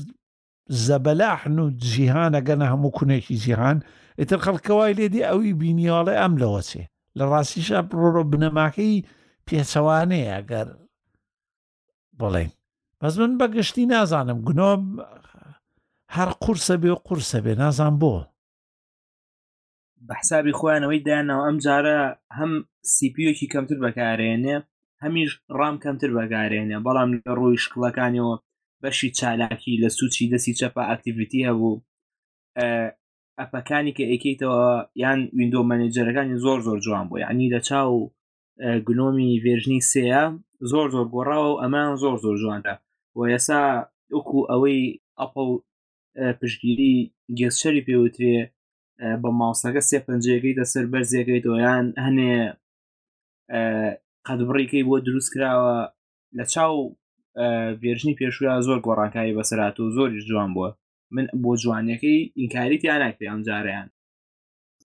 زەبەلاحن 0.88 1.58
و 1.64 1.66
جیهانە 1.89 2.39
گەنە 2.48 2.66
هەموو 2.74 2.91
کونێکی 2.98 3.36
جیهان 3.43 3.78
ئیتر 4.20 4.39
خەڵکەوای 4.46 4.93
لێدی 5.00 5.26
ئەوی 5.30 5.50
بینیاڵێ 5.62 6.16
ئەم 6.22 6.34
لەوەچێ 6.41 6.84
لە 7.18 7.24
ڕاستیشە 7.32 7.80
پرۆ 7.89 8.24
بنەماکەی 8.32 9.06
پێچەوانەیە 9.48 10.32
ئەگەر 10.38 10.68
بڵێ 12.22 12.45
بەس 13.01 13.13
من 13.20 13.32
بەگشتی 13.39 13.86
نازانم 13.93 14.39
گنۆم 14.47 14.84
هەر 16.16 16.30
قورسە 16.43 16.76
بێ 16.82 16.91
و 16.93 16.97
قورسە 17.07 17.39
بێ 17.43 17.53
نازان 17.63 17.93
بۆ 18.01 18.13
بە 20.07 20.13
حسابی 20.22 20.57
خۆیانەوەی 20.59 21.03
دایانەوە 21.05 21.43
ئەم 21.47 21.57
جارە 21.66 21.99
هەم 22.38 22.51
سیپیۆکی 22.95 23.51
کەمتر 23.53 23.78
بەکارێنێ 23.86 24.55
هەمیش 25.03 25.32
ڕام 25.59 25.76
کەمتر 25.84 26.09
بەگارێنێ 26.18 26.78
بەڵام 26.86 27.09
لە 27.16 27.20
ڕووی 27.38 27.61
شکڵەکانیەوە 27.63 28.36
بەشی 28.84 29.09
چالاکی 29.18 29.80
لە 29.84 29.89
سوچی 29.97 30.26
دەسی 30.34 30.57
چەپە 30.59 30.82
ئاکتیڤیتی 30.89 31.45
هەبوو 31.49 31.82
ئەپەکانی 33.39 33.95
کە 33.97 34.03
ئەیکیتەوە 34.11 34.63
یان 35.03 35.20
وینندۆ 35.38 35.61
مەنێجەرەکانی 35.72 36.39
زۆر 36.43 36.59
زۆر 36.68 36.78
جوان 36.86 37.05
بۆ 37.09 37.16
یعنی 37.24 37.51
لە 37.53 37.59
چاو 37.68 37.91
گنۆمی 38.88 39.32
وێژنی 39.43 39.82
سەیە 39.91 40.24
زۆر 40.72 40.88
زۆر 40.95 41.06
گۆڕاوە 41.14 41.47
و 41.53 41.60
ئەمان 41.62 41.95
زۆر 42.03 42.18
زۆر 42.24 42.36
جواندا 42.41 42.74
و 43.16 43.28
یاسا 43.28 43.62
وەکو 44.18 44.39
ئەوەی 44.51 44.82
ئەپە 45.20 45.41
و 45.49 45.53
پشتگیری 46.41 46.95
گێسشەری 47.39 47.86
پێوترێ 47.88 48.38
بە 49.22 49.30
ماوسەکە 49.39 49.82
سێ 49.89 49.97
پنجەکەی 50.08 50.58
دەسەر 50.60 50.86
بەرزیەکەی 50.93 51.43
دۆیان 51.45 51.86
هەنێ 52.06 52.34
قەدبڕیکەی 54.28 54.86
بۆ 54.88 54.95
دروست 55.08 55.30
کراوە 55.34 55.78
لە 56.38 56.45
چاو 56.53 56.76
بێژنی 57.82 58.18
پێشویا 58.20 58.53
زۆر 58.68 58.80
گۆڕانکایی 58.86 59.36
بەسەرات 59.38 59.76
و 59.80 59.93
زۆریش 59.95 60.24
جوان 60.30 60.49
بووە 60.56 60.70
من 61.16 61.26
بۆ 61.43 61.51
جوانیەکەی 61.62 62.20
ئینکاری 62.39 62.78
تیاناک 62.82 63.14
پێ 63.20 63.26
ئەم 63.32 63.41
جاریان 63.47 63.88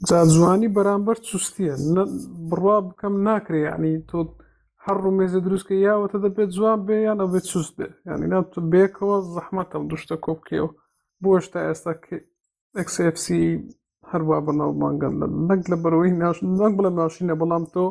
جا 0.09 0.19
جوانی 0.35 0.69
بەرامبەر 0.77 1.17
چستیە 1.29 1.75
بڕوا 2.49 2.77
بکەم 2.89 3.15
ناکرێ 3.29 3.61
ینی 3.75 3.95
تۆ 4.11 4.21
هەر 4.91 4.99
ڕومێزە 5.05 5.41
دروستکە 5.47 5.75
یاوەتە 5.87 6.19
دەبێت 6.25 6.51
جوان 6.57 6.79
بێ 6.87 6.97
یان 7.07 7.19
ئەبێت 7.25 7.47
سوست 7.53 7.73
بێ 7.79 7.89
یعنی 8.09 8.25
نام 8.33 8.45
بێکەوە 8.73 9.17
زەحمەتەم 9.35 9.83
دوشتە 9.91 10.17
کۆبکەوە 10.25 10.69
بۆ 11.23 11.31
شتا 11.45 11.59
ئێستا 11.69 11.93
XFC 12.89 13.27
هەروە 14.11 14.39
بەناو 14.47 14.71
مانگەن 14.83 15.15
لە 15.21 15.27
نەک 15.49 15.63
لە 15.73 15.77
بەرەوەی 15.83 16.13
نەک 16.63 16.71
بڵە 16.79 16.91
ناشینە 16.99 17.35
بەڵام 17.41 17.65
تۆ 17.75 17.85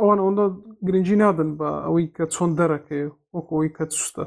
ئەوان 0.00 0.18
ئەوەندە 0.20 0.46
گرنگجی 0.86 1.16
نادن 1.22 1.50
بە 1.58 1.68
ئەوەی 1.84 2.06
کە 2.16 2.24
چۆن 2.34 2.50
دەرەکەی 2.58 3.04
وەکەوەی 3.36 3.70
کە 3.76 3.84
سوستە 3.98 4.24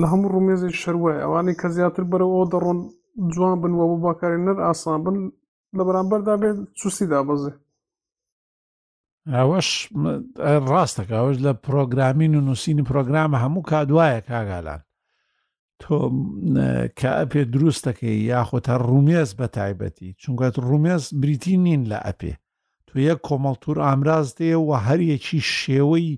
لە 0.00 0.06
هەموو 0.12 0.32
ڕومێزی 0.36 0.72
شەروای 0.82 1.18
ئەوانەی 1.24 1.56
کە 1.60 1.68
زیاتر 1.76 2.04
بەرەوە 2.12 2.42
دەڕۆن 2.52 2.78
جوان 3.34 3.56
بنەوە 3.62 3.84
بۆ 3.90 3.96
باکارێنەر 4.06 4.56
ئاسان 4.66 4.98
بن 5.04 5.16
لە 5.78 5.82
بەرامبەردا 5.86 6.34
بێت 6.42 6.58
سوستی 6.82 7.06
دابەزێ 7.12 7.52
ئەوەش 9.34 9.68
ڕاستەکە 10.72 11.14
ئەوش 11.18 11.36
لە 11.46 11.52
پرۆگرامین 11.66 12.32
و 12.34 12.44
نووسینی 12.48 12.84
پرۆگرامە 12.90 13.36
هەموو 13.44 13.62
کا 13.70 13.78
دوایە 13.90 14.20
کاگالان 14.30 14.80
تۆ 15.80 15.94
کە 16.98 17.10
ئەپێ 17.18 17.42
دروستەکەی 17.54 18.16
یاخۆتە 18.32 18.74
ڕومێز 18.88 19.30
بە 19.38 19.46
تایبەتی 19.56 20.14
چونکەت 20.22 20.54
ڕومێز 20.68 21.04
بریتی 21.20 21.56
نین 21.64 21.82
لە 21.92 21.98
ئەپێ 22.06 22.32
تو 22.86 22.94
یەک 23.08 23.20
کۆمەڵتور 23.28 23.76
ئامراز 23.86 24.26
دێ 24.38 24.52
و 24.58 24.70
هەر 24.86 25.00
یەکی 25.12 25.40
شێوەی 25.58 26.08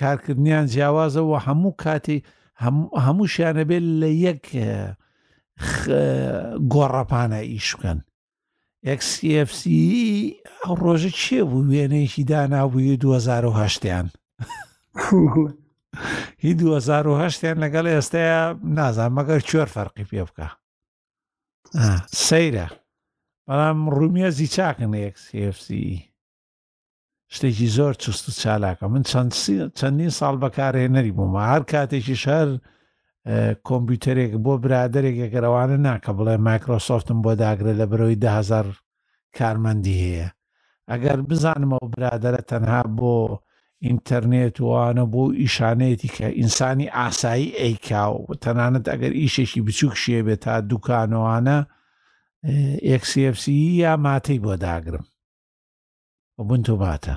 کارکردنیان 0.00 0.66
جیاوازەوە 0.72 1.36
هەموو 1.46 1.76
کاتی 1.84 2.18
هەموو 3.04 3.26
شیانە 3.34 3.64
بێت 3.68 3.84
لە 4.00 4.10
یەک 4.26 4.44
گۆڕەپانە 6.72 7.40
ئیشکەن 7.52 7.98
XCFC 8.86 9.64
ئەو 10.64 10.74
ڕۆژە 10.84 11.10
چێ 11.20 11.40
بوو 11.50 11.68
وێنەیەکی 11.72 12.24
دانابووی 12.30 12.98
2010یان 13.04 14.06
هی 16.42 16.52
2010یان 16.58 17.58
لەگەڵ 17.64 17.84
ئێستاە 17.92 18.34
نازان 18.78 19.10
مەگەر 19.18 19.40
چێر 19.48 19.68
فەرقی 19.74 20.08
پێ 20.10 20.22
بکە 20.28 20.48
سەیرە 22.26 22.66
بەڵام 23.46 23.78
ڕومیەزی 23.96 24.48
چاکن 24.56 24.92
XCFC 25.12 25.66
شتێکی 27.34 27.68
زۆر 27.76 27.94
چست 28.02 28.24
و 28.28 28.30
چالاکە 28.42 28.84
من 28.92 29.02
چەند 29.10 29.32
چەندین 29.78 30.12
ساڵ 30.18 30.34
بەکارێنەری 30.42 31.14
بوومە 31.16 31.42
هەر 31.52 31.62
کاتێکی 31.72 32.16
شەر 32.24 32.48
کۆمپیوتەرێک 33.68 34.32
بۆ 34.44 34.52
برادێکێک 34.64 35.32
ڕەوانە 35.44 35.76
ناکە 35.86 36.12
بڵێ 36.16 36.36
مایکرۆسۆفتم 36.48 37.18
بۆ 37.24 37.32
داگرێت 37.44 37.76
لە 37.80 37.86
برەوەی 37.90 38.20
دههزار 38.24 38.66
کارمەندی 39.36 39.96
هەیە 40.04 40.28
ئەگەر 40.90 41.18
بزانمە 41.28 41.76
و 41.84 41.88
برادرە 41.94 42.40
تەنها 42.50 42.82
بۆ 42.98 43.14
ئینتەرنێت 43.86 44.56
وانە 44.68 45.04
بۆ 45.12 45.22
ئیشانەتی 45.42 46.08
کە 46.16 46.26
ئینسانی 46.38 46.92
ئاسایی 46.98 47.54
ئەیکا 47.60 48.02
و 48.26 48.26
تەنانەت 48.44 48.84
ئەگەر 48.92 49.12
ئیشێکی 49.22 49.60
بچووک 49.66 49.94
شێ 50.02 50.18
بێت 50.26 50.40
تا 50.44 50.54
دوکانەوانە 50.70 51.56
ئەکسFC 52.90 53.44
یا 53.82 53.92
ماتەی 54.04 54.38
بۆ 54.44 54.54
داگرم 54.64 55.04
بن 56.48 56.60
و 56.72 56.76
باتە 56.82 57.14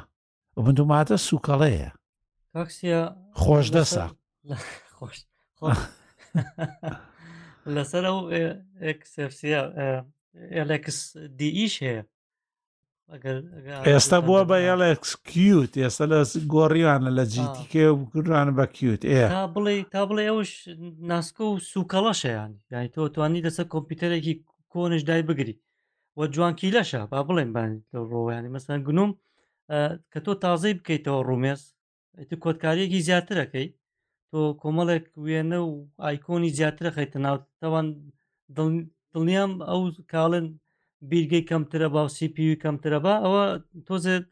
بن 0.66 0.76
و 0.82 0.86
ماتە 0.92 1.16
سوکەڵەیە 1.28 1.90
خۆش 3.44 3.68
دەسە 3.78 4.06
لەسەر 7.76 8.04
ئەو 8.10 8.20
ئەلکس 10.56 10.98
دیئیش 11.40 11.76
هەیە 11.86 12.04
ئێستا 13.90 14.18
بووە 14.28 14.42
بە 14.50 14.58
یاڵکسکیوت 14.68 15.72
ئێستا 15.84 16.06
لە 16.14 16.20
گۆڕیوانە 16.54 17.10
لە 17.18 17.24
جیتیکێ 17.34 17.86
وکردوانە 17.94 18.54
بە 18.58 18.66
کیوت 18.76 19.02
ئێ 19.12 19.22
بڵێ 19.56 19.74
تا 19.94 20.02
بڵێ 20.10 20.24
ئەوش 20.30 20.52
ناسکە 21.12 21.44
و 21.48 21.52
سوکەڵەشەیان 21.72 22.52
یانی 22.74 22.90
تۆ 22.96 23.02
توانی 23.16 23.44
لەسەر 23.46 23.66
کۆمپیوتەرێکی 23.74 24.34
کۆنش 24.74 25.02
دای 25.10 25.22
بگری 25.30 25.56
وە 26.18 26.26
جوانکی 26.36 26.74
لەشە 26.78 27.02
با 27.12 27.20
بڵێن 27.30 27.50
بانی 27.56 27.80
ڕۆیانی 28.12 28.54
مەسەن 28.56 28.80
گنوم 28.88 29.12
کە 30.12 30.20
تۆ 30.26 30.32
تازەی 30.44 30.76
بکەیتەوە 30.78 31.20
ڕومێز 31.30 31.62
کۆتکاریەکی 32.44 33.00
زیاترەکەی 33.08 33.68
تۆ 34.34 34.40
کۆمەڵێک 34.64 35.06
وێنە 35.26 35.60
و 35.64 35.72
ئایکۆنی 36.06 36.50
زیاترە 36.58 36.92
خیتە 36.96 37.18
ناوتەوان 37.26 37.88
دڵنیام 39.14 39.52
ئەو 39.70 39.82
کاڵن 40.12 40.46
بیرگەی 41.10 41.48
کەمترە 41.52 41.88
با 41.96 42.02
سی 42.16 42.28
پیوی 42.36 42.60
کەمترە 42.64 43.00
بە 43.06 43.14
ئەوە 43.24 43.44
تۆزێت 43.88 44.26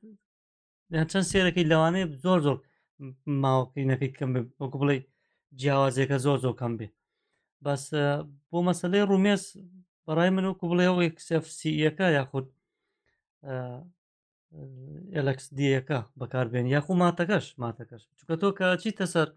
چەند 1.12 1.28
سێرەکەی 1.32 1.70
لەوانەیە 1.72 2.08
زۆر 2.24 2.40
زۆر 2.46 2.58
ماوەکەینەکەی 3.44 4.12
کەم 4.18 4.32
وەکو 4.62 4.78
بڵێ 4.82 4.98
جیاوازەکە 5.60 6.18
زۆر 6.26 6.38
زۆر 6.44 6.56
کەم 6.62 6.74
بێ 6.80 6.88
بەس 7.66 7.84
بۆ 8.52 8.60
مەسلەی 8.68 9.08
ڕومێس 9.12 9.44
بەڕای 10.06 10.30
من 10.36 10.46
وکو 10.50 10.66
بڵێ 10.72 10.86
ئەو 10.90 10.98
سفسیەکە 11.30 12.06
یاخود 12.18 12.48
ئەلکس 15.16 15.46
دیەکە 15.58 16.00
بەکاربێن 16.20 16.66
یاخو 16.76 16.94
ماتەکەش 17.02 17.46
ماتەکەش 17.62 18.02
چکە 18.18 18.36
تۆ 18.42 18.48
کە 18.60 18.68
چیتە 18.84 19.08
سەر 19.16 19.30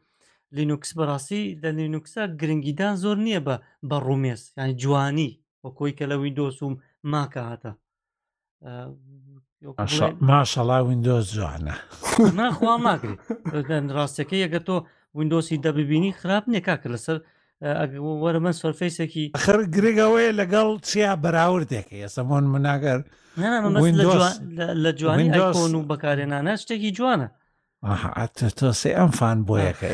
لینوکس 0.57 0.91
بەڕاستی 0.99 1.43
لە 1.63 1.71
لینوکسە 1.79 2.23
گرنگیدان 2.41 2.95
زۆر 3.03 3.17
نییە 3.27 3.41
بە 3.47 3.57
بە 3.89 3.97
ڕومێس 4.07 4.43
ینی 4.59 4.75
جوانی 4.83 5.31
بە 5.63 5.69
کۆی 5.79 5.93
کە 5.99 6.05
لە 6.11 6.17
وینندۆسوم 6.23 6.73
ماکە 7.13 7.41
هاتە 7.49 7.71
ماشەڵا 10.29 10.79
وینندۆز 10.89 11.27
جوانە 11.37 11.75
ناخوا 12.41 12.75
ماکرێت 12.87 13.85
ڕاستەکە 13.97 14.37
یەکە 14.45 14.61
تۆ 14.69 14.77
وینندۆسی 15.19 15.57
دەببینی 15.67 16.11
خراپ 16.21 16.45
نێکاکە 16.55 16.89
لەسەر 16.95 17.19
وەرە 18.23 18.39
من 18.45 18.55
سۆرفیسێکی 18.63 19.25
خر 19.45 19.59
گرێگەوەی 19.75 20.31
لەگەڵ 20.41 20.69
چیا 20.89 21.13
بەراوردێکی 21.25 21.99
ئەسەمۆن 22.05 22.45
مناگەر 22.55 23.01
لە 24.85 24.91
جوانی 25.01 25.29
ئۆن 25.59 25.73
و 25.79 25.89
بەکارێنانە 25.91 26.53
شتێکی 26.63 26.93
جوانە 26.99 27.29
تۆسی 27.85 28.93
ئەم 28.97 29.11
فان 29.19 29.39
بۆیەکە 29.49 29.89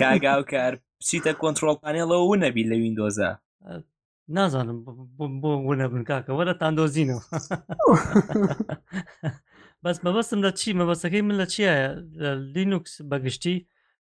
کاگاو 0.00 0.42
کار 0.52 0.72
پچیتە 1.00 1.32
کۆنتترۆل 1.42 1.76
پانێڵەوە 1.82 2.18
و 2.30 2.34
نەبی 2.44 2.64
لە 2.70 2.76
وینندۆزە 2.82 3.30
نازانم 4.36 4.78
بۆ 5.42 5.50
وە 5.68 5.74
بنکاکە 5.92 6.32
وەرە 6.38 6.54
تاندۆزینەوە 6.60 7.22
بەس 9.84 9.96
مەبەستم 10.04 10.40
لە 10.46 10.50
چی 10.60 10.68
مەبەستەکەی 10.80 11.24
من 11.26 11.36
لە 11.40 11.46
چیە 11.52 11.72
لینوکس 12.54 12.92
بەگشتی 13.10 13.56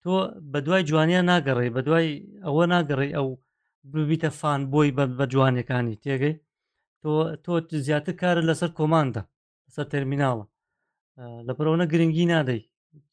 تۆ 0.03 0.13
بە 0.53 0.59
دوای 0.67 0.83
جوانیان 0.89 1.25
ناگەڕێ 1.31 1.69
بە 1.77 1.81
دوای 1.87 2.09
ئەوە 2.47 2.65
ناگەڕێ 2.73 3.09
ئەو 3.17 3.29
ببیتە 3.93 4.29
فان 4.41 4.61
بۆی 4.73 4.91
بە 5.19 5.25
جوانەکانی 5.33 6.01
تێگەی 6.05 6.35
تۆ 7.03 7.11
تۆ 7.45 7.53
زیاتر 7.87 8.15
کارە 8.21 8.43
لەسەر 8.49 8.71
کۆماندا 8.79 9.23
لەسەر 9.67 9.87
تەرمینناڵە 9.93 10.45
لەپەرەوە 11.49 11.87
گرنگی 11.93 12.27
نادەی 12.33 12.63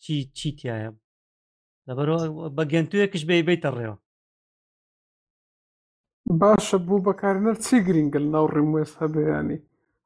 چی 0.04 0.16
چیتیایە 0.38 0.92
لەبەرەوە 1.88 2.22
بە 2.58 2.64
گەنتوەکش 2.72 3.24
بێ 3.30 3.36
بیتەڕێەوە 3.48 3.98
باشە 6.42 6.78
بوو 6.86 7.06
بەکارێنەر 7.08 7.58
چی 7.66 7.76
گرنگل 7.88 8.26
ناو 8.34 8.46
ڕیمێس 8.56 8.92
هەبێیانی 9.02 9.60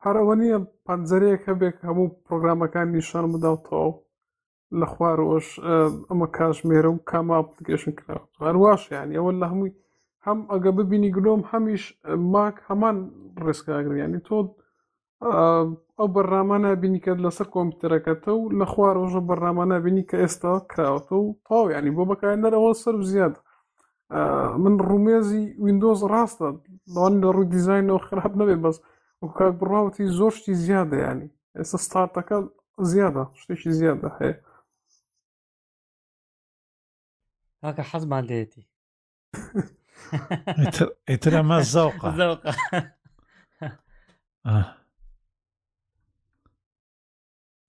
هەرەوە 0.06 0.34
نییە 0.42 0.58
پەنجەرەیەک 0.86 1.42
هەبێک 1.50 1.76
هەموو 1.88 2.14
پرۆگرامەکان 2.26 2.88
نیشان 2.96 3.26
بداوتەوە 3.34 3.92
لە 4.80 4.86
خوارۆش 4.92 5.48
ئەمە 6.10 6.28
کاژمێرە 6.38 6.90
و 6.92 7.04
کاما 7.10 7.40
پلیکیشن 7.52 7.94
کراوە 8.00 8.28
هەروواش 8.46 8.82
یانی 8.96 9.18
ئەوە 9.20 9.32
لە 9.42 9.46
هەمووی 9.52 9.74
هەم 10.26 10.40
ئەگە 10.52 10.72
ببینی 10.80 11.10
گلۆم 11.16 11.42
هەمیش 11.52 11.84
ماک 12.34 12.56
هەمان 12.68 12.98
ڕێسکاگریانی 13.46 14.22
تۆ 14.28 14.38
ئەو 15.26 16.08
بەرنامانە 16.16 16.70
بینی 16.84 17.00
کە 17.06 17.12
لەسەر 17.24 17.48
کۆمپیوتەرەکەتە 17.54 18.32
و 18.36 18.52
لە 18.60 18.66
خوار 18.72 18.96
ڕۆژە 19.02 19.22
بەرنامانە 19.30 19.78
بینی 19.86 20.04
کە 20.10 20.18
ئێستا 20.24 20.52
کراوەتە 20.72 21.16
و 21.18 21.36
تاو 21.48 21.72
ینی 21.72 21.92
بۆ 21.96 22.04
بەکارێنەرەوە 22.12 22.72
سەر 22.84 22.96
زیاد 23.12 23.36
من 24.64 24.74
ڕومێزی 24.90 25.46
وینندۆز 25.64 26.00
ڕاستە 26.14 26.48
لەوان 26.94 27.14
لە 27.22 27.28
ڕوو 27.36 27.50
دیزینەوە 27.54 28.00
خراپ 28.08 28.34
نەبێ 28.40 28.56
بەس 28.64 28.78
و 29.22 29.28
کاک 29.38 29.54
بڕاوەتی 29.60 30.06
زۆر 30.18 30.32
شتی 30.38 30.54
زیادە 30.66 30.96
ینی 31.08 31.28
ئێستا 31.58 31.78
ستارتەکە 31.88 32.38
زیادە 32.92 33.24
شتێکی 33.42 33.72
زیادە 33.80 34.10
هەیە 34.20 34.38
کاکە 37.62 37.84
حەزمان 37.92 38.24
لێتی 38.30 38.64
ئیتر 41.10 41.34
ئەمە 41.38 41.58
زەوق 41.74 41.96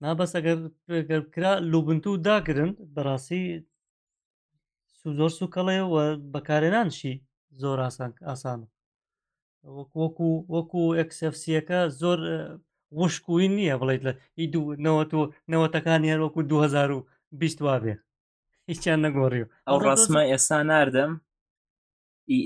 مابەس 0.05 0.31
ئەگەرگەرکرا 0.37 1.51
لوبنتو 1.71 2.11
داگرن 2.27 2.71
بەڕاستی 2.95 3.43
زۆر 5.19 5.31
سوکەڵێەوە 5.39 6.03
بەکارێنانشی 6.33 7.15
زۆر 7.61 7.77
ئاسان 7.85 8.11
ئاسان 8.29 8.59
وەکو 9.77 10.29
وەکو 10.55 10.81
ئەکسفسیەکە 10.97 11.79
زۆر 12.01 12.19
وشکوین 12.99 13.51
نییە 13.59 13.75
بڵیت 13.81 14.01
لە 14.07 14.11
ئی 14.39 14.45
نەوەتەکانی 15.51 16.11
هەر 16.13 16.19
وەکو 16.25 16.39
2020 16.49 17.63
وا 17.65 17.75
بێ 17.83 17.93
هیچیان 18.69 18.99
نەگۆڕی 19.05 19.43
ئەو 19.67 19.77
ڕسممە 19.87 20.21
ئێستا 20.31 20.59
نردەم 20.69 21.11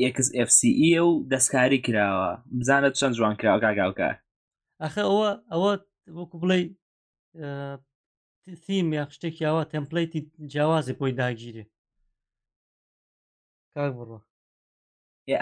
EXFCE 0.07 0.91
و 1.07 1.11
دەستکاری 1.31 1.79
کراوە 1.85 2.29
بزانت 2.59 2.93
چەند 2.99 3.15
جوان 3.19 3.35
کراوە 3.39 3.61
کاگاوکە 3.63 4.09
ئەخە 4.83 5.01
ئەوە 5.09 5.29
ئەوە 5.51 5.71
وەکو 6.17 6.37
بڵێ 6.43 6.59
تیم 8.65 8.87
یا 8.95 9.03
شتێکی 9.15 9.45
ئەوە 9.47 9.63
تەمپلیتی 9.73 10.21
جیاوازی 10.51 10.97
بۆی 10.99 11.13
داگیری 11.21 11.63
کاک 13.73 13.91
بڕە 13.97 14.17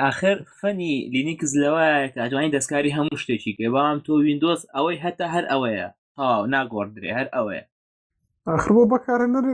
ئاخر 0.02 0.38
فەنی 0.60 0.94
لینیکس 1.14 1.52
لەوەیە 1.62 2.12
کە 2.14 2.20
ئەتوانین 2.24 2.54
دەستکاری 2.56 2.96
هەموو 2.98 3.22
شتێکی 3.24 3.56
کرێ 3.58 3.70
بەڵام 3.76 3.98
تۆ 4.06 4.12
وینندۆز 4.26 4.62
ئەوەی 4.76 5.02
هەتا 5.04 5.26
هەر 5.36 5.46
ئەوەیە 5.52 5.88
تاو 6.16 6.42
ناگۆڕدرێ 6.54 7.10
هەر 7.20 7.28
ئەوەیە 7.36 7.64
ئاخر 8.48 8.72
بۆ 8.76 8.84
بەکارە 8.94 9.28
نەر 9.36 9.46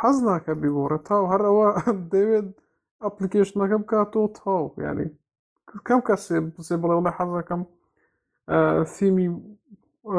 حەز 0.00 0.16
ناکە 0.28 0.52
بیگۆڕێ 0.62 0.98
تاو 1.08 1.22
هەر 1.32 1.40
ئەوە 1.48 1.68
دەوێت 2.12 2.48
ئەپلیکیشنەکە 3.04 3.76
بکاتەوە 3.82 4.28
تاو 4.38 4.62
ینی 4.86 5.08
کەم 5.88 6.00
کەسێ 6.08 6.36
بسێ 6.54 6.74
بڵێ 6.82 6.96
لە 7.06 7.10
حەزەکەم 7.16 7.62
سیمی 8.94 9.28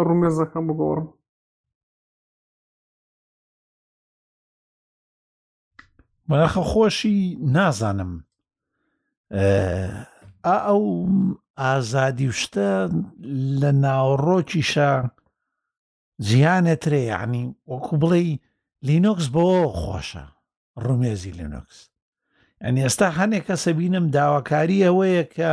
ڕومێزەکەم 0.07 0.63
بگۆڕم. 0.69 1.07
مەناخە 6.29 6.63
خۆشی 6.71 7.17
نازانم 7.55 8.11
ئەو 10.47 10.84
ئازادی 11.61 12.29
شتە 12.41 12.71
لە 13.59 13.71
ناوەڕۆکیشە 13.84 14.91
جیانێترێ 16.27 17.03
عنی 17.21 17.43
وەکو 17.71 17.95
بڵێ 18.01 18.23
لینۆکس 18.88 19.27
بۆ 19.36 19.43
خۆشە 19.81 20.25
ڕومێزی 20.86 21.31
لینۆکس 21.39 21.77
ئەنی 22.63 22.84
ئێستا 22.84 23.07
هەنێک 23.17 23.43
کەسە 23.49 23.71
بینم 23.77 24.05
داواکاری 24.15 24.86
ئەوەیە 24.86 25.23
کە 25.36 25.51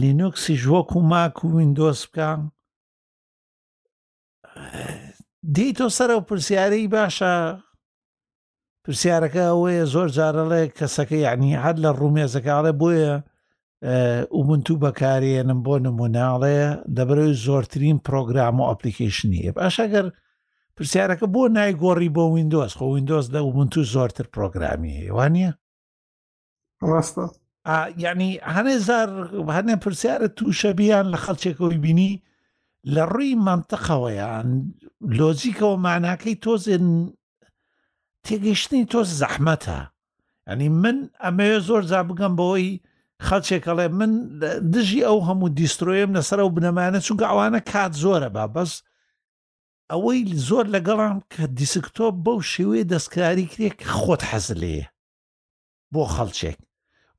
لینۆکسی 0.00 0.54
ژوەک 0.62 0.88
و 0.96 1.00
ماک 1.10 1.36
و 1.44 1.52
وینندۆس 1.56 2.00
بکە 2.10 2.30
دی 5.54 5.72
تۆ 5.72 5.88
سەر 5.88 6.10
و 6.10 6.20
پرسیارەی 6.28 6.86
باشە 6.94 7.34
پرسیارەکە 8.86 9.42
ئەوەیە 9.50 9.84
زۆر 9.94 10.08
جارەڵێ 10.16 10.62
کەسەکە 10.78 11.16
یعنی 11.26 11.50
حد 11.62 11.76
لە 11.84 11.90
ڕومێزەکەڵێ 12.00 12.72
بۆیە 12.80 13.14
ئوبنتو 14.36 14.74
بەکارێنم 14.82 15.60
بۆ 15.66 15.74
نموناڵێ 15.86 16.58
دەبرەوەی 16.96 17.38
زۆرترین 17.46 17.98
پرۆگرام 18.06 18.56
و 18.60 18.68
ئەپلیکیشنی 18.70 19.40
هەیە 19.42 19.52
باشەگەر 19.58 20.06
پرسیارەکە 20.76 21.26
بۆ 21.34 21.42
نایگۆڕی 21.58 22.10
بۆ 22.16 22.22
وینندۆز 22.34 22.72
خۆ 22.78 22.82
وینندۆز 22.88 23.26
لە 23.34 23.40
وبنتو 23.48 23.80
زۆرتر 23.94 24.26
پرۆگرامی 24.34 24.92
هەیەوانە 25.00 25.48
ڕاستە 26.88 27.26
یعنی 28.04 28.30
هەنێ 28.54 28.74
زار 28.86 29.08
هەنێ 29.56 29.74
پرسیارە 29.84 30.28
تووشە 30.36 30.70
بیان 30.80 31.06
لە 31.14 31.18
خەڵچێکەوەی 31.24 31.78
بینی 31.84 32.22
لە 32.94 33.04
ڕووی 33.12 33.32
مامتەقەوەیان 33.46 34.48
لۆجیکەوە 35.18 35.76
ماناکەی 35.86 36.36
تۆزن 36.44 36.86
تێگەشتنی 38.24 38.84
تۆز 38.92 39.08
زەحمەتە 39.20 39.80
ئەنی 40.48 40.68
من 40.82 40.96
ئەمەیە 41.22 41.58
زۆر 41.68 41.82
جا 41.90 42.00
بگەم 42.08 42.32
بەوەی 42.40 42.68
خەڵچێکەڵێ 43.26 43.86
من 43.98 44.12
دژی 44.72 45.00
ئەو 45.08 45.18
هەموو 45.28 45.48
دیسترۆیم 45.58 46.10
لەسەر 46.16 46.38
و 46.42 46.50
بنەمانە 46.56 47.00
چونکە 47.06 47.26
ئەوانە 47.30 47.60
کات 47.70 47.92
زۆرە 48.04 48.28
با 48.36 48.44
بەس 48.54 48.72
ئەوەی 49.92 50.20
زۆر 50.48 50.64
لەگەڵام 50.74 51.16
کە 51.32 51.42
دیسکتۆ 51.58 52.06
بەو 52.24 52.38
شێوێ 52.52 52.80
دەستکاری 52.92 53.50
کرێک 53.52 53.78
خۆت 54.00 54.22
حەز 54.30 54.46
لێ 54.62 54.78
بۆ 55.92 56.02
خەڵچێک 56.14 56.58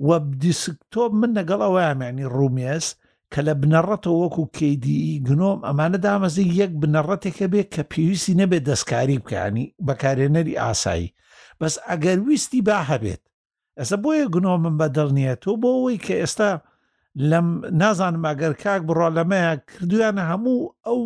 وە 0.07 0.15
دیسکتۆ 0.43 1.03
من 1.19 1.31
لەگەڵ 1.37 1.59
ئەوەیانانی 1.65 2.25
ڕومێس 2.35 2.87
کە 3.33 3.41
لە 3.47 3.53
بنەڕەتەوە 3.61 4.17
وەکو 4.23 4.43
کدی 4.57 5.01
گنۆم 5.27 5.59
ئەمانە 5.67 5.99
دامەزی 6.05 6.47
یەک 6.61 6.71
بنەڕەتێکە 6.81 7.45
بێت 7.53 7.67
کە 7.75 7.83
پێویستی 7.91 8.37
نەبێت 8.41 8.63
دەستکاری 8.69 9.21
بکانی 9.23 9.65
بەکارێنەری 9.87 10.59
ئاسایی 10.61 11.13
بەس 11.59 11.75
ئەگەر 11.89 12.17
ویستی 12.27 12.61
با 12.67 12.77
هەبێت 12.89 13.23
ئەسە 13.79 13.95
بۆیە 14.03 14.25
گنۆمم 14.35 14.75
بە 14.79 14.87
دڵنیە 14.95 15.33
تۆ 15.43 15.51
بۆەوەی 15.61 15.97
کە 16.05 16.13
ئێستا 16.21 16.51
لەم 17.29 17.47
نازانم 17.81 18.23
ئەگەر 18.29 18.53
کاک 18.63 18.81
بڕۆ 18.87 19.07
لەمەیە 19.17 19.51
کردویانە 19.69 20.23
هەموو 20.31 20.59
ئەو 20.85 21.01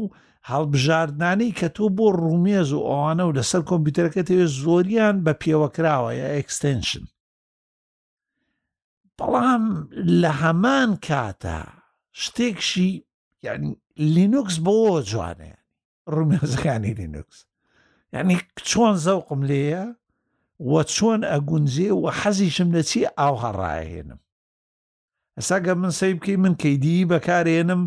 هەڵبژاردنانەی 0.50 1.52
کە 1.60 1.68
تۆ 1.76 1.86
بۆ 1.98 2.06
ڕومێز 2.22 2.70
و 2.78 2.82
ئەوانە 2.90 3.24
و 3.28 3.36
لەسەر 3.38 3.62
کۆمپیوتەرەکە 3.70 4.22
تەوێت 4.28 4.52
زۆریان 4.62 5.16
بە 5.26 5.34
پێوەکراوە 5.42 6.12
یا 6.22 6.28
ئەکستنشن 6.38 7.04
بەڵام 9.18 9.64
لە 10.22 10.32
هەمان 10.42 10.90
کاتە 11.08 11.60
شتێکشی 12.22 13.04
یعنی 13.44 13.72
لینوکس 14.14 14.56
بۆ 14.66 14.76
جوانێ 15.12 15.54
ڕومێزەکانی 16.14 16.94
لینوکس 17.00 17.40
یعنی 18.14 18.36
چۆن 18.70 18.94
زەوقم 19.06 19.42
لێە 19.52 19.84
وە 20.72 20.82
چۆن 20.96 21.22
ئەگونجێ 21.32 21.90
و 21.96 22.04
حەزیشم 22.20 22.70
لە 22.76 22.82
چی 22.90 23.02
ئاو 23.20 23.36
هەڕاهێنم 23.44 24.20
ئەساگە 25.38 25.74
من 25.82 25.92
سەی 26.00 26.14
بکەی 26.18 26.38
من 26.44 26.54
کەیدی 26.62 27.08
بەکارێنم 27.12 27.84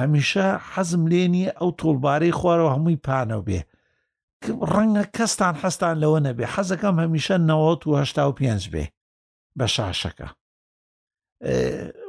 هەمیشە 0.00 0.46
حەزم 0.72 1.02
لێنی 1.12 1.46
ئەو 1.58 1.70
تۆڵبارەی 1.80 2.36
خوارەوە 2.38 2.74
هەمووی 2.74 3.00
پانە 3.06 3.38
بێ 3.46 3.60
ڕەنگە 4.72 5.04
کەستان 5.16 5.54
حەستان 5.62 5.94
لەوە 6.02 6.18
نەبێ 6.26 6.46
حەزەکەم 6.54 6.96
هەمیشە 7.02 7.36
90 7.50 7.86
و 7.88 7.92
5 8.38 8.70
بێ 8.72 8.84
بە 9.58 9.66
شاشەکە 9.74 10.28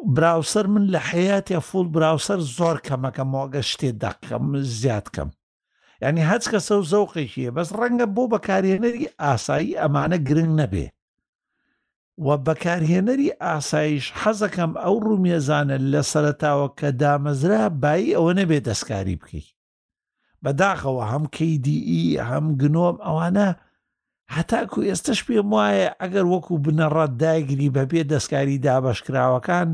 براوسەر 0.05 0.67
من 0.67 0.85
لە 0.93 0.99
حیاتە 1.09 1.59
فول 1.67 1.87
براوسەر 1.95 2.39
زۆر 2.57 2.77
کەمەکە 2.87 3.23
مۆگە 3.31 3.61
شتێ 3.71 3.89
دەکەم 4.03 4.45
زیادکەم 4.79 5.29
ینی 6.03 6.23
هەچ 6.31 6.43
کەسە 6.51 6.71
و 6.71 6.83
زەوقێکیە 6.91 7.51
بەس 7.57 7.69
ڕەنگە 7.79 8.05
بۆ 8.15 8.23
بەکارهێنەری 8.33 9.13
ئاسایی 9.23 9.77
ئەمانە 9.81 10.17
گرنگ 10.27 10.51
نەبێ 10.61 10.85
و 12.25 12.27
بەکارهێنەری 12.45 13.35
ئاسایش 13.43 14.05
حەزەکەم 14.21 14.71
ئەو 14.83 14.95
ڕومێزانە 15.07 15.77
لە 15.91 16.01
سەرتاوە 16.11 16.67
کە 16.79 16.89
دامەزرا 17.01 17.63
بای 17.81 18.15
ئەوە 18.17 18.31
نەبێت 18.39 18.63
دەستکاری 18.69 19.19
بکەیت 19.21 19.49
بەداخەوە 20.43 21.03
هەم 21.11 21.23
کیDE 21.35 21.77
هەم 22.29 22.45
گنۆم 22.61 22.95
ئەوانە 23.05 23.49
هەتاکو 24.35 24.79
ئێستش 24.89 25.19
پێم 25.27 25.47
وایە 25.55 25.87
ئەگەر 26.01 26.25
وەکو 26.33 26.53
بنەڕەت 26.65 27.11
داگیری 27.23 27.73
بەبێ 27.77 28.01
دەستکاری 28.11 28.61
دابەشکراوەکان 28.65 29.69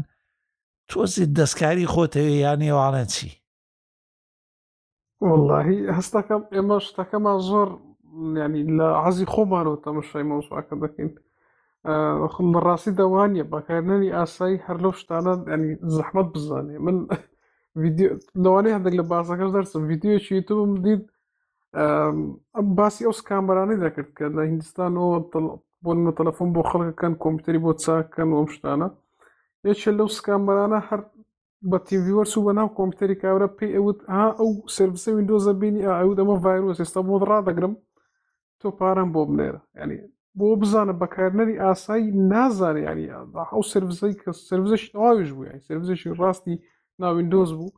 تۆزیت 0.89 1.31
دەستکاری 1.39 1.91
خۆتەوێ 1.93 2.35
یانێواڵە 2.45 3.03
چی 3.13 3.29
وەڵی 5.49 5.79
هەستەکەم 5.97 6.41
ئێمە 6.53 6.77
شتەکەمان 6.87 7.37
زۆر 7.49 7.67
ینی 8.41 8.63
لە 8.77 8.87
عزی 9.05 9.29
خۆمانەوە 9.33 9.81
تەمەشای 9.85 10.27
مەوسواکە 10.31 10.75
دەکەین 10.83 11.09
خم 12.33 12.47
بەڕاستی 12.53 12.95
دەوانە 12.99 13.43
بەکارێنی 13.53 14.15
ئاسایی 14.17 14.63
هەر 14.65 14.77
لەو 14.83 14.93
شتانە 15.01 15.33
ینی 15.53 15.71
زەحمت 15.95 16.27
بزانێ 16.33 16.77
من 16.85 16.97
لەوانەیە 18.43 18.75
هەندێک 18.75 18.93
لە 18.99 19.03
باسەکەش 19.11 19.49
دەرسم 19.55 19.83
یددیوکی 19.93 20.41
توم 20.47 20.71
دیت 20.85 21.03
باسی 21.73 23.05
ئەو 23.05 23.11
سکامبرانەی 23.19 23.79
دەکرد 23.85 24.09
کە 24.17 24.25
لە 24.35 24.43
هندستانەوە 24.51 25.15
بۆنمە 25.83 26.11
تەلەفۆن 26.19 26.49
بۆ 26.55 26.61
خەڵەکەن 26.69 27.13
کۆمپیوتری 27.23 27.63
بۆ 27.65 27.71
چاکەن 27.83 28.29
ئەم 28.37 28.47
شتانە 28.55 28.87
یەکێ 29.69 29.91
لەو 29.99 30.07
سکامبرانە 30.17 30.79
هەر 30.89 31.01
بە 31.71 31.77
تیڤوەرس 31.87 32.33
و 32.37 32.45
بەناو 32.47 32.69
کۆمپیوتری 32.77 33.19
کاورە 33.21 33.47
پێی 33.57 33.73
ئەوت 33.77 33.99
ها 34.15 34.25
ئەو 34.39 34.49
سرویسە 34.77 35.09
وینندۆزە 35.13 35.53
بینی 35.61 35.83
ئەو 36.01 36.11
دەمە 36.19 36.35
ڤایرۆس 36.45 36.79
ئێستا 36.81 37.01
بۆ 37.07 37.15
ڕدەگرم 37.29 37.73
تۆ 38.59 38.67
پارەم 38.79 39.09
بۆ 39.15 39.21
بنێرە 39.29 39.59
ینی 39.81 39.97
بۆ 40.37 40.45
بزانە 40.61 40.93
بەکارنەری 41.01 41.61
ئاسایی 41.63 42.15
نازانانی 42.31 43.07
ئەو 43.53 43.61
سرویسەی 43.73 44.13
کە 44.21 44.29
سرویزەش 44.49 44.83
ئاویش 45.01 45.29
بووی 45.37 45.59
سرویزشی 45.67 46.15
ڕاستی 46.21 46.55
ناوینندۆز 47.01 47.51
بوو 47.57 47.69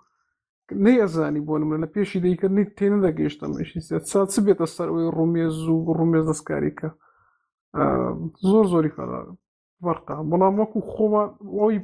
نەیەزانی 0.86 1.41
بۆ 1.47 1.53
نمرە 1.61 1.80
لە 1.84 1.88
پێشی 1.95 2.24
دەیکردنی 2.26 2.66
تێنە 2.78 2.97
دەگەیشتەمەشی 3.07 3.80
سا 4.11 4.20
چ 4.32 4.36
بێتە 4.45 4.66
سەر 4.76 4.88
ئەوی 4.91 5.07
ڕومێز 5.18 5.55
و 5.72 5.78
ڕومێز 5.99 6.26
دەستکاریکە 6.30 6.89
زۆر 8.49 8.66
زۆری 8.74 8.91
فەرقا 9.84 10.16
بەڵام 10.30 10.53
وەکو 10.59 10.80
خۆمان 10.93 11.30
ئەوی 11.57 11.78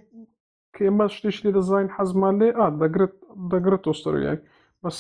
کە 0.76 0.82
ئێمە 0.88 1.06
شتێک 1.16 1.38
لێ 1.44 1.52
دەزانین 1.58 1.90
حەزمان 1.96 2.36
لێ 2.42 2.50
ئا 2.58 2.66
دەگرێت 2.82 3.14
دەگرێت 3.52 3.82
تۆستەرۆیەک 3.86 4.40
بەس 4.84 4.98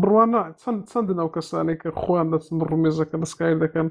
بڕوانە 0.00 0.42
چەند 0.60 0.80
چەند 0.90 1.08
ناو 1.18 1.28
کەسانێک 1.36 1.78
کە 1.82 1.90
خۆیان 2.00 2.28
دەچن 2.32 2.54
ڕومێزەکە 2.70 3.16
دەستکاری 3.22 3.60
دەکەن 3.64 3.88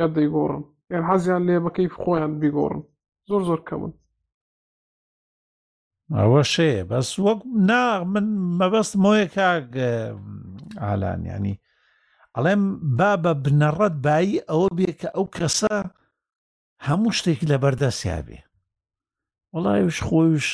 یا 0.00 0.06
دەیگۆڕن 0.16 0.62
یان 0.92 1.04
حەزیان 1.10 1.42
لێ 1.48 1.56
بەکەی 1.64 1.88
خۆیان 2.00 2.32
بیگۆڕن 2.40 2.82
زۆر 3.28 3.42
زۆر 3.48 3.60
کەمن 3.68 3.92
ئەوە 6.12 6.42
شێ 6.52 6.72
بەس 6.90 7.08
وەک 7.26 7.40
ناغ 7.70 8.00
من 8.12 8.26
مەبەست 8.58 8.94
مۆیە 9.02 9.26
کاگئالانیانی 9.36 11.54
ئەڵێم 12.34 12.62
با 12.98 13.12
بە 13.22 13.32
بنەڕەت 13.44 13.94
بایی 14.04 14.44
ئەوە 14.50 14.68
بێ 14.76 14.90
کە 15.00 15.08
ئەو 15.16 15.26
کەسە 15.36 15.76
هەموو 16.86 17.16
شتێکی 17.18 17.46
لە 17.52 17.56
بەردەسیابێ 17.62 18.38
وڵایش 19.54 19.98
خۆش 20.08 20.46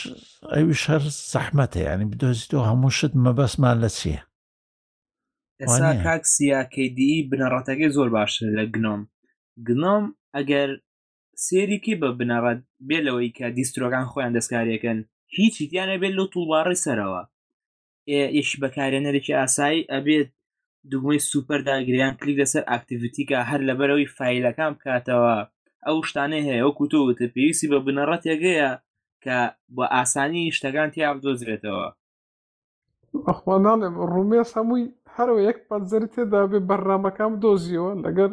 ئەوش 0.54 0.80
هەر 0.90 1.02
سەحمەتە 1.32 1.80
ینی 1.88 2.10
بدۆزیەوە 2.12 2.62
هەموو 2.70 2.94
شت 2.98 3.12
مەبەسمان 3.24 3.76
لە 3.84 3.88
چییە 3.98 4.22
ئێستا 5.60 5.90
کاک 6.04 6.22
سیاکەیدی 6.34 7.26
بنەڕەتەکەی 7.30 7.90
زۆر 7.96 8.08
باشە 8.16 8.46
لە 8.56 8.64
گنۆم 8.74 9.00
گنۆم 9.66 10.04
ئەگەر 10.36 10.70
سێریکی 11.46 11.94
بە 12.00 12.08
بنەڕەت 12.18 12.60
بێ 12.88 12.98
لەوەی 13.06 13.30
کە 13.36 13.46
دیسترۆکان 13.56 14.04
خۆیان 14.12 14.32
دەستکاریەکەن 14.36 15.00
هیچی 15.38 15.64
دیانە 15.70 15.96
بێت 16.00 16.14
لەو 16.18 16.26
توڵوارڕی 16.34 16.82
سەرەوە 16.84 17.22
یەشی 18.38 18.60
بەکارێنەرێکی 18.62 19.36
ئاسایی 19.40 19.88
ئەبێت 19.92 20.28
دوگمەی 20.90 21.24
سوپەر 21.30 21.60
داگریان 21.68 22.12
کلیک 22.20 22.36
لەسەر 22.42 22.62
ئاکتیڤیتیکە 22.70 23.38
هەر 23.50 23.60
لەبەرەوەی 23.68 24.12
فیلەکان 24.16 24.72
بکاتەوە 24.76 25.34
ئەو 25.86 25.96
شتانە 26.08 26.38
هەیە 26.46 26.58
ئەو 26.62 26.72
کووتوتە 26.78 27.26
پێویستی 27.34 27.68
بە 27.72 27.78
بنەڕەتێگەیە 27.86 28.70
کە 29.24 29.36
بە 29.76 29.84
ئاسانی 29.94 30.54
شتەکان 30.56 30.88
تیا 30.94 31.08
بدۆزرێتەوە 31.16 31.86
ئەخوانانم 33.28 33.94
ڕومێس 34.12 34.50
هەمووی 34.58 34.84
هەرەوە 35.14 35.40
یەک 35.48 35.58
پەنجەری 35.68 36.12
تێدا 36.14 36.42
بێ 36.50 36.60
بەرنمەکان 36.68 37.32
دۆزیەوە 37.42 37.92
لەگەر 38.04 38.30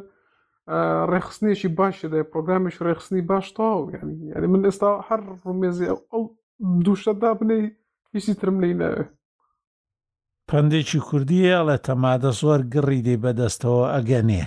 ڕێخستنیشی 1.12 1.70
باشی 1.80 2.08
دای 2.12 2.24
پرۆگرامیش 2.32 2.76
ڕێخستنی 2.86 3.24
باش 3.32 3.45
تاو 3.58 3.80
ینی 4.36 4.48
من 4.54 4.62
ئێستا 4.68 4.89
هەر 5.08 5.20
ڕومێزی 5.43 5.89
ئەو 5.91 6.24
دووشەدا 6.60 7.32
بنێ 7.39 7.60
هیچی 8.14 8.34
ترم 8.39 8.58
لی 8.64 8.74
نەوێ 8.82 9.03
پندێکی 10.49 10.99
کوردیە 11.08 11.60
لە 11.70 11.76
تەمادە 11.86 12.32
زۆر 12.41 12.60
گڕی 12.74 13.01
دێ 13.08 13.16
بەدەستەوە 13.24 13.84
ئەگەنێ 13.95 14.45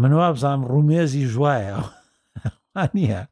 من 0.00 0.12
وابزانام 0.20 0.62
ڕومێزی 0.72 1.28
ژوایە 1.32 1.78
نییە 2.96 3.22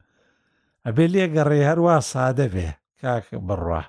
ئەبێ 0.86 1.04
لێگەڕێ 1.14 1.58
هەروە 1.68 1.96
سادە 2.12 2.46
بێ 2.54 2.68
کاک 3.00 3.26
بڕە 3.48 3.82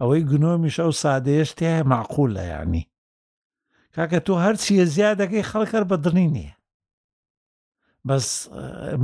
ئەوەی 0.00 0.22
گنۆمیش 0.30 0.76
ئەو 0.82 0.92
سادەیەشتێ 1.02 1.70
معقول 1.92 2.30
لە 2.36 2.44
یانی 2.52 2.84
کاکە 3.94 4.20
تۆ 4.26 4.34
هەرچیە 4.44 4.84
زیادەکەی 4.96 5.48
خەڵکەر 5.50 5.84
بەدرنی 5.90 6.28
نییە 6.36 6.54
بەس 8.08 8.28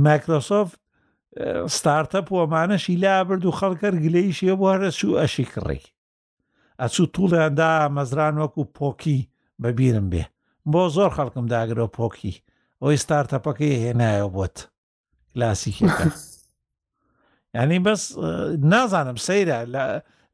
مایکرۆسۆفت 0.05 0.77
ستارتە 1.77 2.21
پۆمانەشی 2.29 2.95
لابرد 3.03 3.45
و 3.45 3.51
خەڵکەر 3.59 3.93
گلەیشیە 4.03 4.53
بوارە 4.59 4.89
چوو 4.99 5.19
ئەشی 5.21 5.45
کڕی 5.53 5.83
ئەچوو 6.81 7.07
توڵیاندا 7.13 7.71
مەزران 7.95 8.35
وەکو 8.41 8.63
پۆکی 8.77 9.19
بەبیرم 9.63 10.07
بێ 10.11 10.23
بۆ 10.71 10.83
زۆر 10.95 11.09
خەڵکم 11.17 11.45
داگرۆ 11.53 11.87
پۆکی 11.97 12.33
ئەوی 12.81 12.97
ستارتەپەکەی 13.03 13.79
هێنایە 13.83 14.27
بۆت 14.35 14.57
کلاسیکی 15.31 15.85
ینی 17.57 17.79
بەس 17.85 18.01
نازانم 18.71 19.17
سەیرە 19.25 19.59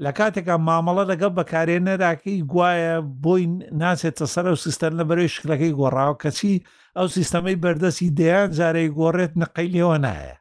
لە 0.03 0.11
کاتێکە 0.17 0.55
مامەڵە 0.67 1.03
لەگەڵ 1.11 1.31
بەکارێنەراکەی 1.39 2.37
گوایە 2.51 2.95
بۆی 3.23 3.43
ناسێتە 3.81 4.25
سەر 4.33 4.45
ئەو 4.49 4.57
سیستەر 4.65 4.91
لە 4.99 5.03
بەرەوەی 5.09 5.33
شکلەکەی 5.35 5.75
گۆڕاوە 5.79 6.15
کەچی 6.23 6.55
ئەو 6.97 7.07
سیستەمەی 7.15 7.59
بەردەسی 7.63 8.13
دەیان 8.19 8.49
جارەی 8.57 8.89
گۆڕێت 8.97 9.33
نەقەی 9.41 9.69
لێوە 9.75 9.97
نایە 10.07 10.35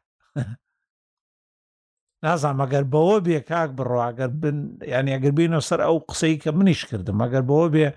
نازان 2.23 2.55
مەگەر 2.61 2.85
بەوە 2.93 3.17
بێ 3.25 3.39
کاک 3.49 3.69
بڕواگەر 3.77 4.31
بن 4.41 4.57
یان 4.93 5.05
ئەگەر 5.13 5.33
بینەوە 5.37 5.63
سەر 5.69 5.79
ئەو 5.85 5.97
قسەی 6.09 6.35
کە 6.43 6.49
منیش 6.57 6.81
کردم 6.89 7.15
مەگەر 7.21 7.43
بەوە 7.49 7.67
بێ 7.73 7.87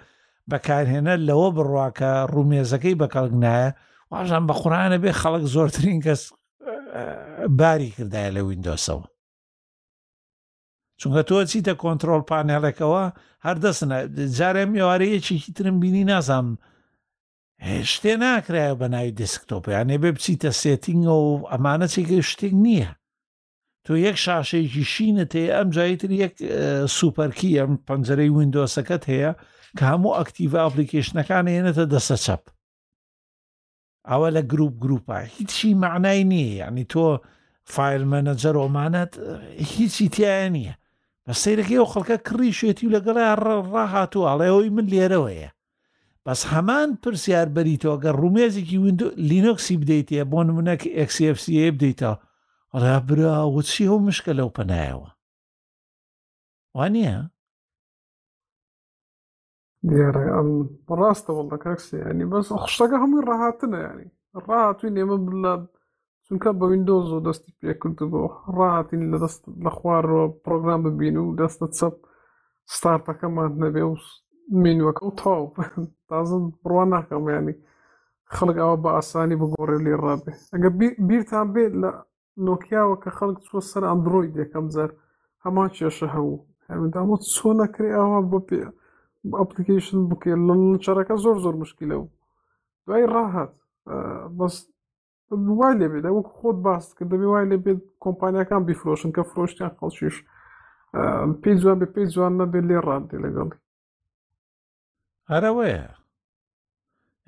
بەکارهێنە 0.50 1.14
لەوە 1.28 1.48
بڕواکە 1.56 2.10
ڕومێزەکەی 2.34 2.98
بەکەڵک 3.02 3.32
نایە 3.42 3.68
واژان 4.10 4.44
بە 4.48 4.54
قورانە 4.60 4.98
بێ 5.02 5.12
خەڵک 5.20 5.44
زۆرترین 5.54 5.98
کەس 6.06 6.22
باری 7.60 7.90
کردایە 7.96 8.30
لە 8.36 8.40
وینندۆسەوە 8.46 9.06
چونکە 11.00 11.22
تۆ 11.28 11.34
چیتە 11.50 11.72
کۆنتترۆل 11.82 12.22
پانێڵێکەوە 12.30 13.04
هەردەستە 13.46 13.86
جارێم 14.38 14.70
یوارەیەکی 14.82 15.52
ترم 15.56 15.76
بینی 15.82 16.04
نازانم 16.12 16.48
هێشتێ 17.70 18.14
ناکرایە 18.22 18.74
بە 18.80 18.86
ناوی 18.94 19.10
دسکتۆپیانێ 19.20 19.96
بێ 20.02 20.10
بچیتە 20.16 20.50
سێتینگەوە 20.62 21.26
و 21.34 21.46
ئەمانە 21.52 21.86
چێکە 21.94 22.18
شتێک 22.30 22.54
نییە 22.64 22.90
تۆ 23.84 23.92
یەک 24.06 24.16
شاشێکی 24.24 24.84
شینت 24.92 25.32
هەیە 25.38 25.52
ئەم 25.58 25.68
جایتر 25.76 26.10
یەک 26.22 26.34
سوپەرکی 26.96 27.58
ئەم 27.58 27.72
پەنجەرەی 27.86 28.32
وینندۆسەکەت 28.36 29.02
هەیە 29.12 29.30
کە 29.76 29.84
هەموو 29.92 30.16
ئەکتیڤ 30.18 30.54
ئاپلیکیشنەکان 30.62 31.46
هێنێتە 31.54 31.84
دەسە 31.92 32.16
چەپ 32.24 32.42
ئەوە 34.10 34.28
لە 34.36 34.42
گروپ 34.52 34.74
گروپە 34.84 35.18
هیچی 35.36 35.68
معنای 35.84 36.22
نییە 36.32 36.52
ینی 36.62 36.84
تۆ 36.92 37.06
فیلمەنەجەر 37.74 38.56
ئۆمانەت 38.62 39.12
هیچی 39.74 40.06
تایە 40.14 40.48
نییە 40.54 40.74
بە 41.26 41.32
سیرەکەی 41.42 41.80
و 41.82 41.90
خەڵکە 41.92 42.16
کڕی 42.28 42.52
شوێتی 42.58 42.84
و 42.86 42.94
لەگەڵ 42.96 43.18
ڕاهاتوو 43.72 44.26
ئاڵێەوەی 44.28 44.70
من 44.76 44.86
لێرەوەیە 44.92 45.50
بەس 46.30 46.40
هەمان 46.52 46.88
پرسیار 47.02 47.48
بەریتەوەگە 47.56 48.10
ڕومێزێکی 48.20 48.78
وند 48.84 49.00
لینۆکسی 49.28 49.74
بدەیتە 49.82 50.20
بۆ 50.30 50.40
نمونەکە 50.48 50.88
ئەکسFCA 50.98 51.66
بدەیتە 51.74 52.12
ڕابرا 52.82 53.34
وچی 53.56 53.82
هەو 53.90 53.98
مشکە 54.06 54.32
لەو 54.38 54.50
پەنایەوە 54.56 55.08
وانە 56.76 57.08
دیێڕێ 59.88 60.26
ئەم 60.36 60.48
ڕاستەوە 60.98 61.42
دەکەکسی 61.52 61.96
ینی 62.10 62.26
بەس 62.32 62.46
خشتەکە 62.62 62.96
هەمووی 63.02 63.26
ڕاهاتنە 63.28 63.78
ینی 63.88 64.06
ڕاتوین 64.46 64.94
ئێمە 64.98 65.16
بلا 65.26 65.54
چونکە 66.26 66.48
بە 66.58 66.64
وینندۆز 66.70 67.08
و 67.12 67.24
دەستی 67.26 67.52
پێکرد 67.60 68.00
بۆ 68.12 68.20
ڕاتین 68.58 69.02
لە 69.12 69.16
دەست 69.24 69.42
لە 69.64 69.70
خوارەوە 69.76 70.24
پرۆگرام 70.44 70.80
ببین 70.86 71.14
و 71.18 71.36
دەستە 71.40 71.66
چەپ 71.78 71.96
ستارتەکەمان 72.74 73.50
نەبێ 73.62 73.84
و 73.88 73.92
مینوەکە 74.56 75.02
و 75.06 75.12
تاو 75.20 75.52
تازن 76.08 76.42
بڕوان 76.62 76.88
ناکەمیانی 76.96 77.54
خەڵک 78.34 78.56
ئەوە 78.60 78.76
بە 78.84 78.90
ئاسانی 78.96 79.36
بگۆڕێ 79.40 79.78
لێ 79.84 79.94
ڕابێ 80.04 80.32
ئەگە 80.52 80.70
بیرتان 81.08 81.46
بێت 81.54 81.72
لە 81.82 81.90
نۆکیاوە 82.46 82.96
کە 83.02 83.10
خەڵک 83.18 83.38
چۆ 83.46 83.58
سەر 83.70 83.82
ئەندروۆی 83.90 84.32
دێکەم 84.36 84.66
زەر 84.76 84.90
هەمان 85.44 85.68
چێشە 85.76 86.06
هەبوو 86.14 86.44
هەمدامە 86.70 87.16
چۆ 87.34 87.48
نەکرێ 87.62 87.90
ئەوە 87.98 88.18
بۆ 88.30 88.38
پێ 88.48 88.58
ئەپلیکیشن 89.40 89.98
بکێ 90.10 90.34
لە 90.46 90.54
چارەکە 90.84 91.14
زۆر 91.24 91.36
زۆر 91.44 91.54
مشکیلە 91.62 91.96
و 92.00 92.04
دوای 92.86 93.04
ڕاهات 93.14 93.52
بەس 94.38 94.54
وای 95.58 95.74
لێ 95.80 95.88
بێت 95.92 96.04
وەک 96.16 96.28
خۆت 96.36 96.56
باست 96.66 96.90
کە 96.98 97.02
دەبێ 97.10 97.26
وای 97.32 97.44
لێ 97.50 97.56
بێت 97.64 97.80
کۆمپانیەکان 98.04 98.62
بیفرۆشن 98.68 99.10
کە 99.16 99.22
فرۆشتیان 99.30 99.72
خەڵکیش 99.78 100.16
پێی 101.42 101.54
جوان 101.62 101.76
بێ 101.80 101.86
پێی 101.94 102.06
جوان 102.14 102.32
نەبێت 102.40 102.64
لێ 102.70 102.78
ڕاندێ 102.86 103.16
لەگەڵی 103.24 103.58
هەرەوەیە 105.32 105.84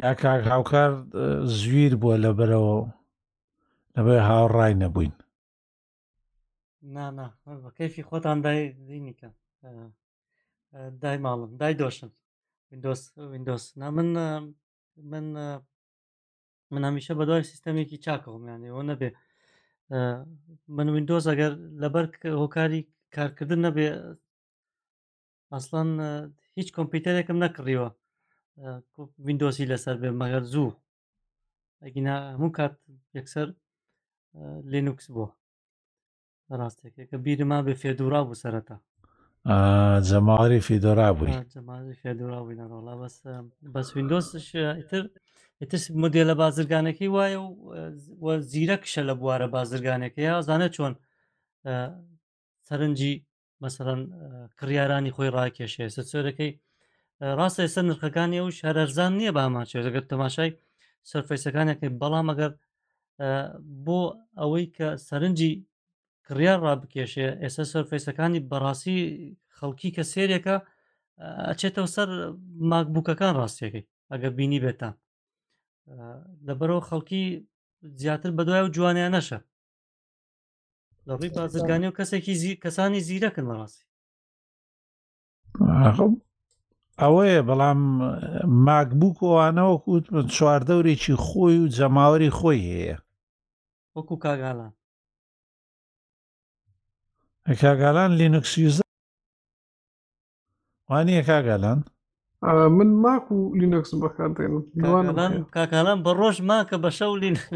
یا 0.03 0.13
کاک 0.23 0.43
هاوکار 0.53 0.91
زویر 1.57 1.93
بووە 2.01 2.17
لە 2.25 2.31
بەرەوە 2.39 2.77
لەبێ 3.97 4.17
هاوڕای 4.29 4.75
نەبووین 4.83 5.15
نامە 6.97 7.27
بەکەیفی 7.65 8.07
خۆتان 8.09 8.39
دای 8.47 8.61
زیینیکە 8.87 9.29
دای 11.03 11.19
ماڵم 11.25 11.53
دای 11.61 11.75
دۆشم 11.83 12.11
وینندۆس 12.71 13.01
وینندۆس 13.33 13.65
نا 13.81 13.87
من 13.97 14.09
من 15.13 15.25
من 16.73 16.83
هەمیشە 16.89 17.13
بە 17.19 17.25
دوای 17.29 17.49
سیستەمێکی 17.51 18.03
چاکەڵمیان 18.05 18.61
ئەوە 18.69 18.83
نەبێ 18.91 19.11
من 20.77 20.87
وینندۆز 20.95 21.25
ئەگەر 21.31 21.53
لەبەر 21.83 22.05
هۆکاری 22.41 22.81
کارکردن 23.17 23.61
نەبێ 23.67 23.87
ئەسلان 25.53 25.89
هیچ 26.61 26.71
کۆمپیوتەرێکم 26.77 27.37
نەکڕیوە 27.45 27.89
وینندۆسی 29.27 29.69
لەسەر 29.73 29.95
بێ 30.03 30.11
مەگەر 30.21 30.45
زوو 30.53 30.71
ئەگینا 31.85 32.15
هەموو 32.35 32.55
کات 32.59 32.75
یەکسەر 33.19 33.49
لێنوکس 34.73 35.07
بووە 35.15 35.29
ڕاستێکەکە 36.61 37.17
بیرما 37.27 37.59
بێ 37.67 37.75
فێدورا 37.83 38.21
بوو 38.27 38.41
سەرەتا 38.45 38.77
جەماری 40.09 40.61
فیدۆرا 40.67 41.11
بووی 41.19 41.99
فێدوراڵا 42.03 42.95
بەس 43.03 43.17
بەس 43.75 43.89
وینندۆسشتر 43.95 45.05
ئتر 45.63 45.81
مدیە 46.03 46.25
لە 46.31 46.35
بازرگانەکەی 46.43 47.11
وایە 47.17 47.41
و 48.25 48.27
زیرەکشە 48.53 49.03
لە 49.09 49.15
بوارە 49.21 49.47
بازرگانەکە 49.57 50.21
یا 50.29 50.35
زانە 50.49 50.69
چۆن 50.77 50.93
سەرنجی 52.69 53.15
مەسەەن 53.65 54.01
کڕیارانی 54.59 55.15
خۆی 55.17 55.31
ڕاکێشێ 55.37 55.87
سە 55.95 56.03
چۆرەکەی 56.11 56.51
ڕاستە 57.39 57.61
ئێستا 57.65 57.83
نرخەکانی 57.89 58.41
ئەوش 58.41 58.57
هەرەرزان 58.67 59.13
نییە 59.21 59.33
باماچێت 59.39 59.85
ئەگەر 59.89 60.05
تەماشای 60.13 60.51
سەررفەیسەکانەکەی 61.11 61.95
بەڵام 62.01 62.27
ئەگەر 62.31 62.53
بۆ 63.85 64.01
ئەوەی 64.41 64.67
کە 64.77 64.89
سەرنجی 65.09 65.53
کڕیار 66.27 66.59
ڕابکێشێ 66.67 67.29
ئێستا 67.43 67.65
سەررفەیسەکانی 67.73 68.45
بەڕاستی 68.51 68.99
خەڵکی 69.57 69.91
کە 69.97 70.03
سێریەکە 70.13 70.57
ئەچێتەوە 71.49 71.89
سەر 71.95 72.09
ماکبووکەکان 72.71 73.33
ڕاستیەکەی 73.41 73.85
ئەگەر 74.11 74.33
بینی 74.39 74.63
بێتان 74.65 74.95
لەبەرەوە 76.47 76.83
خەڵکی 76.89 77.23
زیاتر 78.01 78.31
بەدوای 78.39 78.63
و 78.65 78.73
جوانیان 78.77 79.13
نەشە 79.17 79.39
لەڕووی 81.11 81.35
بازرگانی 81.39 81.87
و 81.89 81.97
کەسێکی 81.99 82.59
کەسانی 82.63 83.01
زیرەکن 83.09 83.47
بەڕاستی 83.51 83.85
ئەوەیە 87.03 87.47
بەڵام 87.49 87.81
ماگبووکۆوانەوە 88.67 89.77
کووت 89.85 90.05
چواردەورێکی 90.37 91.15
خۆی 91.27 91.57
و 91.63 91.71
جەماوەری 91.77 92.35
خۆی 92.39 92.61
هەیە 92.71 92.97
وەکو 93.97 94.17
کاگالان 94.25 94.73
کاگالان 97.63 98.11
لینوکسیوز 98.19 98.77
وانە 100.91 101.19
کاگالان 101.31 101.81
من 102.43 102.95
ماک 103.05 103.33
و 103.33 103.55
لینەکسم 103.61 103.99
بەکاردێنم 104.05 105.51
کاکانان 105.57 105.99
بە 106.05 106.11
ڕۆژ 106.21 106.37
ماکە 106.51 106.77
بە 106.85 106.91
شەو 106.99 107.13
لین 107.23 107.37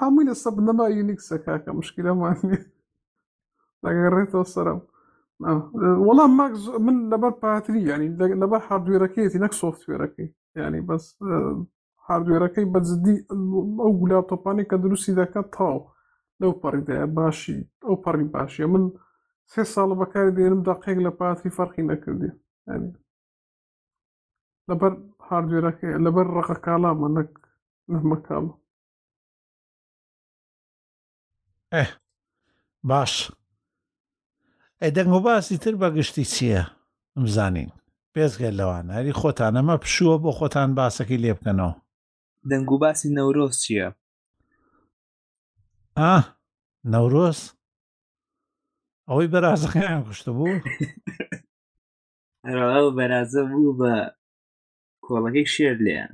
هەمووی 0.00 0.26
لە 0.28 0.34
سەب 0.42 0.56
نەما 0.68 0.86
یونیکسە 0.98 1.36
کاکە 1.46 1.70
مشکلەمانێ 1.80 2.58
دەگەڕێتەوە 3.84 4.46
سەرم 4.54 4.80
وەڵام 6.06 6.32
ماک 6.38 6.52
من 6.86 6.96
لەبەر 7.12 7.32
پاتری 7.42 7.80
ینی 7.90 8.08
لەبەر 8.42 8.60
هاردوێرەکەیەتی 8.68 9.40
نەک 9.44 9.52
سوفتوێرەکەی 9.62 10.28
ینی 10.56 10.82
بەس 10.88 11.04
هاردوێرەکەی 12.08 12.70
بەجددی 12.74 13.16
ئەو 13.82 13.92
گولا 14.00 14.20
تۆپانی 14.30 14.68
کە 14.70 14.76
دروستی 14.84 15.16
دەکات 15.20 15.46
تاو 15.56 15.76
لەو 16.40 16.52
پەڕیدەیە 16.62 17.06
باشی 17.16 17.58
ئەو 17.86 17.96
پەڕی 18.04 18.26
باشیە 18.34 18.66
من 18.74 18.84
سێ 19.54 19.62
ساڵە 19.74 19.94
بەکار 20.00 20.26
دێنم 20.36 20.60
دقیق 20.70 20.98
لە 21.06 21.12
پاتری 21.18 21.54
فەرقی 21.56 21.86
نەکردی 21.92 22.32
لەبەر 24.70 24.92
هاردوێرەکە 25.28 25.88
لەبەر 26.06 26.26
ڕقە 26.36 26.56
کاڵامە 26.64 27.08
نەک 27.16 27.30
نەمە 27.92 28.18
کاڵە 28.26 28.54
باش 32.90 33.12
ئەی 34.80 34.90
دەنگ 34.96 35.12
و 35.16 35.20
باسی 35.26 35.56
تر 35.62 35.74
بەگشتی 35.82 36.24
چییە 36.34 36.62
ئەمزانین 37.16 37.70
پێزگەل 38.14 38.54
لەوانە 38.60 38.92
هەری 38.98 39.12
خۆتانەمە 39.20 39.74
پشووە 39.82 40.16
بۆ 40.22 40.30
خۆتان 40.38 40.68
باسەکەی 40.78 41.22
لێ 41.22 41.32
بکەنەوە 41.38 41.74
دەنگ 42.50 42.68
و 42.74 42.78
باسی 42.82 43.08
نەورۆز 43.16 43.54
چییە 43.64 43.88
ئا 45.98 46.14
نەورۆز 46.92 47.38
ئەوەی 49.10 49.28
بەرازەخیان 49.34 50.00
کوشتە 50.06 50.30
بوو 50.36 50.60
بەرازە 52.96 53.42
بوو 53.50 53.72
بە 53.80 53.94
کۆڵەکەی 55.06 55.46
شێر 55.54 55.76
لیان 55.86 56.12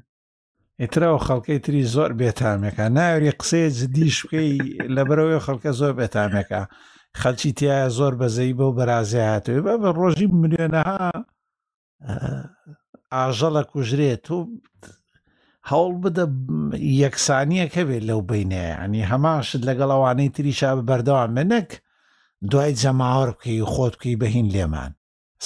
ئیترەوە 0.83 1.19
خەڵکەی 1.27 1.59
تری 1.65 1.83
زۆر 1.95 2.11
بێتامێکە 2.21 2.85
ناوری 2.99 3.33
قسەیە 3.41 3.71
جدی 3.79 4.09
شوکەی 4.19 4.53
لە 4.95 5.03
بەرەوەی 5.09 5.45
خەڵکە 5.47 5.71
زۆر 5.81 5.93
بێتامێکە 5.99 6.63
خەلکی 7.21 7.53
تایە 7.59 7.89
زۆر 7.99 8.13
بەزەی 8.21 8.53
بەو 8.59 8.71
بەرازی 8.79 9.27
هاتوێ 9.31 9.59
بە 9.67 9.75
بە 9.83 9.91
ڕۆژی 9.99 10.27
ملیۆنەها 10.41 11.11
ئاژەڵە 13.15 13.63
کوژرێت 13.73 14.27
و 14.35 14.39
هەوڵ 15.71 15.93
بدە 16.05 16.25
یەکسانیەکە 17.03 17.83
بێت 17.89 18.05
لەو 18.11 18.21
بینێ 18.31 18.67
ئەنی 18.81 19.03
هەماشت 19.13 19.61
لەگەڵ 19.69 19.91
ئەوانەی 19.95 20.29
تریشا 20.37 20.71
بەردەوام 20.89 21.31
منەک 21.39 21.71
دوای 22.51 22.75
جەماوە 22.83 23.25
بکەی 23.31 23.61
و 23.63 23.67
خۆت 23.73 23.95
بکەی 23.97 24.17
بەهین 24.23 24.47
لێمان 24.55 24.93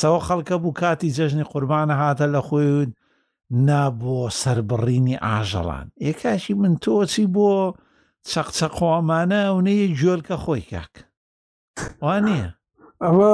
سەوە 0.01 0.20
خەڵکە 0.26 0.57
بوو 0.62 0.76
کاتی 0.80 1.14
جەژنی 1.16 1.46
قوربانە 1.53 1.96
هاتە 2.03 2.26
لە 2.34 2.40
خۆی 2.46 2.70
نابۆ 3.66 4.18
سربڕینی 4.40 5.20
ئاژەڵان 5.26 5.86
ئێکاشی 6.05 6.55
من 6.61 6.74
تۆچی 6.82 7.26
بۆ 7.34 7.48
چەقچە 8.30 8.66
قۆمانە 8.78 9.40
و 9.55 9.59
نەیە 9.66 9.86
جۆلکە 10.01 10.36
خۆی 10.44 10.64
کاک 10.72 10.92
وان 12.03 12.20
نییە 12.28 12.48
ئەوە 13.05 13.30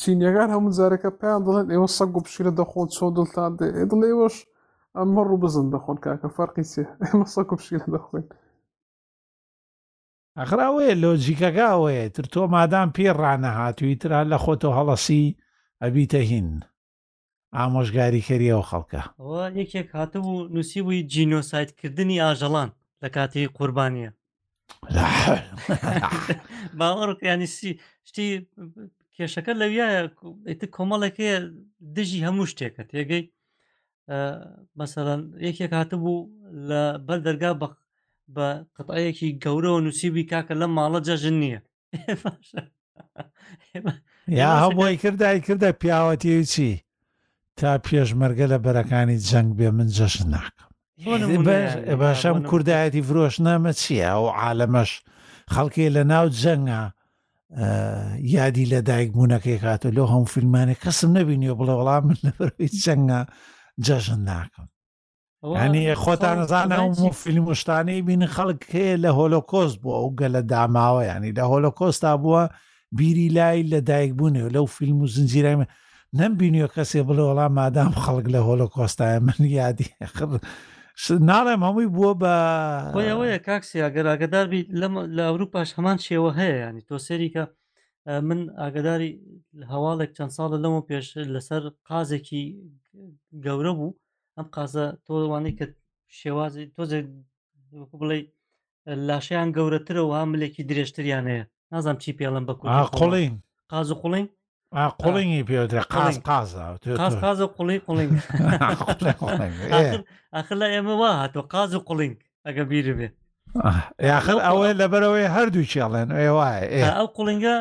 چینیەکان 0.00 0.48
هەموو 0.54 0.74
جارەکە 0.78 1.10
پێیان 1.20 1.42
دڵێن 1.46 1.66
ئێوە 1.74 1.88
سەگ 1.98 2.12
و 2.16 2.24
پشیرە 2.26 2.52
دەخۆن 2.60 2.86
چۆ 2.96 3.06
دڵتان 3.16 3.52
دێ 3.58 3.66
دڵێ 3.90 4.10
وەش 4.20 4.36
ئەمە 4.96 5.22
ڕوو 5.28 5.42
بزن 5.44 5.66
دەخۆن 5.74 5.96
کاکە 6.04 6.28
فەرقی 6.36 6.66
سێ 6.72 6.82
ئێمە 7.04 7.26
سەگ 7.34 7.48
و 7.52 7.56
پشیرە 7.60 7.86
دەخۆین 7.94 8.26
ئەخراوەیە 10.38 10.94
لۆجیکەکەەیە 11.04 12.04
تر 12.14 12.24
تۆ 12.32 12.42
مادام 12.54 12.88
پێ 12.96 13.08
ڕانەهاتووی 13.22 13.98
تررا 14.00 14.22
لە 14.32 14.38
خۆتۆ 14.44 14.68
هەڵەسی 14.78 15.34
ئەبیتە 15.82 16.20
هین 16.30 16.48
ئامۆژگاری 17.56 18.26
کەریەوە 18.28 18.64
خەڵکە 18.70 19.02
یەکێک 19.60 19.88
هاتم 19.98 20.24
و 20.32 20.36
نووسی 20.54 20.80
بووی 20.84 21.06
جینۆسایتکردنی 21.12 22.22
ئاژەڵان 22.24 22.68
لە 23.02 23.08
کاتی 23.14 23.46
قوربانیە 23.56 24.10
باوەڕکیانیسی 26.78 27.70
شتی 28.08 28.28
کێشەکە 29.14 29.52
لەویایە 29.60 30.00
کۆمەڵێکەیە 30.76 31.36
دژی 31.96 32.24
هەموو 32.26 32.50
شتێکە 32.52 32.82
تێگەی 32.90 33.24
مەسەەن 34.78 35.20
یەکێک 35.46 35.72
هاتە 35.78 35.96
بوو 36.02 36.18
لە 36.68 36.82
بەردەرگا 37.06 37.52
بە 37.60 37.66
بە 38.36 38.48
قەتەیەکی 38.76 39.30
گەورەوە 39.44 39.80
نووسیبی 39.84 40.24
کاکە 40.30 40.54
لە 40.60 40.66
ماڵە 40.76 41.00
جەژن 41.06 41.36
نییە 41.42 41.60
یا 44.40 44.48
هەبۆی 44.62 44.96
کردای 45.02 45.38
کردە 45.46 45.70
پیاوەتی 45.80 46.44
چی 46.52 46.70
تا 47.58 47.70
پێشمەرگە 47.86 48.46
لە 48.52 48.58
بەرەکانی 48.66 49.18
جەنگ 49.28 49.50
بێ 49.58 49.68
من 49.76 49.88
جەشن 49.98 50.28
ناکەم 50.34 50.70
باشەم 52.02 52.36
کوردایەتی 52.50 53.06
فرۆش 53.08 53.34
نامە 53.46 53.72
چییە 53.80 54.12
و 54.22 54.26
عالەمەش 54.42 54.90
خەڵکی 55.54 55.92
لە 55.96 56.02
ناو 56.12 56.26
جەنگە 56.42 56.82
یادی 58.36 58.68
لە 58.72 58.78
دایک 58.88 59.08
بوونەکەی 59.16 59.62
کاتۆ 59.64 59.88
لۆ 59.96 60.04
هەم 60.12 60.24
فیلمانێک 60.34 60.78
کەسم 60.84 61.10
نبینیەوە 61.18 61.58
بڵێ 61.60 61.74
وەڵام 61.78 62.02
من 62.06 62.18
لەبەروی 62.24 62.68
جەنگە 62.84 63.20
جەژن 63.86 64.20
ناکەم 64.30 64.66
ینی 65.42 65.94
خۆتان 65.94 66.44
نزانە 66.46 67.10
فیلم 67.16 67.52
شتانەی 67.56 68.04
بین 68.06 68.26
خەڵک 68.36 68.60
هەیە 68.74 68.96
لە 69.04 69.10
هۆلۆکۆست 69.18 69.76
بووە 69.82 69.96
ئەو 70.00 70.10
گەلە 70.20 70.42
داماوە 70.52 71.02
ینی 71.16 71.32
لە 71.38 71.42
هۆلۆکۆستا 71.52 72.12
بووە 72.22 72.42
بیری 72.92 73.28
لای 73.36 73.62
لە 73.72 73.80
دایک 73.88 74.12
بوونێ 74.18 74.44
لەو 74.54 74.66
فیلم 74.76 74.98
و 75.02 75.06
زنجیرای 75.06 75.56
نەمبینیە 76.18 76.68
کەسێ 76.76 77.00
بڵێ 77.08 77.22
وەڵام 77.28 77.52
مادام 77.60 77.92
خەڵک 78.04 78.26
لە 78.34 78.40
هۆلۆکۆستایە 78.48 79.20
من 79.28 79.40
یادی 79.40 79.88
ناڵێم 81.28 81.60
هەمووی 81.66 81.88
بووە 81.94 82.12
بە 82.22 82.34
ئەوەیە 83.10 83.38
کاکسی 83.46 83.82
ئاگەراگەدار 83.84 84.46
بیت 84.52 84.66
لە 85.16 85.22
ئەوروپاش 85.28 85.68
هەمان 85.76 85.96
شێوە 86.06 86.30
هەیە 86.38 86.56
ینی 86.64 86.82
تۆ 86.88 86.96
سەریکە 87.06 87.44
من 88.28 88.40
ئاگداری 88.60 89.10
هەواڵێک 89.72 90.10
چەند 90.16 90.32
ساڵە 90.36 90.56
لەمە 90.64 90.80
پێش 90.88 91.06
لەسەر 91.34 91.62
قازێکی 91.88 92.44
گەورە 93.46 93.72
بوو 93.78 93.90
ئەم 94.40 94.48
قازە 94.56 94.84
تۆوانەی 95.06 95.54
کە 95.58 95.66
شێوازی 96.20 96.64
تۆزێک 96.76 97.06
بڵێ 98.00 98.18
لاشیان 99.08 99.48
گەورەترەوە 99.56 100.16
هەملێکی 100.22 100.66
درێژتریان 100.70 101.24
هەیە 101.32 101.44
نازانم 101.72 101.98
چی 102.02 102.10
پێڵم 102.18 102.44
بە 102.48 102.54
قوڵین 102.98 103.34
قاز 103.72 103.88
و 103.90 103.94
قوڵین 104.02 104.26
قوڵینی 105.02 105.46
پێدرا 105.48 105.82
قاز 105.94 106.16
قازە 106.28 106.64
قاز 107.22 107.40
و 107.44 107.52
قوڵی 107.56 107.78
قوڵین 107.86 108.10
ئەخر 110.36 110.56
لە 110.62 110.66
ئێمە 110.72 110.94
وا 111.00 111.12
هاتۆ 111.20 111.40
قاز 111.52 111.70
و 111.74 111.80
قوڵینگ 111.88 112.16
ئەگە 112.46 112.64
بیرە 112.70 112.94
بێ 112.98 113.08
یاخر 114.10 114.36
ئەوەیە 114.46 114.74
لەبەرەوەی 114.80 115.32
هەردوو 115.36 115.70
چێڵێن 115.72 116.08
ئێ 116.18 116.28
وایە 116.36 116.94
ئەو 116.98 117.06
قوڵینگە 117.16 117.56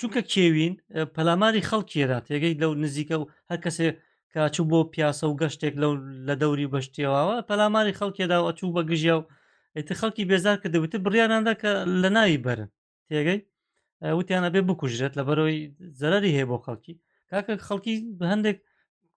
چونکە 0.00 0.20
کێوین 0.32 0.74
پەلاماری 1.14 1.66
خەڵکیێرات 1.70 2.24
یەگەی 2.34 2.58
لەو 2.62 2.72
نزیکە 2.84 3.16
و 3.18 3.28
هەر 3.50 3.58
کەسێ 3.64 3.86
کاچوو 4.34 4.68
بۆ 4.72 4.78
پیاسە 4.94 5.24
و 5.28 5.34
گەشتێک 5.40 5.74
لەو 5.82 5.92
لە 6.28 6.34
دەوری 6.42 6.70
بەشتێواوە 6.72 7.36
پەلاماری 7.48 7.96
خەڵکێدا 7.98 8.36
ئەچوو 8.46 8.74
بە 8.76 8.82
گژیا 8.90 9.14
و 9.18 9.28
ئەیتە 9.76 9.94
خەڵکی 10.00 10.28
بێزار 10.30 10.56
کە 10.62 10.68
دەوتە 10.74 10.98
بڕیاناندا 11.04 11.54
کە 11.62 11.70
لە 12.02 12.08
ناوی 12.16 12.42
بەرن 12.46 12.70
تێگەی 13.08 13.40
وتیانە 14.18 14.50
بێ 14.54 14.60
بکوژرێت 14.68 15.12
لە 15.18 15.22
بەرەوەی 15.28 15.60
زەرری 16.00 16.34
هەیە 16.36 16.46
بۆ 16.50 16.56
خەڵکی 16.64 16.94
کاکە 17.30 17.52
خەڵکی 17.68 17.94
هەندێک 18.32 18.58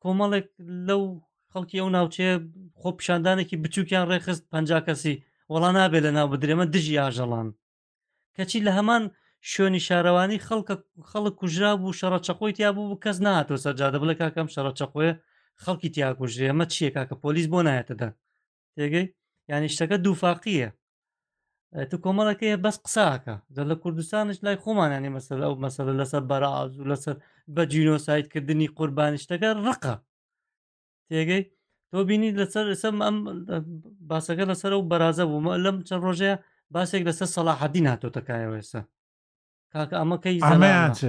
کۆمەڵێک 0.03 0.45
لەو 0.88 1.01
خەڵکی 1.51 1.78
ئەو 1.82 1.89
ناوچەیە 1.95 2.34
خۆ 2.80 2.89
پیشاندانێکی 2.97 3.61
بچووکیان 3.64 4.05
ڕێخست 4.11 4.43
پ 4.51 4.53
کەسی 4.88 5.16
وەڵا 5.53 5.70
نابێت 5.78 6.03
لە 6.07 6.11
ناو 6.18 6.28
بدرێمە 6.34 6.66
دژی 6.74 6.99
ئاژەڵان 7.01 7.47
کەچی 8.38 8.59
لە 8.68 8.72
هەمان 8.78 9.03
شوێنی 9.52 9.82
شارەوانی 9.88 10.44
خەڵک 11.12 11.36
کوژرا 11.39 11.72
بوو 11.80 11.98
شەڕە 12.00 12.20
چەقۆی 12.28 12.56
تیا 12.58 12.70
بوو 12.76 13.02
کەس 13.04 13.18
ناتۆ 13.26 13.56
سەرجادە 13.64 13.98
بڵێ 14.02 14.16
کاکەم 14.22 14.48
شەڕە 14.56 14.72
چەقۆێ 14.80 15.10
خەڵکی 15.64 15.89
تیاکوژێ 15.96 16.46
ئەمە 16.50 16.66
چییە 16.74 16.89
کاکە 16.96 17.16
پۆلیس 17.24 17.48
بۆ 17.54 17.60
نایەتەدا 17.68 18.10
تێگەی 18.76 19.06
یانی 19.52 19.70
شتەکە 19.76 19.98
دووفاقیە 20.06 20.70
تو 21.89 21.96
کۆمەڵەکەی 22.04 22.56
بەس 22.66 22.78
قساکە 22.86 23.36
دە 23.56 23.62
لە 23.70 23.76
کوردستانش 23.84 24.38
لای 24.46 24.58
خۆمانانی 24.64 25.14
مەسەر 25.16 25.39
ئەو 25.46 25.54
مەسەر 25.64 25.86
لەسەر 26.00 26.22
بەراز 26.32 26.72
و 26.82 26.86
لەسەر 26.91 27.16
بە 27.56 27.62
جینۆسایتکردنی 27.72 28.68
قوربانیشتەکە 28.78 29.50
ڕقە 29.66 29.96
تێگەی 31.10 31.44
تۆ 31.89 31.98
بینی 32.10 32.30
لەسەر 32.41 32.66
ئسم 32.74 32.96
ئەم 33.06 33.18
باسەکە 34.10 34.44
لەسەر 34.52 34.72
و 34.78 34.82
بەرازە 34.91 35.24
بوو 35.30 35.56
لەم 35.66 35.78
چەند 35.88 36.02
ڕۆژەیە 36.08 36.36
باسێک 36.76 37.02
لەسەر 37.10 37.28
سەلاحەدی 37.36 37.82
ناتۆتەکایەوە 37.88 38.58
ئێستا 38.62 38.84
کاکە 39.74 39.95
ئەمەکەی 40.01 40.39
ئەمەیان 40.47 40.91
چ 40.97 41.01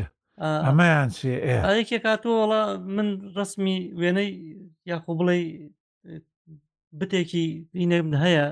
ئەمەیان 0.67 1.09
چێ 1.17 1.33
ئەرێکێک 1.67 2.03
کاتووەڵە 2.07 2.61
من 2.97 3.09
ڕسمی 3.39 3.77
وێنەی 4.01 4.31
یاخۆ 4.91 5.13
بڵێ 5.19 5.37
بتێکی 6.99 7.47
دینێم 7.75 8.09
هەیە 8.25 8.47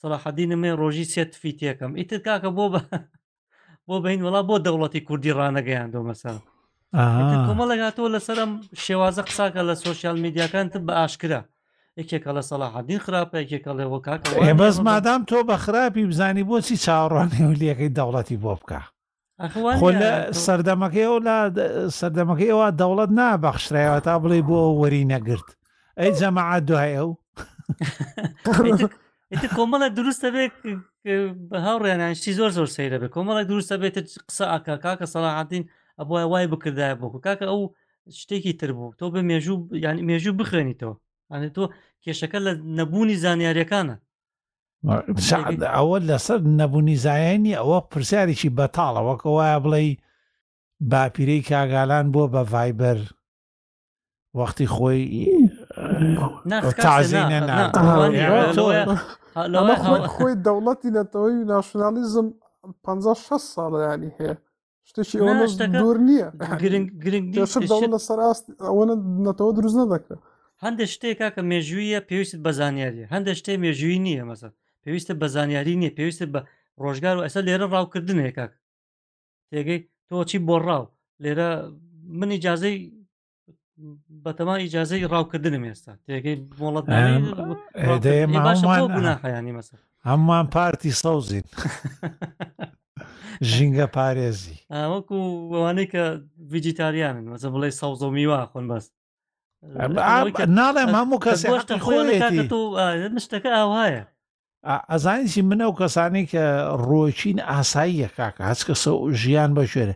سەلاحەدینمێ 0.00 0.70
ڕۆژی 0.80 1.10
سێت 1.12 1.32
فی 1.40 1.52
تێکم 1.58 1.92
ئیتر 2.00 2.18
کاکە 2.26 2.50
بۆ 2.56 2.66
بە 2.72 2.80
بۆ 3.88 3.94
بین 4.04 4.20
وڵا 4.26 4.42
بۆ 4.48 4.56
دەوڵەتی 4.66 5.04
کوردی 5.06 5.36
ڕانەگەیان 5.38 5.88
دۆ 5.94 6.00
مەسا 6.08 6.32
کۆمە 7.48 7.64
لەگاتەوە 7.72 8.08
لەسەرم 8.14 8.50
شێوازە 8.84 9.22
قساکە 9.28 9.62
لە 9.68 9.74
سوۆسیال 9.82 10.16
میدیاکان 10.24 10.66
تب 10.72 10.82
بە 10.88 10.92
ئاشکرا 11.00 11.40
یەکێکە 12.00 12.30
لە 12.36 12.42
سەلاحدین 12.50 13.00
خراپە 13.04 13.36
یەکێکە 13.42 13.72
لێوە 13.78 13.98
کاکە 14.06 14.52
بەس 14.62 14.76
مادام 14.88 15.20
تۆ 15.30 15.38
بە 15.48 15.54
خراپی 15.64 16.04
بزانی 16.10 16.44
بۆچی 16.50 16.76
چاڕوانێ 16.84 17.40
ولیەکەی 17.50 17.94
دەوڵەتی 17.98 18.36
بۆ 18.44 18.54
بکە 18.60 18.80
لە 19.34 20.30
سەردەمەکەی 20.44 21.06
و 21.12 21.18
لە 21.26 21.36
سەردەمەکەیەوە 21.98 22.66
دەوڵەت 22.80 23.10
نابەخشرایەوە 23.18 24.00
تا 24.06 24.14
بڵێ 24.22 24.40
بۆ 24.48 24.58
وەری 24.80 25.08
نەگرت 25.12 25.48
ئەی 25.98 26.10
جەمەعات 26.20 26.62
دوایە 26.68 27.02
و 27.08 27.18
کۆمەڵە 29.56 29.88
دروستە 29.98 30.28
بێ 30.34 30.44
هاوڕێنانشتی 31.66 32.36
زۆر 32.38 32.50
زۆر 32.56 32.68
سەیرە 32.76 32.98
بێ 33.02 33.08
کۆمەڵی 33.14 33.44
دروستە 33.50 33.74
بێت 33.82 33.96
قسە 34.28 34.44
ئاکا 34.52 34.76
کاکە 34.84 35.06
سەلاحاتین 35.14 35.64
ئەبە 35.98 36.14
وای 36.32 36.46
بکردایە 36.52 36.94
بۆکو 37.00 37.18
کاکە 37.26 37.46
ئەو 37.50 37.60
شتێکی 38.20 38.52
تر 38.60 38.70
بوو 38.76 38.94
تۆ 38.98 39.04
بە 39.14 39.20
مێژوو 39.30 39.58
یعنی 39.84 40.00
مێژوو 40.10 40.34
بخرێنیتەوە 40.40 40.94
ئەێ 41.32 41.50
تۆ 41.56 41.64
کێشەکە 42.04 42.38
لە 42.46 42.52
نەبوونی 42.78 43.16
زانیاریەکانە 43.24 43.96
ئەوە 44.84 45.96
لەسەر 46.08 46.40
نەبوونی 46.60 46.96
زایانی 47.04 47.58
ئەوە 47.60 47.78
پرسیارێکی 47.90 48.54
بەتاڵە 48.58 49.00
وەکە 49.08 49.28
وایە 49.36 49.58
بڵێ 49.64 49.80
باپیرەی 50.92 51.46
کاگالان 51.48 52.06
بۆ 52.14 52.24
بە 52.32 52.42
ڤایبەر 52.52 52.98
وەختی 54.38 54.68
خۆی 54.74 55.00
خۆی 60.14 60.34
دەوڵەتی 60.46 60.90
نەتەوەی 60.98 61.36
ناشنالیزم 61.52 62.26
56 62.84 63.42
ساڵیانی 63.56 64.10
هەیە 64.18 64.36
شتێکی 64.88 65.18
ئەوە 65.18 65.44
دوور 65.78 65.98
نییە 66.08 66.28
لە 67.94 67.98
سەراست 68.08 68.44
ئەوە 68.66 68.84
نەتەوە 69.26 69.52
دروست 69.58 69.76
نەدەکە 69.82 70.14
هەندێک 70.64 70.88
شتێکا 70.94 71.28
کە 71.34 71.42
مێژویە 71.50 72.00
پێویست 72.08 72.36
بەزانیاری 72.46 73.08
هەندێک 73.12 73.36
شتێ 73.40 73.52
مێژوی 73.64 73.98
نییە 74.08 74.24
مەسەر 74.30 74.52
پێویستە 74.84 75.14
بە 75.22 75.26
زانیاری 75.34 75.74
نییە 75.80 75.92
پێویستە 75.98 76.26
بە 76.34 76.40
ڕۆژگار 76.82 77.14
و 77.16 77.24
ئەسە 77.26 77.40
لێرە 77.46 77.66
ڕاوکردنێکک 77.74 78.52
تێگەی 79.50 79.80
تۆ 80.08 80.16
چی 80.30 80.38
بۆ 80.48 80.56
ڕاو 80.66 80.84
لێرە 81.22 81.48
من 82.20 82.30
ئیجاازەی 82.36 82.76
بەتەما 84.24 84.54
ئیجاازەی 84.64 85.08
ڕاوکردنم 85.12 85.64
ئێستا 85.68 85.92
تێگەی 86.06 86.36
مڵەت 86.60 86.86
ناخیانی 89.08 89.52
مەسە 89.58 89.74
هەممان 90.08 90.46
پارتی 90.54 90.92
سەوزین 91.02 91.46
ژینگە 93.52 93.86
پارێزی 93.96 94.56
وەکو 94.92 95.16
ئەوانەی 95.54 95.88
کە 95.92 96.04
ڤیجیتاریانن 96.52 97.26
مەسە 97.32 97.46
بڵێ 97.54 97.68
ساوز 97.80 98.00
و 98.02 98.10
میوە 98.16 98.40
خۆن 98.50 98.66
بەست 98.70 98.92
ناڵێ 100.58 100.82
هەموو 100.96 101.22
کەس 101.24 101.40
خۆڵێتی 101.84 102.40
شتەکە 103.24 103.50
ئاوایە 103.58 104.02
ئەزانیسی 104.64 105.42
منە 105.48 105.60
و 105.70 105.74
کەسانی 105.80 106.24
کە 106.32 106.44
ڕۆچین 106.88 107.38
ئاساییە 107.50 108.08
کاکە 108.16 108.42
هەچکە 108.50 108.74
سە 108.82 108.90
ژیان 109.22 109.50
بەشێرە 109.58 109.94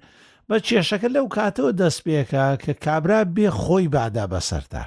بە 0.48 0.56
چێشەکە 0.66 1.08
لەو 1.16 1.26
کاتەوە 1.36 1.72
دەست 1.80 2.00
پێکە 2.06 2.44
کە 2.64 2.72
کابرا 2.84 3.20
بێ 3.36 3.48
خۆی 3.62 3.88
بادا 3.94 4.24
بەسەرتا 4.32 4.84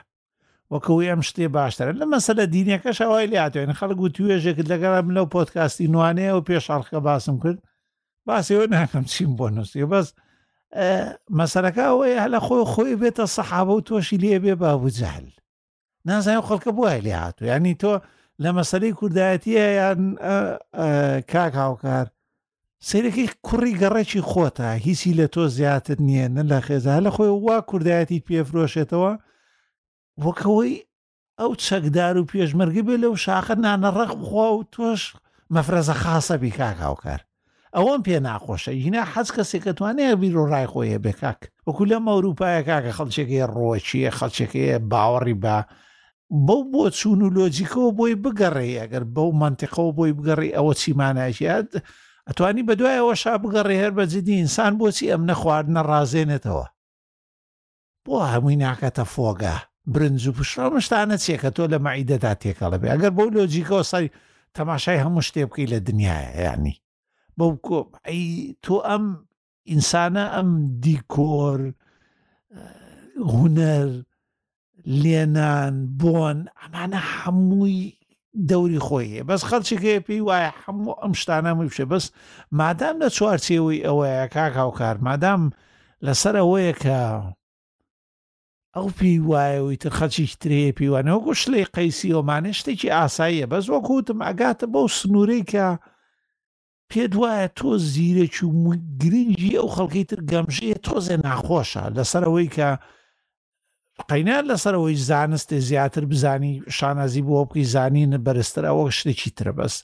وەکەوی 0.74 1.10
ئەم 1.12 1.22
شتێ 1.30 1.46
باشترە 1.58 1.92
لە 2.02 2.06
مەسەلە 2.14 2.44
دینەکەش 2.56 2.98
ئەوای 3.02 3.28
لاتوێن 3.34 3.74
خەڵک 3.80 4.00
و 4.02 4.10
توێژێکت 4.16 4.68
لەگەڵ 4.72 4.94
من 5.06 5.14
لەو 5.18 5.26
پۆتکاستی 5.36 5.88
نوانەیە 5.94 6.34
و 6.38 6.42
پێشارخکە 6.50 7.00
باسم 7.08 7.38
کرد 7.44 7.60
باسیەوە 8.28 8.68
ناکەم 8.76 9.06
چیم 9.14 9.32
بۆ 9.38 9.48
نووسی 9.56 9.86
بەس 9.94 10.08
مەسەرەکە 11.40 11.84
ئەوەیە 11.90 12.20
هەلە 12.26 12.40
خۆی 12.46 12.64
خۆی 12.74 12.96
بێتە 13.02 13.26
سەحابە 13.36 13.74
و 13.78 13.82
تۆشی 13.88 14.18
لێ 14.24 14.38
بێ 14.44 14.54
باوجهل 14.62 15.26
نازای 16.06 16.40
خەڵکە 16.48 16.72
بووە 16.76 16.94
لێ 17.06 17.14
هاتو 17.24 17.46
ینی 17.46 17.76
تۆ 17.82 17.94
لە 18.44 18.50
مەسەری 18.58 18.92
کوردایەتیە 19.00 19.66
یان 19.80 20.02
کاک 21.32 21.54
هاوکار 21.64 22.08
سیرەکەی 22.88 23.28
کوڕی 23.48 23.78
گەڕێکی 23.82 24.22
خۆتە 24.30 24.70
هیچی 24.86 25.18
لە 25.20 25.28
تۆ 25.34 25.44
زیاتر 25.58 25.98
نییە 26.08 26.28
نە 26.36 26.44
لە 26.52 26.60
خێزا 26.66 26.96
لە 27.06 27.12
خۆی 27.16 27.32
وا 27.46 27.58
کوردایەتی 27.70 28.24
پێفرۆشێتەوە 28.28 29.14
وەکەوەی 30.24 30.76
ئەو 31.40 31.52
چەکدار 31.66 32.16
و 32.18 32.30
پێشمەرگی 32.32 32.86
بێ 32.88 32.96
لەو 33.04 33.14
شاخە 33.26 33.56
نانەڕق 33.66 34.12
بخوا 34.22 34.48
و 34.56 34.64
تۆش 34.74 35.02
مەفرەزە 35.56 35.96
خاصە 36.04 36.36
بی 36.42 36.52
کاک 36.60 36.78
هاوکار 36.88 37.22
ئەوەم 37.76 38.02
پێ 38.06 38.18
ناخۆشە 38.28 38.72
هینا 38.84 39.04
حەز 39.14 39.28
کەسێکەتوانەیە 39.36 40.16
بیرۆ 40.22 40.44
ڕای 40.52 40.68
خۆیە 40.72 40.98
بێکاک 41.06 41.40
وەکو 41.68 41.84
لەم 41.92 42.04
ئەوروپایە 42.12 42.62
کاکە 42.68 42.92
خەڵچێکی 42.98 43.42
ڕۆچیە 43.56 44.12
خەڵچێکی 44.18 44.66
باوەڕی 44.92 45.38
بە 45.44 45.58
بەو 46.32 46.64
بۆ 46.72 46.90
چون 46.92 47.22
و 47.22 47.30
لۆجیکەوە 47.36 47.92
بۆی 47.98 48.16
بگەڕێ 48.24 48.66
ئەگەر 48.80 49.04
بەو 49.16 49.30
منتیقەوە 49.42 49.92
بۆی 49.98 50.12
بگەڕی 50.18 50.56
ئەوە 50.56 50.74
چیمانایژات 50.82 51.70
ئەتوانی 52.28 52.68
بەدوایەوە 52.68 53.14
شا 53.22 53.34
بگەڕێ 53.44 53.76
هەر 53.84 53.92
بە 53.98 54.04
جدی 54.14 54.38
ئینسان 54.40 54.74
بۆچی 54.80 55.12
ئەم 55.12 55.24
نە 55.30 55.36
خواردنە 55.42 55.82
ڕازێنێتەوە 55.90 56.66
بۆ 58.06 58.16
هەمووی 58.34 58.56
ناکەتە 58.64 59.04
فۆگە 59.14 59.56
برنج 59.94 60.24
و 60.28 60.34
پشڕ 60.38 60.68
مشتانە 60.76 61.18
چێکە 61.24 61.50
تۆ 61.56 61.64
لە 61.74 61.78
مەعیدەدا 61.86 62.34
تێکەڵە 62.42 62.78
بێ 62.82 62.88
ئەگەر 62.94 63.12
بەو 63.18 63.28
لۆجیکەوە 63.38 63.84
سای 63.92 64.08
تەماشای 64.56 65.02
هەموو 65.04 65.26
شتێ 65.28 65.42
بکەی 65.50 65.70
لە 65.74 65.80
دنیاە 65.88 66.28
ینی 66.46 66.76
بەو 67.38 67.52
تۆ 68.64 68.76
ئەم 68.88 69.06
ئینسانە 69.72 70.26
ئەم 70.36 70.50
دیکۆر 70.84 71.60
هوەر 73.32 73.90
لێنان 74.86 75.74
بۆن 76.00 76.38
ئەمانە 76.62 77.02
هەمووی 77.16 77.82
دەوری 78.50 78.80
خۆیە 78.88 79.22
بەس 79.30 79.42
خەڵچێکەیە 79.50 80.02
پێی 80.08 80.22
وایە 80.30 80.52
هەموو 80.64 81.00
ئەم 81.02 81.14
شتانەمووی 81.22 81.70
بشێ 81.72 81.86
بەس 81.92 82.06
مادام 82.60 82.96
لە 83.04 83.08
چوارچێەوەی 83.18 83.84
ئەوەیە 83.88 84.26
کاکاوکار 84.36 84.96
مادام 85.08 85.42
لەسەر 86.06 86.36
ئەوەیە 86.40 86.74
کە 86.84 87.00
ئەو 88.76 88.88
پێی 88.98 89.20
وایەوەی 89.30 89.78
تر 89.84 89.92
خەچی 89.98 90.38
ترەیە 90.42 90.72
پیوانەوە 90.78 91.24
گوش 91.26 91.42
لێ 91.52 91.62
قەیسی 91.76 92.14
ئەومانە 92.16 92.52
شتێکی 92.60 92.90
ئاساییە 92.98 93.48
بەس 93.52 93.66
وەکوتم 93.74 94.20
ئەگاتە 94.28 94.66
بەو 94.74 94.88
سنوورەی 94.98 95.44
کە 95.52 95.68
پێ 96.90 97.04
دوایە 97.14 97.48
تۆ 97.58 97.70
زیرەکی 97.94 98.44
و 98.46 98.70
گرنگی 99.02 99.58
ئەو 99.60 99.68
خەڵکی 99.76 100.04
تر 100.10 100.20
گەمژەیە 100.32 100.78
تۆزێ 100.86 101.16
ناخۆشە 101.26 101.84
لەسەر 101.98 102.24
ئەوەی 102.28 102.50
کە 102.58 102.70
قەینیان 104.10 104.46
لەسەرەوەی 104.50 105.02
زانستێ 105.10 105.54
زیاتر 105.70 106.04
بزانی 106.12 106.54
شانازی 106.78 107.22
بۆ 107.28 107.36
بکەی 107.46 107.66
زانین 107.74 108.12
بەرزتر 108.26 108.64
ئەوە 108.70 108.86
شتێکی 108.98 109.32
ترە 109.38 109.54
بەس 109.58 109.76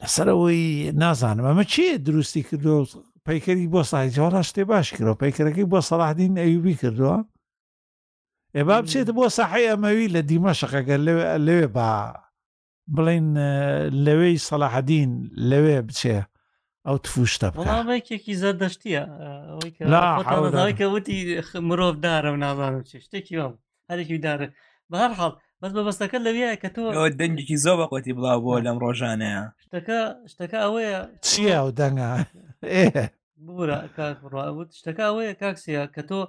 لەسەرەوەی 0.00 0.92
نازانم 1.02 1.46
ئەمە 1.48 1.64
چیە 1.72 1.94
دروستی 2.06 2.42
کردو 2.48 2.76
پیکەری 3.26 3.70
بۆ 3.74 3.80
ساهیجارا 3.90 4.42
شتێ 4.48 4.62
باش 4.70 4.86
کردەوە 4.94 5.16
پیکەرەکەی 5.22 5.70
بۆ 5.72 5.78
سەلاحدین 5.88 6.32
ئەویبی 6.42 6.74
کردووە 6.80 7.18
ئێبا 8.56 8.76
بچێت 8.82 9.08
بۆ 9.18 9.24
سەحی 9.38 9.70
ئەمەوی 9.70 10.12
لە 10.14 10.20
دیمە 10.28 10.52
شەقەگە 10.60 10.96
لەوێ 11.46 11.66
با 11.76 11.90
بڵین 12.94 13.26
لەوەی 14.06 14.34
سەلاحدین 14.48 15.10
لەوێ 15.50 15.78
بچێ 15.88 16.18
ئەو 16.86 16.96
تفوشتە 17.06 17.48
بڵامێکێکی 17.58 18.32
زەر 18.42 18.54
دەشتیەکە 18.62 20.86
وتی 20.94 21.16
مرۆڤ 21.68 21.94
دارە 22.04 22.30
و 22.32 22.40
نازانم 22.44 22.82
چ 22.88 22.90
شتێکی 23.06 23.34
وام 23.40 23.54
هەرێکی 23.90 24.18
دارە 24.26 24.46
بەهر 24.92 25.10
حڵ 25.18 25.32
بەس 25.60 25.72
بەبستەکە 25.76 26.18
لەویە 26.26 26.50
کە 26.62 26.68
تۆ 26.76 26.84
دەنگێکی 27.20 27.56
زۆ 27.64 27.72
بە 27.80 27.84
قوتی 27.90 28.16
بڵاو 28.18 28.40
بۆ 28.44 28.52
لەم 28.66 28.76
ڕۆژانەیە 28.84 29.42
شتەکە 29.64 30.00
شتەکە 30.30 30.58
ئەوەیە 30.64 30.98
چیە 31.26 31.58
و 31.66 31.68
دەنگە 31.78 32.10
بورە 33.46 33.78
کاکڕوت 33.96 34.70
شتەکە 34.78 35.04
ئەوەیە 35.08 35.34
کاکسە 35.42 35.82
کە 35.94 36.02
تۆ 36.08 36.20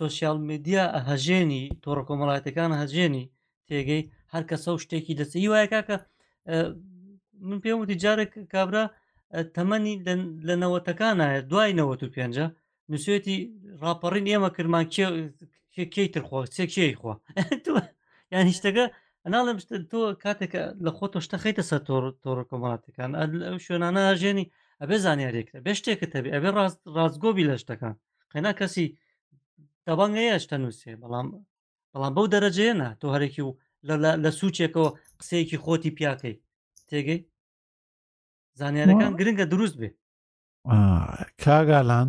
سوسیال 0.00 0.38
میدیا 0.50 0.82
هەژێنی 1.08 1.64
تۆڕ 1.84 1.98
کۆمەڵاتەکان 2.08 2.70
هەژێنی 2.82 3.24
تێگەی 3.68 4.02
هەر 4.32 4.42
کەسە 4.50 4.70
شتێکی 4.84 5.14
دەچی 5.20 5.48
وایە 5.52 5.66
کاکە 5.74 5.96
من 7.48 7.58
پێم 7.64 7.78
وتی 7.82 7.96
جارێک 8.02 8.32
کابرا 8.54 8.84
تەمەنی 9.56 9.94
لە 10.48 10.54
نەوەتەکان 10.62 11.14
نایە 11.22 11.40
دوای 11.50 11.76
نەوەت 11.80 12.00
و 12.02 12.12
پێنجە 12.14 12.46
نووسێتی 12.90 13.36
ڕاپەڕین 13.82 14.26
ئێمە 14.32 14.50
کرمان 14.56 14.84
کێیتر 15.94 16.22
خۆ 16.28 16.38
چێکێی 16.56 16.96
خۆ 17.00 17.12
یان 18.32 18.46
هیچتەکە 18.50 18.84
ئەناڵم 19.24 19.56
تۆ 19.90 20.00
کاتێکە 20.24 20.62
لە 20.84 20.90
خۆ 20.96 21.04
تۆ 21.12 21.18
شتەخیتە 21.26 21.62
سەر 21.70 21.80
تۆڕ 22.22 22.38
کۆماتەکان 22.50 23.10
شوێنانە 23.64 24.02
هاژێنی 24.08 24.50
ئەبێ 24.80 24.96
زانیارێکە 25.04 25.56
بێ 25.64 25.72
شتێکت 25.78 26.08
تەبێ 26.14 26.28
ئەبێ 26.36 26.50
ڕازگۆبی 26.96 27.48
لە 27.50 27.56
شتەکان 27.62 27.94
قێنا 28.32 28.52
کەسی 28.58 28.86
دەبانگەیە 29.86 30.36
شتە 30.44 30.56
نووسێ 30.62 30.92
بەڵام 31.02 31.26
بەڵام 31.92 32.12
بەو 32.16 32.26
دەرەجێنە 32.34 32.88
تۆ 33.00 33.06
هەرێکی 33.14 33.42
و 33.46 33.50
لە 34.24 34.30
سوچێکەوە 34.40 34.90
قسەیەکی 35.20 35.58
خۆتی 35.64 35.94
پیاکەی 35.96 36.34
تێگەی 36.88 37.20
زانیارەکان 38.58 39.16
گرنگە 39.20 39.44
دروست 39.52 39.76
بێ 39.80 39.88
کاگالان 41.44 42.08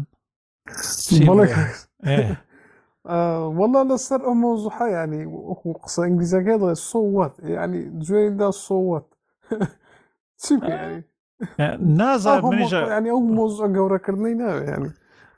وەڵا 3.59 3.81
لەسەر 3.91 4.21
ئەو 4.25 4.35
مۆزوحە 4.43 4.85
ینی 4.97 5.23
وەکو 5.49 5.67
قسە 5.83 5.99
ئینگلیزەکە 6.05 6.55
دڵێ 6.61 6.75
سۆوەت 6.89 7.33
ینی 7.57 7.81
جوێدا 8.05 8.49
سۆوەت 8.67 9.07
چی 10.41 10.53
نازار 12.01 12.39
ینی 12.45 13.09
ئەو 13.13 13.21
مۆزۆ 13.37 13.67
گەورەکردنی 13.75 14.35
ناوێنی 14.41 14.91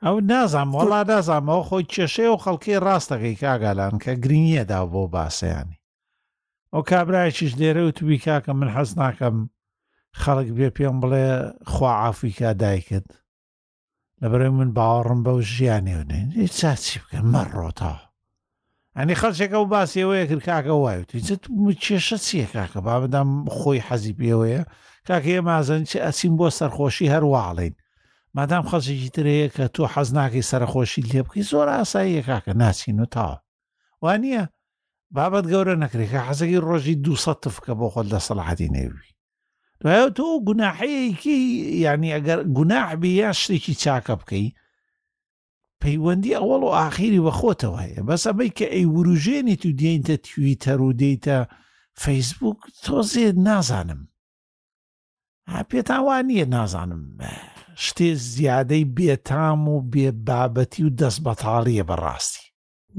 ئەو 0.05 0.15
نازام 0.31 0.69
وەڵا 0.77 1.01
نازامەوە 1.11 1.63
خۆی 1.69 1.89
کێشەی 1.93 2.29
و 2.33 2.37
خەڵکی 2.43 2.75
ڕاستەکەی 2.87 3.39
کاگالان 3.43 3.93
کە 4.03 4.11
گرنیەدا 4.23 4.79
بۆ 4.91 5.03
باسەیانی 5.15 5.77
ئەو 6.73 6.81
کابراایکیش 6.91 7.51
لێرە 7.59 7.81
و 7.87 7.91
تووی 7.97 8.17
کاکە 8.25 8.49
من 8.59 8.69
حەز 8.75 8.89
ناکەم 8.99 9.35
خەڵک 10.19 10.49
بێ 10.57 10.67
پێم 10.75 10.97
بڵێ 11.01 11.27
خواعافیکا 11.73 12.49
دایکت 12.61 13.07
لەبەرێ 14.21 14.49
من 14.59 14.69
باوەڕم 14.77 15.19
بەو 15.25 15.39
ژیانێنێن 15.53 16.29
هیچ 16.39 16.53
چاچی 16.59 16.97
بکە 17.03 17.19
مەڕۆتەوە 17.33 18.01
ئەنی 18.97 19.19
خەرچێکە 19.21 19.57
و 19.59 19.69
باسیەوەیە 19.73 20.25
کرد 20.29 20.43
کاکە 20.49 20.73
وایوتی 20.77 21.19
جت 21.27 21.43
کێشە 21.83 22.17
چیە 22.25 22.47
کاکە 22.55 22.79
با 22.87 22.95
بدەم 23.03 23.29
خۆی 23.57 23.85
حەزی 23.87 24.17
پێوەیە 24.19 24.61
کاکە 25.07 25.29
ئێ 25.33 25.41
مازن 25.49 25.81
چ 25.89 25.91
ئەسیم 26.05 26.33
بۆ 26.39 26.47
سەرخۆشی 26.59 27.11
هەرواڵین 27.13 27.73
مادام 28.37 28.63
خەڵچێکی 28.69 29.09
ترەیە 29.15 29.47
کە 29.55 29.65
تۆ 29.75 29.83
حەز 29.93 30.09
ناکەی 30.17 30.47
سەرخۆشی 30.51 31.05
لێ 31.09 31.21
بکەی 31.25 31.43
زۆر 31.51 31.67
ئاساییە 31.75 32.23
کاکە 32.29 32.53
ناسین 32.61 32.97
و 33.03 33.07
تاوە 33.15 33.37
وانە 34.03 34.43
بابەت 35.15 35.45
گەورە 35.51 35.75
نەکرێکە 35.83 36.19
حەزەکی 36.27 36.63
ڕۆژی 36.67 36.95
دو 37.05 37.13
سەتف 37.25 37.55
کە 37.65 37.73
بۆ 37.79 37.87
خۆت 37.93 38.07
لە 38.13 38.19
سەلاحەتی 38.27 38.71
نێوی 38.75 39.11
دوایە 39.83 40.07
تۆ 40.17 40.25
گوناحەیەکی 40.47 41.37
یعنی 41.85 42.09
ئەگەر 42.15 42.39
گوناحبی 42.57 43.11
یا 43.21 43.31
شتێکی 43.41 43.75
چاکە 43.83 44.13
بکەی 44.21 44.47
پەیوەندی 45.81 46.37
ئەوەڵ 46.39 46.61
و 46.65 46.75
ئاخیری 46.79 47.23
بە 47.25 47.31
خۆتەوە 47.39 47.79
هەیە 47.85 48.01
بەس 48.07 48.23
ئەمەی 48.27 48.51
کە 48.57 48.65
ئەی 48.73 48.85
وروژێنی 48.95 49.55
تو 49.61 49.69
دێنتە 49.79 50.15
تویتەر 50.27 50.79
و 50.87 50.91
دەیتە 51.01 51.37
فەیسبوک 52.03 52.59
تۆ 52.83 52.97
زێد 53.13 53.37
نازانم 53.47 54.01
پێتاوان 55.69 56.23
نییە 56.29 56.45
نازانم 56.55 57.03
شتێ 57.85 58.09
زیادەی 58.35 58.85
بێتام 58.97 59.61
و 59.73 59.75
بێ 59.91 60.07
بابەتی 60.27 60.83
و 60.87 60.93
دەست 60.99 61.19
بەتاڵیە 61.25 61.83
بەڕاستی 61.89 62.45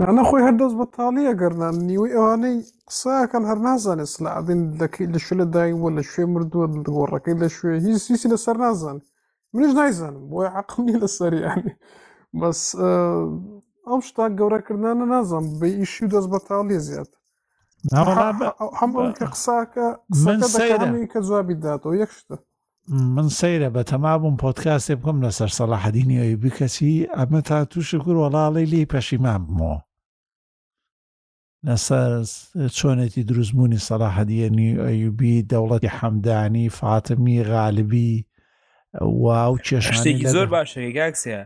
نانە 0.00 0.22
خۆی 0.28 0.42
هەردەست 0.48 0.76
بە 0.80 0.86
تاالە 0.96 1.32
گەرنان 1.42 1.74
نیوەی 1.88 2.14
ئەوانەی 2.16 2.56
قساکەن 2.88 3.44
هەر 3.50 3.58
نازانێت 3.68 4.10
سلعادین 4.16 4.60
دەکەی 4.80 5.06
لە 5.14 5.18
شوێ 5.24 5.34
لە 5.40 5.46
دایوە 5.54 5.88
لە 5.98 6.02
شوێ 6.10 6.24
مردووە 6.34 6.66
گۆڕەکەی 6.96 7.36
لە 7.42 7.48
شوێ 7.56 7.74
هیچ 7.84 7.98
سیسی 8.06 8.28
لەسەر 8.32 8.56
نازان 8.64 8.96
منش 9.52 9.72
نایزانم 9.80 10.24
بۆی 10.30 10.48
عقلنی 10.60 10.96
لە 11.02 11.08
سەریانی 11.16 11.72
بەس 12.40 12.60
ئەم 13.88 14.00
شتا 14.06 14.24
گەورەکردانە 14.38 15.06
نازانم 15.14 15.48
بە 15.60 15.66
ئیشی 15.78 16.06
دەست 16.12 16.28
بە 16.32 16.38
تاالێ 16.48 16.78
زیات 16.88 17.10
هەم 18.80 18.92
کە 19.18 19.26
قساکە 19.34 19.86
کە 21.12 21.18
جوابی 21.26 21.56
داتەوە 21.64 21.96
یەکشتە 22.04 22.36
من 23.16 23.28
سەیرە 23.38 23.68
بە 23.76 23.82
تەمابووم 23.90 24.36
پۆتکاستێ 24.42 24.94
بکەم 25.00 25.18
لەسەر 25.24 25.50
سەلاحدینی 25.58 26.18
ئەوی 26.20 26.40
بکەچی 26.42 26.94
ئەمە 27.16 27.40
تا 27.48 27.58
تووشکر 27.70 28.14
وەڵاڵی 28.20 28.66
لی 28.72 28.90
پەشیمان 28.92 29.40
بمەوە 29.46 29.78
لەسەر 31.66 32.10
چۆنێتی 32.78 33.22
دروستبوونی 33.30 33.80
سەلاحەدیەنی 33.88 34.70
ئەیوبی 34.84 35.46
دەوڵەتی 35.50 35.94
حەمدانی 35.98 36.68
فاتمی 36.68 37.42
غالبی 37.44 38.14
واو 39.22 39.58
کێشتێکی 39.66 40.28
زۆر 40.34 40.48
باشگاکسە 40.54 41.38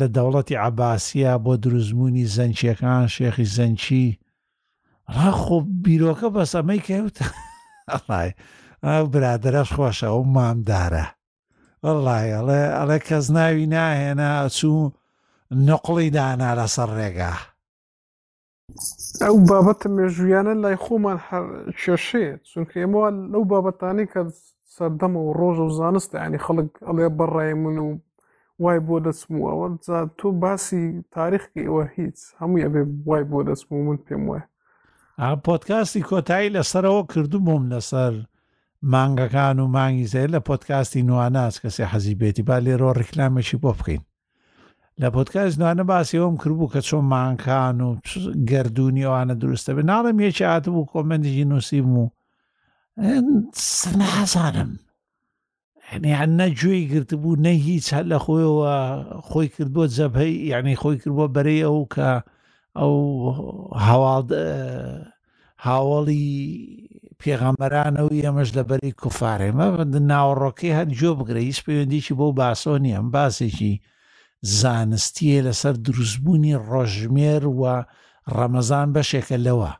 لە 0.00 0.06
دەوڵەتی 0.16 0.56
عباسیە 0.68 1.32
بۆ 1.44 1.52
دروستبوونی 1.64 2.26
زەنچیەکان 2.36 3.04
شێخی 3.16 3.48
زەنچی 3.56 4.04
ڕاخۆ 5.16 5.58
بیرۆکە 5.84 6.28
بەسەمەی 6.36 6.84
کەوت 6.88 7.18
ئەڵای 7.92 8.30
برادرەش 9.12 9.70
خۆشە 9.76 10.08
و 10.18 10.22
مامدارە 10.36 11.06
وڵای 11.84 12.28
ئەڵێ 12.36 12.62
ئەڵێ 12.78 12.98
کەس 13.08 13.26
ناوی 13.36 13.66
ناهێنا 13.74 14.30
چوو 14.58 14.92
نقڵی 15.68 16.08
دانا 16.16 16.50
لەسەر 16.58 16.90
ڕێگە 17.00 17.32
ئەو 19.24 19.34
بابەتە 19.50 19.86
مێژویانە 19.96 20.54
لای 20.62 20.76
خۆمان 20.84 21.18
کێشەیە 21.80 22.34
چونکە 22.50 22.74
ئێمەوە 22.80 23.08
لەو 23.32 23.42
بابەتانی 23.52 24.06
کە 24.12 24.20
سەردەمە 24.74 25.20
و 25.22 25.34
ڕۆژە 25.40 25.64
و 25.66 25.74
زانستە 25.78 26.14
ینی 26.26 26.42
خەڵک 26.46 26.70
ئەڵێ 26.86 27.06
بەڕای 27.18 27.52
من 27.62 27.76
و 27.86 27.90
وای 28.62 28.78
بۆ 28.86 28.96
دەچموو 29.06 29.48
ئەوە 29.50 29.66
تۆ 30.18 30.26
باسی 30.42 30.82
تاریخی 31.16 31.64
ئەوە 31.66 31.84
هیچ 31.96 32.18
هەموو 32.40 32.62
ئەبێ 32.64 32.82
وای 33.08 33.22
بۆ 33.30 33.38
دەچموو 33.48 33.86
من 33.86 33.98
پێم 34.06 34.22
وایە 34.28 34.46
پۆتکاستی 35.46 36.06
کۆتایی 36.10 36.52
لەسەرەوە 36.56 37.02
کردو 37.12 37.38
بووم 37.46 37.64
لەسەر 37.74 38.12
مانگەکان 38.92 39.56
و 39.60 39.72
مانگی 39.76 40.08
زێر 40.12 40.28
لە 40.34 40.40
پۆتکاستی 40.48 41.06
نواناس 41.08 41.54
کەسێ 41.62 41.84
حەزی 41.92 42.18
بێتی 42.20 42.42
با 42.48 42.56
لێرۆ 42.64 42.88
ڕیکلامێکی 43.00 43.56
بۆ 43.62 43.72
بخین 43.78 44.02
لە 45.02 45.08
پۆتکای 45.14 45.50
زانە 45.54 45.84
باسیەوەم 45.94 46.34
کردبوو 46.42 46.72
کە 46.74 46.80
چۆن 46.88 47.04
مانکان 47.12 47.78
و 47.86 47.88
گردردونیەوەوانە 48.50 49.34
دروستە 49.42 49.70
بە 49.76 49.82
ناڵم 49.90 50.16
یەکی 50.26 50.44
هاتبوو 50.52 50.90
کۆمەندیژی 50.92 51.44
نووسیم 51.52 51.88
و 52.02 52.04
نازانم 54.00 54.70
یعنیان 55.92 56.30
نەگوێی 56.40 56.88
گرتبوو 56.92 57.36
نە 57.44 57.52
هیچ 57.68 57.86
هەر 57.94 58.04
لە 58.12 58.18
خۆیەوە 58.24 58.74
خۆی 59.30 59.48
کردبووە 59.54 59.86
جەبهەی 59.96 60.34
یعنی 60.52 60.76
خۆی 60.82 60.96
کردبووە 61.02 61.28
بەرەی 61.36 61.64
ئەو 61.66 61.80
کە 61.94 62.08
ئەو 62.78 62.96
هەواڵ 63.86 64.26
هاوڵی 65.66 66.26
پێغەمبەرانەوەی 67.20 68.24
ئەمەش 68.26 68.50
لە 68.58 68.62
بەری 68.68 68.92
کوفارێمە 69.02 69.64
ناوەڕۆکەی 70.10 70.76
هەر 70.78 70.86
جۆ 71.00 71.10
بگرە 71.18 71.40
هیچ 71.48 71.58
پەیوەندیی 71.66 72.16
بۆ 72.18 72.26
باسۆنی 72.40 72.94
ئەم 72.96 73.06
باسێکی 73.16 73.74
زانستیە 74.58 75.38
لەسەر 75.48 75.74
دروستبوونی 75.86 76.54
ڕۆژمێر 76.70 77.42
و 77.58 77.62
ڕەمەزان 78.36 78.88
بەشێکە 78.94 79.36
لەوە 79.46 79.72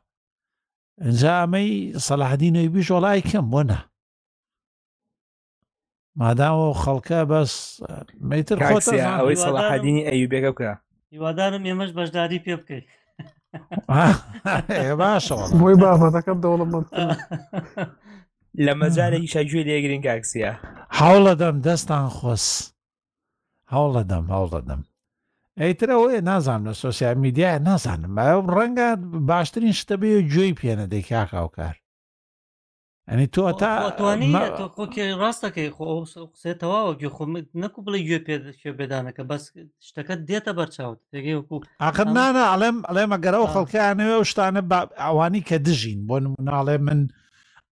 ئەجا 1.05 1.33
ئەمەی 1.41 1.71
سەلاحدینەوەی 2.07 2.73
بیش 2.75 2.89
وڵای 2.93 3.27
کەم 3.31 3.47
بۆنا 3.53 3.79
ماداوە 6.19 6.69
خەڵکە 6.83 7.21
بەس 7.31 7.53
میتر 8.31 8.59
ئەوەی 8.59 9.37
سەلاحدینی 9.45 10.07
ئەیوبێکە 10.09 10.51
بکە 10.55 10.73
هیوادارم 11.13 11.63
ئێمەش 11.69 11.91
بەشداری 11.99 12.41
پێ 12.45 12.55
بکەیت 12.61 12.85
باشە 15.01 15.35
بۆی 15.61 15.77
بافەتەکەم 15.83 16.39
دەوڵەمەند 16.45 16.87
لە 18.65 18.73
مەجارێکی 18.81 19.31
شەگوێ 19.35 19.61
لێگرین 19.69 20.03
کاکسیە 20.07 20.53
هەوڵە 20.99 21.33
دەم 21.41 21.57
دەستان 21.67 22.07
خۆس 22.17 22.47
هەوڵەدەم 23.75 24.25
هەوڵەدەم 24.35 24.83
ئەیتر 25.63 25.89
ئەوەیە 25.93 26.21
نازانم 26.31 26.65
لە 26.73 26.77
سۆسیال 26.83 27.17
میدیای 27.25 27.59
نازانم 27.69 28.13
ئەو 28.27 28.41
ڕەنگە 28.57 28.89
باشترین 29.31 29.73
شتە 29.81 29.95
بێ 30.01 30.11
گوێی 30.33 30.55
پێنە 30.61 30.87
دەیکا 30.93 31.23
خاوکار 31.31 31.77
ئەنی 33.09 33.27
تۆ 33.35 33.43
تا 33.61 33.71
ڕاستەکەی 35.23 35.71
قسێ 35.79 36.53
تەواوە 36.61 36.93
گوێخمت 37.01 37.47
نەکو 37.63 37.79
بڵێ 37.87 38.01
گوێ 38.09 38.19
پێ 38.27 38.37
بێدانەکە 38.79 39.23
بەس 39.31 39.45
شتەکەت 39.89 40.21
دێتە 40.29 40.53
بەرچاوت 40.59 41.01
تێگەیکو 41.13 41.57
ئاخر 41.83 42.09
نانە 42.19 42.45
ئەڵێم 42.51 42.77
ئەڵێمە 42.89 43.19
گەرەوە 43.25 43.49
خەڵکیانەوە 43.55 44.15
و 44.21 44.25
شتانە 44.31 44.61
ئەوانی 45.05 45.43
کە 45.49 45.57
دژین 45.67 46.01
بۆ 46.09 46.17
نموناڵێ 46.25 46.77
من 46.87 47.01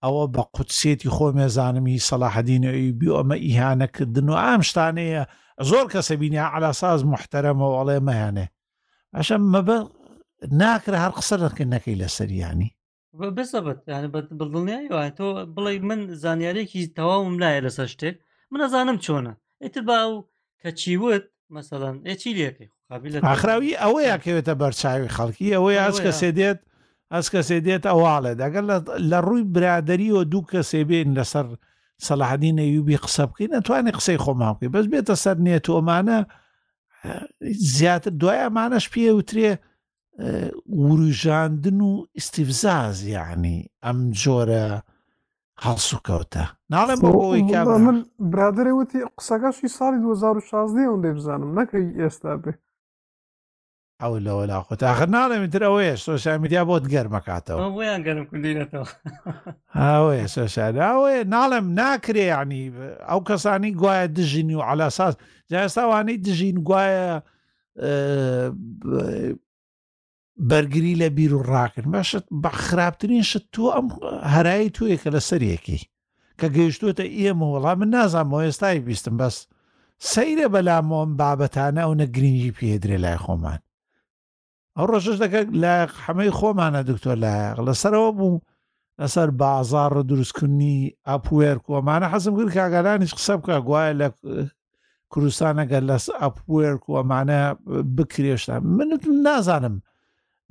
ئەوە 0.04 0.24
بە 0.34 0.42
قوتسێتی 0.54 1.10
خۆ 1.14 1.26
مێزانمی 1.38 1.98
سەلاحدینەوەی 2.08 2.88
بی 2.98 3.08
ئەمە 3.16 3.36
ئیهانەکردن 3.46 4.26
و 4.32 4.40
ئام 4.42 4.62
شتانەیە 4.70 5.24
زۆر 5.62 5.86
کەسە 5.92 6.12
بینی 6.20 6.38
علا 6.38 6.72
ساز 6.80 7.04
محتەرەمەوە 7.04 7.76
ئەڵێ 7.78 7.98
مەیانێ 8.06 8.46
ئەشە 9.16 9.36
مەبە 9.52 9.78
ناکرە 10.60 10.96
هەر 11.04 11.12
قسە 11.18 11.36
دەکردنەکەی 11.44 12.00
لە 12.02 12.08
سەریانی 12.16 12.70
بسەبت 13.36 13.78
بڵنیای 14.40 14.86
وایە 14.94 15.10
تۆ 15.18 15.28
بڵێ 15.54 15.72
من 15.90 16.00
زانیارێکی 16.22 16.82
تەواوم 16.98 17.34
لایە 17.42 17.60
لەسەر 17.66 17.88
شتێک 17.94 18.14
من 18.52 18.60
ئەزانم 18.64 18.96
چۆنە 19.04 19.32
ئیتر 19.62 19.80
با 19.88 19.98
کە 20.62 20.68
چیوت 20.80 21.24
مەسەڵەن 21.54 21.96
ئەچی 22.08 22.32
لەکەی 22.40 22.68
ئاخراوی 23.28 23.78
ئەوەیە 23.82 24.16
کەوێتە 24.24 24.54
بەرچاوی 24.62 25.12
خەڵکی 25.16 25.54
ئەوەی 25.56 25.76
ئەس 25.84 25.96
کە 26.04 26.12
سێدێت 26.20 26.60
ئەس 27.14 27.26
کەسێ 27.34 27.56
دێت 27.66 27.84
ئەواڵێ 27.90 28.32
دەگەر 28.42 28.64
لە 29.10 29.18
ڕووی 29.26 29.42
برادری 29.54 30.10
و 30.16 30.22
دوو 30.32 30.42
کەسێ 30.52 30.80
بێن 30.88 31.10
لەسەر 31.18 31.46
سەلاحدی 32.04 32.52
نەیوبی 32.58 32.96
قسە 33.04 33.20
بکەین 33.30 33.50
نەتوانانی 33.56 33.90
قسەی 33.98 34.18
خۆمان 34.24 34.52
بکەین 34.54 34.72
بەس 34.72 34.86
بێتە 34.94 35.14
سەر 35.24 35.36
نێت 35.46 35.64
و 35.68 35.76
ئەمانە 35.78 36.18
زیاتر 37.76 38.10
دوای 38.20 38.42
ئەمانەش 38.44 38.84
پێ 38.92 39.10
وترێ 39.18 39.48
وروژاندن 40.86 41.80
و 41.90 42.06
ئیسیفزاز 42.16 42.96
یعنی 43.16 43.56
ئەم 43.84 43.98
جۆرە 44.22 44.66
هەڵسوکەوتە 45.64 46.44
ناڵێم 46.72 47.00
بۆی 47.14 47.42
من 47.86 47.98
برادرێ 48.32 48.72
وتی 48.80 48.98
قسەکەشی 49.18 49.68
ساڵی 49.78 49.98
2016 50.04 50.80
ئەو 50.88 50.96
لێ 51.02 51.10
بزانم 51.16 51.52
نەکەی 51.58 51.86
ئێستا 52.00 52.34
بێ 52.42 52.52
ئەو 54.02 54.14
لەوەلا 54.26 54.58
خۆ 54.68 54.74
تاخر 54.80 55.06
ناڵێمتر 55.16 55.62
ئەوەیە 55.66 55.94
سۆسیامیدیا 56.08 56.62
بۆت 56.68 56.84
گەرمەکاتەوە 56.92 57.58
بۆیان 57.76 58.00
گەرم 58.06 58.24
کردینەوە 58.30 58.86
ئەوەیە 59.80 60.26
سۆسیاداوەیە 60.38 61.20
ناڵم 61.34 61.66
ناکرێ 61.80 62.24
ینی 62.32 62.64
ئەو 63.08 63.20
کەسانی 63.28 63.72
گوایە 63.80 64.06
دژین 64.18 64.48
و 64.54 64.60
علاساس 64.70 65.14
جاستاوانەی 65.50 66.18
دژین 66.26 66.56
گوایە 66.68 67.08
بەرگری 70.50 70.94
لە 71.02 71.08
بیر 71.16 71.32
و 71.34 71.42
ڕاکرد 71.52 71.86
بەشت 71.94 72.26
بە 72.42 72.50
خراپترین 72.64 73.22
شت 73.30 73.44
تۆ 73.54 73.62
ئەم 73.74 73.86
هەرایی 74.34 74.70
تویە 74.76 74.96
کە 75.02 75.08
لە 75.16 75.20
سەرەکی 75.28 75.80
کە 76.38 76.46
گەیشتوتە 76.56 77.04
ئێمە 77.20 77.46
وەڵام 77.52 77.76
من 77.80 77.90
نازانەوە 77.96 78.40
ئێستای 78.46 78.78
بیستم 78.88 79.14
بەس 79.20 79.36
سەیرە 80.12 80.46
بەلامۆم 80.54 81.10
بابەتانە 81.20 81.80
ئەو 81.84 81.92
نەگرنگی 82.02 82.54
پێدرێ 82.58 82.98
لای 83.04 83.18
خۆمان 83.24 83.60
ئەو 84.78 84.86
ڕۆژش 84.92 85.16
دەکە 85.24 85.40
لایق 85.62 85.92
حەمەی 86.04 86.30
خۆمانە 86.38 86.80
دکتۆر 86.90 87.16
لایق 87.24 87.56
لەسەرەوە 87.66 88.10
بوو 88.18 88.34
لەسەر 89.00 89.28
بازار 89.42 89.92
دروستکردنی 90.10 90.76
ئەپوێر 91.10 91.56
کۆمانە 91.66 92.06
حەزم 92.12 92.34
کرد 92.38 92.50
کاگەرانیش 92.56 93.12
قسە 93.18 93.32
بکە 93.40 93.56
گوایە 93.66 93.92
لە 94.00 94.08
کوردستانەگە 95.12 95.78
لەس 95.88 96.04
ئەپوێر 96.22 96.74
کۆمانە 96.86 97.40
بکرێشتا 97.96 98.54
منت 98.76 99.02
نازانم 99.26 99.76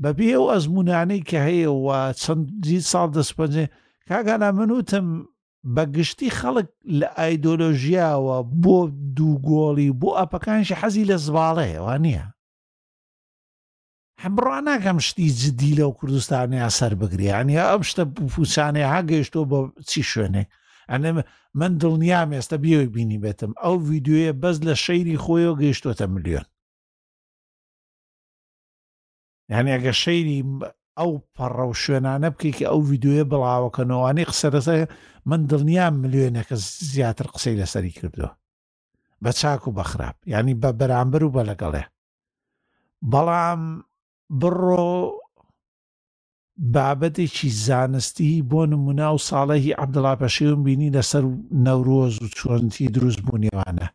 بەبی 0.03 0.29
ئەو 0.35 0.45
ئەزمونانەی 0.53 1.21
کە 1.29 1.39
هەیەەوە 1.47 1.97
چەندی 2.21 2.79
ساڵ 2.91 3.07
دەستپەنجێ 3.17 3.65
کاگانە 4.09 4.47
من 4.57 4.69
وتم 4.77 5.07
بەگشتی 5.75 6.29
خەڵک 6.39 6.67
لە 6.99 7.07
ئایدۆلۆژیاوە 7.17 8.37
بۆ 8.63 8.77
دووگۆڵی 9.17 9.89
بۆ 10.01 10.09
ئەپەکانشی 10.19 10.75
حەزی 10.81 11.07
لە 11.09 11.17
زباڵەیەوە 11.25 11.95
نییە 12.05 12.25
هەمڕا 14.25 14.59
ناکەم 14.67 14.97
شتی 15.07 15.27
جدی 15.39 15.75
لەو 15.79 15.91
کوردستانی 15.99 16.59
ئاسەر 16.67 16.93
بگریانی 17.01 17.57
ئەم 17.65 17.81
شتە 17.89 18.03
پوچانێ 18.33 18.83
هاگەیشتۆ 18.93 19.41
بە 19.51 19.59
چی 19.89 20.01
شوێنێک 20.11 20.47
ئەنێ 20.91 21.11
من 21.59 21.71
دڵنیام 21.81 22.29
ئێستا 22.35 22.57
بیەوەی 22.63 22.91
بینی 22.95 23.17
بێتم 23.23 23.51
ئەو 23.63 23.75
ویددیوە 23.89 24.31
بەس 24.41 24.57
لە 24.67 24.73
شەیری 24.85 25.21
خۆیەوە 25.23 25.55
گەیشتۆتە 25.61 26.05
ملیۆن 26.13 26.45
یعنی 29.51 29.69
ئەگە 29.75 29.93
شەیری 30.03 30.39
ئەو 30.99 31.11
پەڕە 31.35 31.65
و 31.69 31.73
شوێنانە 31.83 32.29
بکەی 32.33 32.53
کە 32.57 32.65
ئەو 32.71 32.79
ویددیوە 32.89 33.23
بڵاوەکەنەوەوانی 33.31 34.27
قسەرەسە 34.31 34.75
من 35.29 35.41
دڵنیام 35.49 35.93
ملیۆنێکە 36.03 36.55
زیاتر 36.93 37.27
قسەی 37.33 37.55
لەسەری 37.61 37.91
کردووە 37.97 38.31
بە 39.23 39.31
چاک 39.39 39.61
و 39.67 39.75
بەخراپ 39.77 40.17
ینی 40.33 40.55
بە 40.61 40.69
بەرامبەر 40.79 41.23
و 41.23 41.31
بە 41.35 41.43
لەگەڵێ 41.49 41.83
بەڵام 43.11 43.61
بڕۆ 44.39 44.89
بابەتێکی 46.73 47.49
زانستی 47.65 48.33
بۆ 48.49 48.61
نمونا 48.71 49.07
و 49.13 49.17
ساڵێکی 49.29 49.71
عبدڵاپەشێوم 49.83 50.59
بینی 50.65 50.93
لەسەر 50.95 51.23
نەورۆز 51.65 52.13
و 52.23 52.27
چۆنتی 52.37 52.87
دروست 52.95 53.19
بوو 53.25 53.41
نێوانە 53.43 53.87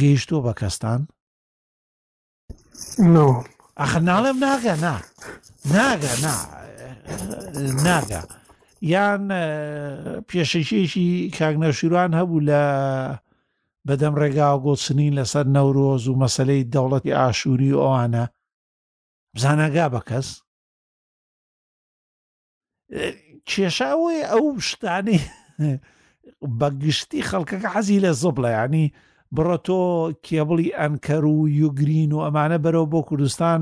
گەیشتۆ 0.00 0.36
بە 0.46 0.52
کەستان 0.60 1.00
ئەخە 3.80 4.00
ناڵێم 4.08 4.38
ناگە 4.46 4.74
نا 4.84 4.96
ناگە 5.74 6.12
نا 6.24 6.36
ناگە 7.86 8.22
یان 8.92 9.22
پێشەشێکی 10.28 11.06
کاگنەشیروان 11.38 12.10
هەبوو 12.18 12.44
لە 12.48 12.62
بەدەم 13.86 14.14
ڕێگا 14.20 14.48
و 14.54 14.58
گۆچنین 14.66 15.12
لەسەر 15.18 15.46
نەورۆز 15.56 16.02
و 16.08 16.18
مەسلەی 16.22 16.68
دەوڵەتی 16.74 17.16
ئاشووری 17.18 17.76
ئەوانە 17.80 18.24
بزانەگا 19.34 19.86
بە 19.94 20.00
کەس 20.08 20.28
کێشاوی 23.48 24.18
ئەو 24.30 24.44
شتانی 24.68 25.20
بەگشتی 26.60 27.26
خەڵکەکە 27.30 27.68
حەزی 27.74 28.02
لە 28.04 28.12
زۆب 28.22 28.36
لە 28.44 28.50
ینی 28.58 28.86
بڕە 29.34 29.58
تۆ 29.66 29.80
کێبڵی 30.26 30.74
ئەنکەر 30.78 31.24
و 31.34 31.40
یوگرین 31.60 32.10
و 32.12 32.24
ئەمانە 32.24 32.58
بەرەو 32.64 32.86
بۆ 32.92 33.00
کوردستان 33.08 33.60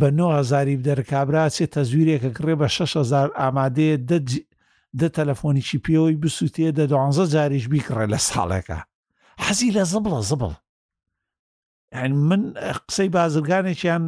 بە 0.00 0.08
9هزاری 0.18 0.82
دەرکابرا 0.86 1.44
چێ 1.54 1.66
تەزویرێکە 1.74 2.30
کڕێ 2.36 2.54
بە 2.60 2.68
6هزار 2.76 3.28
ئامادەیە 3.40 3.96
دە 5.00 5.08
تەلەفۆنی 5.16 5.66
چیپیەوەی 5.68 6.20
بسووتێ 6.22 6.68
دە 6.78 6.84
دوانزە 6.92 7.24
جاریش 7.34 7.64
بیکڕێ 7.72 8.06
لە 8.12 8.18
ساڵێکە 8.30 8.78
حەزی 9.44 9.70
لە 9.76 9.82
زبڵە 9.92 10.20
زبڵ 10.30 10.52
من 11.92 12.54
قسەی 12.88 13.08
بازرگانێکیان 13.18 14.02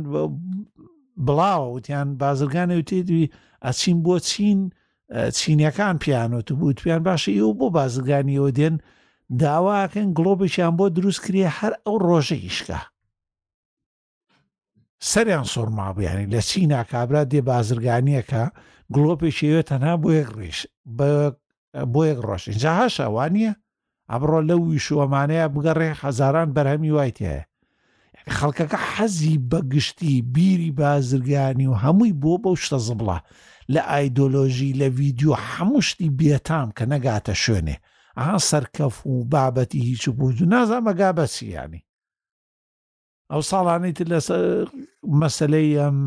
بڵاوە 1.27 1.69
وتیان 1.75 2.09
بازرگانی 2.23 2.79
وتێ 2.83 2.97
دوی 3.09 3.27
ئەچین 3.67 3.97
بۆ 4.05 4.17
چین 4.31 4.59
چینیەکان 5.39 5.97
پیانۆت 6.03 6.51
و 6.51 6.57
بوو 6.57 6.73
تویان 6.79 7.03
باشە 7.07 7.31
ئێوە 7.39 7.55
بۆ 7.59 7.67
بازرگانیەوە 7.79 8.51
دێن 8.59 8.75
داواکەن 9.43 10.09
گڵۆبێکیان 10.19 10.73
بۆ 10.79 10.87
دروست 10.97 11.21
کرێ 11.25 11.47
هەر 11.59 11.73
ئەو 11.85 11.97
ڕۆژە 12.09 12.37
ئیشکە 12.45 12.81
سەریان 15.11 15.47
سۆرمابیانی 15.55 16.31
لە 16.35 16.41
چینا 16.49 16.81
کابرا 16.93 17.23
دێ 17.33 17.41
بازرگانیەکە 17.51 18.45
گڵۆپێکیەوە 18.95 19.63
تەنها 19.71 19.95
بۆ 20.03 20.11
یەک 20.21 20.31
ڕێش 20.39 20.59
بۆ 21.93 22.01
یەک 22.11 22.19
ڕۆژ 22.29 22.43
اینجا 22.49 22.73
هەشەوانە 22.83 23.53
ئەمڕۆ 24.11 24.41
لە 24.49 24.55
ویشوەمانەیە 24.67 25.45
بگەڕێ 25.55 25.91
هەزاران 26.05 26.49
بەرهەمی 26.57 26.95
وایتیە 26.97 27.41
خەڵکەکە 28.31 28.79
حەزی 28.93 29.39
بەگشتی 29.51 30.23
بیری 30.35 30.71
بازرگانی 30.79 31.67
و 31.67 31.75
هەمووی 31.83 32.19
بۆ 32.23 32.35
بەو 32.43 32.57
شتە 32.65 32.79
زبڵە 32.89 33.19
لە 33.75 33.83
ئایدۆلۆژی 33.91 34.77
لە 34.81 34.87
ویددیو 34.99 35.35
هەمشتی 35.49 36.09
بێتام 36.19 36.69
کە 36.77 36.85
نەگاتە 36.93 37.35
شوێنێ 37.43 37.77
ئەها 38.19 38.39
سەرکەف 38.51 38.95
و 39.07 39.15
بابەتی 39.33 39.81
هیچ 39.89 40.05
بوو 40.17 40.33
و 40.45 40.51
نازانمەگا 40.55 41.11
بەسییانی 41.19 41.83
ئەو 43.33 43.43
ساڵانیت 43.51 43.99
لە 44.11 44.19
مەسلەی 45.21 45.79
ئەم 45.81 45.99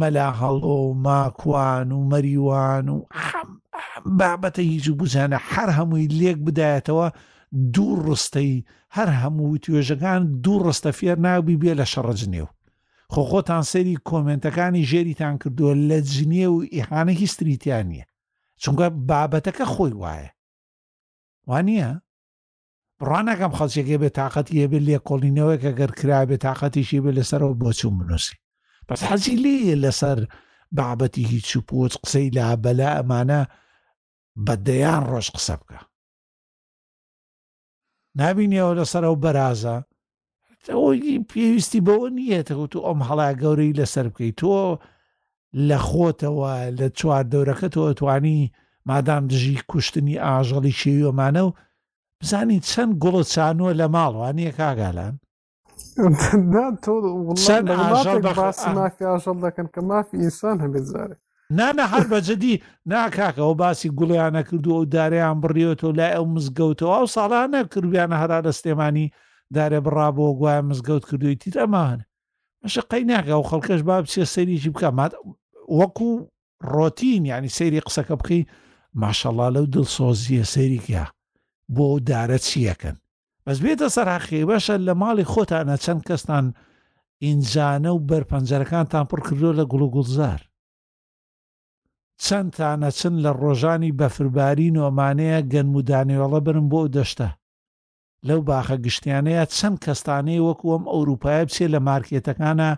مەلا 0.00 0.28
هەڵۆ 0.40 0.76
و 0.86 0.94
ماکوان 1.06 1.88
و 1.92 2.00
مەریوان 2.10 2.86
و 2.88 3.00
بابەتە 4.20 4.62
هیچ 4.74 4.86
و 4.88 4.94
بزانە 5.00 5.38
هەر 5.52 5.68
هەمووی 5.78 6.08
لێک 6.18 6.38
بدایەتەوە 6.46 7.08
دوو 7.52 7.96
ڕستەی 8.14 8.52
هەر 8.96 9.08
هەموو 9.22 9.60
توێژەکان 9.64 10.22
دوو 10.44 10.56
ڕستە 10.66 10.90
فێر 10.98 11.16
ناوی 11.26 11.56
بێ 11.62 11.72
لە 11.80 11.86
شەڕەجنێو 11.92 12.48
خۆ 13.12 13.22
خۆتان 13.30 13.64
سەری 13.72 14.00
کۆمنتەکانی 14.10 14.86
ژێریتان 14.90 15.34
کردووە 15.42 15.72
لە 15.90 15.98
جنێ 16.12 16.46
و 16.54 16.56
ئیحانێکی 16.74 17.32
ستریتیان 17.34 17.86
نییە 17.90 18.06
چونکە 18.62 18.86
بابەتەکە 19.08 19.66
خۆی 19.74 19.94
وایە 20.02 20.30
وانە 21.48 21.88
ڕانەکەم 23.08 23.52
خەڵچێکێ 23.58 23.96
بێ 24.02 24.10
تااقەتی 24.18 24.60
هەبێ 24.62 24.78
لێ 24.86 24.98
کۆڵینەوە 25.08 25.54
کە 25.62 25.70
گەر 25.78 25.90
کرا 25.98 26.20
بێ 26.28 26.36
تااقەتیشی 26.44 27.02
بێ 27.04 27.12
لەسەرەوە 27.18 27.54
بۆچوم 27.60 27.94
بنووسی 28.00 28.36
بەس 28.88 29.00
حەزی 29.08 29.36
لێ 29.44 29.74
لەسەر 29.84 30.18
بابەتی 30.78 31.24
هیچ 31.32 31.50
و 31.56 31.60
پۆچ 31.68 31.92
قسەی 32.02 32.28
لا 32.36 32.48
بەلا 32.64 32.90
ئەمانە 32.98 33.42
بەدەیان 34.46 35.02
ڕۆژ 35.12 35.26
قسە 35.36 35.54
بکە 35.62 35.80
نبینیەوە 38.18 38.72
لەسەر 38.78 39.02
ئەو 39.06 39.16
بەرازە 39.24 39.76
ئەوی 40.74 41.24
پێویستی 41.30 41.84
بەوە 41.86 42.08
نییەەوە 42.18 42.66
تو 42.72 42.78
ئەم 42.86 43.00
هەڵا 43.08 43.28
گەورەی 43.42 43.76
لەسەر 43.80 44.06
بکەیت 44.12 44.36
تۆ 44.40 44.54
لە 45.68 45.78
خۆتەوە 45.88 46.52
لە 46.78 46.86
چوار 46.98 47.24
دەورەکە 47.32 47.68
تۆ 47.74 47.82
توانی 47.98 48.38
مادام 48.90 49.22
دژی 49.30 49.64
کوشتنی 49.70 50.16
ئاژەڵی 50.24 50.78
شێویۆمانە 50.80 51.42
و 51.46 51.50
بزانی 52.20 52.58
چەند 52.70 52.92
گوڵە 53.02 53.22
چانووە 53.32 53.72
لە 53.80 53.86
ماڵوانە 53.94 54.50
کاگالان 54.58 55.14
تۆ 56.84 56.94
ئاژەڵ 57.90 59.36
دەکەن 59.46 59.66
کە 59.74 59.80
مافی 59.90 60.16
ئینسان 60.22 60.56
هەبێت 60.64 60.86
زارێک 60.92 61.20
نانە 61.58 61.84
هەر 61.92 62.04
بەجددی 62.12 62.62
ناکاکەەوە 62.92 63.54
باسی 63.62 63.88
گوڵیانە 63.98 64.42
کردو 64.50 64.70
ئەو 64.76 64.84
داریان 64.94 65.36
بڕیەوە 65.42 65.74
لای 65.98 66.14
ئەو 66.16 66.24
مزگەوتەوە 66.34 66.92
ئەو 66.96 67.06
ساڵانە 67.16 67.60
کردیانە 67.72 68.16
هەرا 68.22 68.38
لە 68.46 68.52
سلێمانی 68.60 69.06
دارێ 69.56 69.80
بڕابەوە 69.86 70.32
گوایە 70.38 70.62
مزگەوت 70.70 71.04
کردووی 71.08 71.36
تیر 71.42 71.54
ئەمان 71.62 71.98
مەشە 72.64 72.82
قەی 72.90 73.02
ناکە 73.10 73.34
و 73.40 73.48
خەڵکەش 73.50 73.80
با 73.88 73.96
بچێ 74.02 74.24
سەریکی 74.34 74.70
بکە 74.74 74.90
مات 74.98 75.12
وەکو 75.78 76.10
ڕۆتین 76.72 77.22
ینی 77.32 77.52
سەیری 77.58 77.80
قسەکە 77.86 78.14
بکەی 78.20 78.42
ماشەڵا 79.02 79.48
لەو 79.54 79.64
دڵسۆزیە 79.74 80.44
سەریکیا 80.54 81.04
بۆ 81.74 81.82
ئەو 81.90 81.98
دارە 82.10 82.38
چیەکەن 82.48 82.96
بەس 83.46 83.58
بێتە 83.64 83.86
سەرحقی 83.96 84.46
بەشە 84.50 84.76
لە 84.86 84.92
ماڵی 85.02 85.28
خۆتانە 85.32 85.76
چەند 85.84 86.02
کەستان 86.08 86.44
ئینجانە 87.24 87.90
و 87.94 87.98
بەرپەنجەرەکانتان 88.08 89.04
پڕ 89.10 89.18
کردو 89.28 89.52
لە 89.58 89.64
گوڵ 89.72 89.84
گوڵزار 89.96 90.40
چەندتانە 92.26 92.90
چن 92.98 93.14
لە 93.24 93.30
ڕۆژانی 93.42 93.90
بەفرباری 94.00 94.74
نۆمانەیە 94.76 95.38
گەنمودانێوەڵە 95.52 96.40
برم 96.46 96.66
بۆ 96.72 96.80
دەشتە 96.96 97.28
لەو 98.28 98.40
باخە 98.48 98.76
گشتیانەیە 98.84 99.44
چەند 99.56 99.76
کەستانەی 99.84 100.44
وەکوم 100.46 100.82
ئەوروپایە 100.92 101.42
بچێ 101.48 101.66
لە 101.74 101.80
مارکێتەکانە 101.88 102.70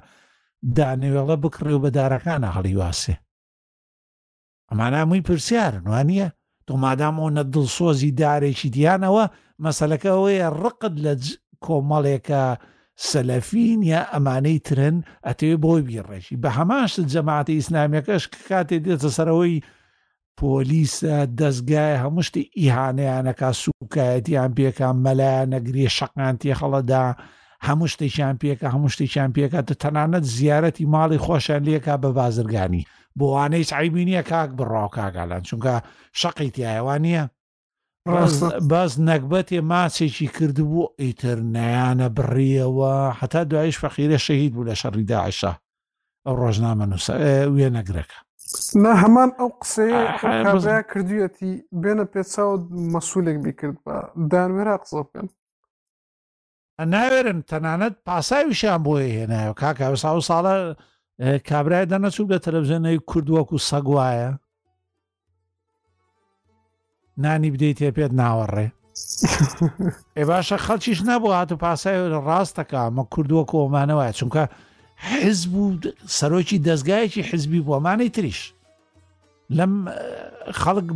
دانێوێڵە 0.77 1.37
بکڕێ 1.43 1.73
و 1.75 1.83
بەدارەکانە 1.85 2.49
هەڵیواسێ 2.57 3.15
ئەمانە 4.69 5.01
مووی 5.09 5.25
پرسیارن 5.29 5.85
وانە 5.93 6.29
تۆ 6.67 6.73
مادام 6.85 7.15
ئەوە 7.23 7.43
دڵسۆزی 7.53 8.15
دارێکی 8.21 8.69
دیانەوە 8.77 9.25
مەسلەکە 9.65 10.09
ئەوەیە 10.15 10.49
ڕقت 10.63 10.95
لە 11.05 11.13
کۆمەڵێکە 11.65 12.43
سەلەفین 13.09 13.81
یا 13.93 14.01
ئەمانەی 14.13 14.59
ترن 14.67 14.97
ئەتەوێ 15.27 15.57
بۆی 15.65 15.83
بیڕێکی 15.89 16.37
بە 16.43 16.49
هەماش 16.59 16.93
جەماعتی 17.13 17.57
ئیسلامیەکەش 17.59 18.25
کاتێ 18.49 18.77
دێتە 18.85 19.09
سەرەوەی 19.17 19.65
پۆلیسە 20.39 21.17
دەستگای 21.41 22.01
هەمشتی 22.05 22.45
ئیهانەیانەکە 22.61 23.49
سوکایەتیان 23.63 24.51
پێکان 24.59 24.97
مەلایە 25.05 25.45
نەگری 25.55 25.93
شەقان 25.97 26.35
تێخەڵەدا 26.43 27.05
هەموو 27.67 27.89
شتێکیان 27.93 28.37
پێکە 28.43 28.67
هەموو 28.75 28.93
شتێکیان 28.95 29.31
پێکاتە 29.37 29.75
تەنانەت 29.83 30.25
زیارەتی 30.37 30.91
ماڵی 30.95 31.23
خۆشیان 31.25 31.63
لێکا 31.69 31.95
بە 32.03 32.09
بازرگانی 32.19 32.87
بۆوانەی 33.19 33.69
چایبینیە 33.71 34.23
کاک 34.31 34.51
بڕاو 34.59 34.89
کاگالان 34.97 35.43
چونکە 35.49 35.75
شەقی 36.21 36.51
تایەوان 36.57 37.01
نیە 37.07 37.25
باز 38.71 38.97
نەکبەتێ 39.09 39.59
ماچێکی 39.71 40.29
کردبوو 40.37 40.87
ئیتر 41.05 41.39
نەیانە 41.57 42.09
بڕیەوە 42.17 42.95
هەتا 43.21 43.43
دوایش 43.51 43.77
فەخیرە 43.83 44.19
شەهید 44.27 44.53
بوو 44.55 44.69
لە 44.71 44.75
شەڕیدا 44.83 45.19
عشا 45.29 45.53
ئەو 46.27 46.35
ڕۆژنامە 46.41 46.87
نووس 46.91 47.07
وێ 47.57 47.69
نەگرەکە 47.79 48.19
نا 48.83 48.93
هەمان 49.03 49.31
ئەو 49.39 49.51
قسەیە 49.63 50.81
کردوەتی 50.91 51.53
بێنە 51.83 52.05
پێ 52.13 52.23
چاوت 52.33 52.63
مەسوولێک 52.93 53.39
بیکرد 53.45 53.77
بە 53.87 53.95
دانوێرا 54.31 54.77
قسە 54.83 54.99
بکەن 55.07 55.29
ناوێرن 56.95 57.39
تەنانەت 57.51 57.95
پاساویشیان 58.07 58.81
بۆیە 58.87 59.09
هێنایە 59.19 59.53
کاکە 59.61 59.87
سا 60.03 60.11
و 60.19 60.23
ساڵە 60.29 60.55
کابرای 61.49 61.89
دەنەچوو 61.93 62.31
لە 62.33 62.39
تەلەڤزیۆنەی 62.45 63.03
کوردوەکو 63.11 63.57
سەگوایە 63.69 64.31
نانی 67.23 67.51
بدەیت 67.55 67.77
تێ 67.79 67.89
پێت 67.97 68.13
ناوەڕێ 68.21 68.67
ئێ 70.19 70.23
باشە 70.31 70.57
خەڵکیش 70.67 70.99
نەبوو 71.11 71.35
هات 71.39 71.51
و 71.53 71.61
پاسای 71.65 71.97
لە 72.15 72.19
ڕاستەکە 72.29 72.79
ئەمە 72.85 73.05
کوردووە 73.13 73.45
کۆمانەوە 73.51 74.05
چونکە 74.19 74.43
حز 75.09 75.41
بوو 75.53 75.69
سەرۆکی 76.19 76.63
دەستگایەکی 76.69 77.23
حزبی 77.31 77.61
بۆمانەی 77.67 78.11
تریش 78.17 78.41
لەم 79.57 79.73
خەڵک 80.61 80.89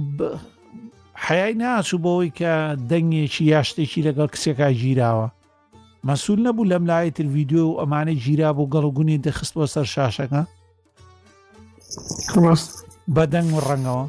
حیای 1.25 1.53
ناچوو 1.63 2.03
بەوەی 2.05 2.31
کە 2.39 2.53
دەنگێکی 2.91 3.43
یاشتێکی 3.55 4.05
لەگەڵ 4.09 4.29
کسێکا 4.35 4.69
گیراوە 4.83 5.29
مەسول 6.09 6.39
نەبوو 6.47 6.69
لەم 6.73 6.85
لای 6.91 7.11
تر 7.17 7.27
ویددیو 7.35 7.67
و 7.69 7.79
ئەمانەی 7.81 8.19
گیرا 8.25 8.51
بۆ 8.57 8.65
گەڵگونی 8.75 9.19
دەخستوە 9.27 9.67
سەر 9.75 9.87
شاشەکە 9.95 10.43
بە 13.15 13.25
دەنگ 13.33 13.51
و 13.57 13.61
ڕەنگەوە 13.69 14.07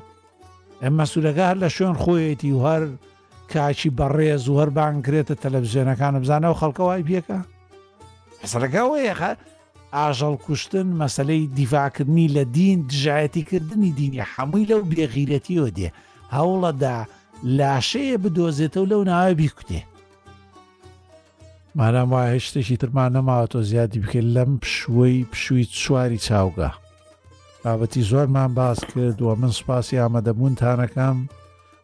ئەمە 0.83 1.05
سوورەکە 1.11 1.43
هەر 1.49 1.57
لە 1.63 1.69
شوێن 1.75 1.95
خۆیەتی 2.03 2.51
و 2.55 2.59
هەر 2.69 2.83
کاچی 3.53 3.91
بەڕێز 3.99 4.43
و 4.47 4.57
هەر 4.59 4.69
بانگرێتە 4.77 5.35
تەلەڤزیۆنەکانە 5.43 6.19
بزانە 6.23 6.47
و 6.51 6.59
خەڵکەوای 6.61 7.07
پێکە 7.09 7.39
حسەکەەوەیەخە 8.43 9.31
ئاژەڵ 9.95 10.35
کوشتن 10.45 10.87
مەسلەی 11.01 11.43
دیفاکردنی 11.57 12.31
لە 12.35 12.43
دین 12.55 12.77
دژایەتی 12.89 13.43
کردنی 13.49 13.91
دینی 13.99 14.25
هەمووی 14.33 14.67
لەو 14.71 14.81
بێغیرەتیەوە 14.91 15.69
دێ 15.77 15.89
هەوڵەدا 16.35 16.97
لاشەیە 17.57 18.17
بدۆزێتەوە 18.23 18.87
لەو 18.91 19.01
ناوە 19.09 19.33
بیکوتێ 19.41 19.81
مانام 21.77 22.09
وایە 22.13 22.41
شتێکی 22.47 22.75
ترمان 22.81 23.09
نەماوە 23.15 23.47
تۆ 23.53 23.59
زیادی 23.69 23.99
بکەیت 24.03 24.27
لەم 24.35 24.51
پشوەی 24.61 25.17
پشووی 25.31 25.65
چواری 25.81 26.21
چاوگە. 26.27 26.69
بابەتی 27.63 28.01
زۆرمان 28.03 28.53
باز 28.55 28.79
کرد 28.95 29.21
و 29.21 29.35
من 29.35 29.51
سپاسی 29.51 29.97
ئامادەبوونتانەکەم 29.97 31.17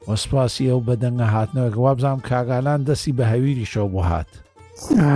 وە 0.07 0.15
سپاسی 0.23 0.69
ئەو 0.69 0.81
بەدەنگە 0.89 1.27
هاتنەوەکە 1.33 1.77
وابزانام 1.77 2.19
کاگالان 2.29 2.81
دەستی 2.87 3.11
بە 3.17 3.23
هەویری 3.33 3.69
شەو 3.73 3.87
بۆ 3.93 4.01
هات. 4.09 4.29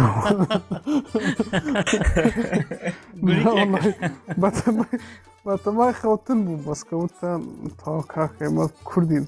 بەتەمای 5.52 5.94
خەوتن 6.02 6.40
بوو 6.46 6.64
بەسکەوتتان 6.68 7.42
تا 7.80 7.92
کاکەمە 8.14 8.66
کوردین 8.88 9.26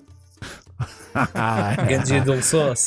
گەنجی 1.89 2.19
دڵسۆس 2.27 2.81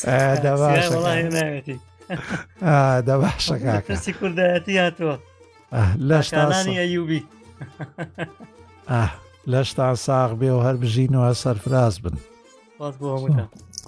دە 3.06 3.14
باشەکەسی 3.20 4.12
کوردایەتی 4.20 4.74
هاتووە 4.78 5.16
لەشتانی 6.10 6.76
ئەیوبی 6.82 7.20
لەشتان 9.54 9.94
ساغ 10.06 10.28
بێ 10.40 10.50
و 10.56 10.60
هەر 10.66 10.76
بژینەوە 10.82 11.30
سەرفراز 11.42 11.94
بن 12.04 12.16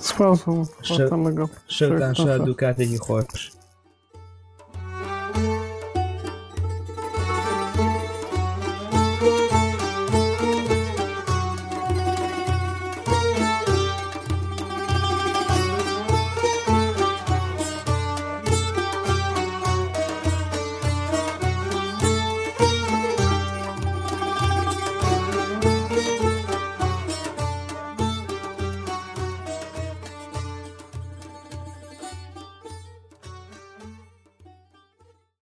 سپاس 0.08 0.36
بۆ 0.42 1.16
لەگەڵ 1.26 1.50
شەردان 1.76 2.12
شار 2.20 2.38
دوو 2.46 2.60
کاتێکی 2.62 3.00
خۆش. 3.06 3.40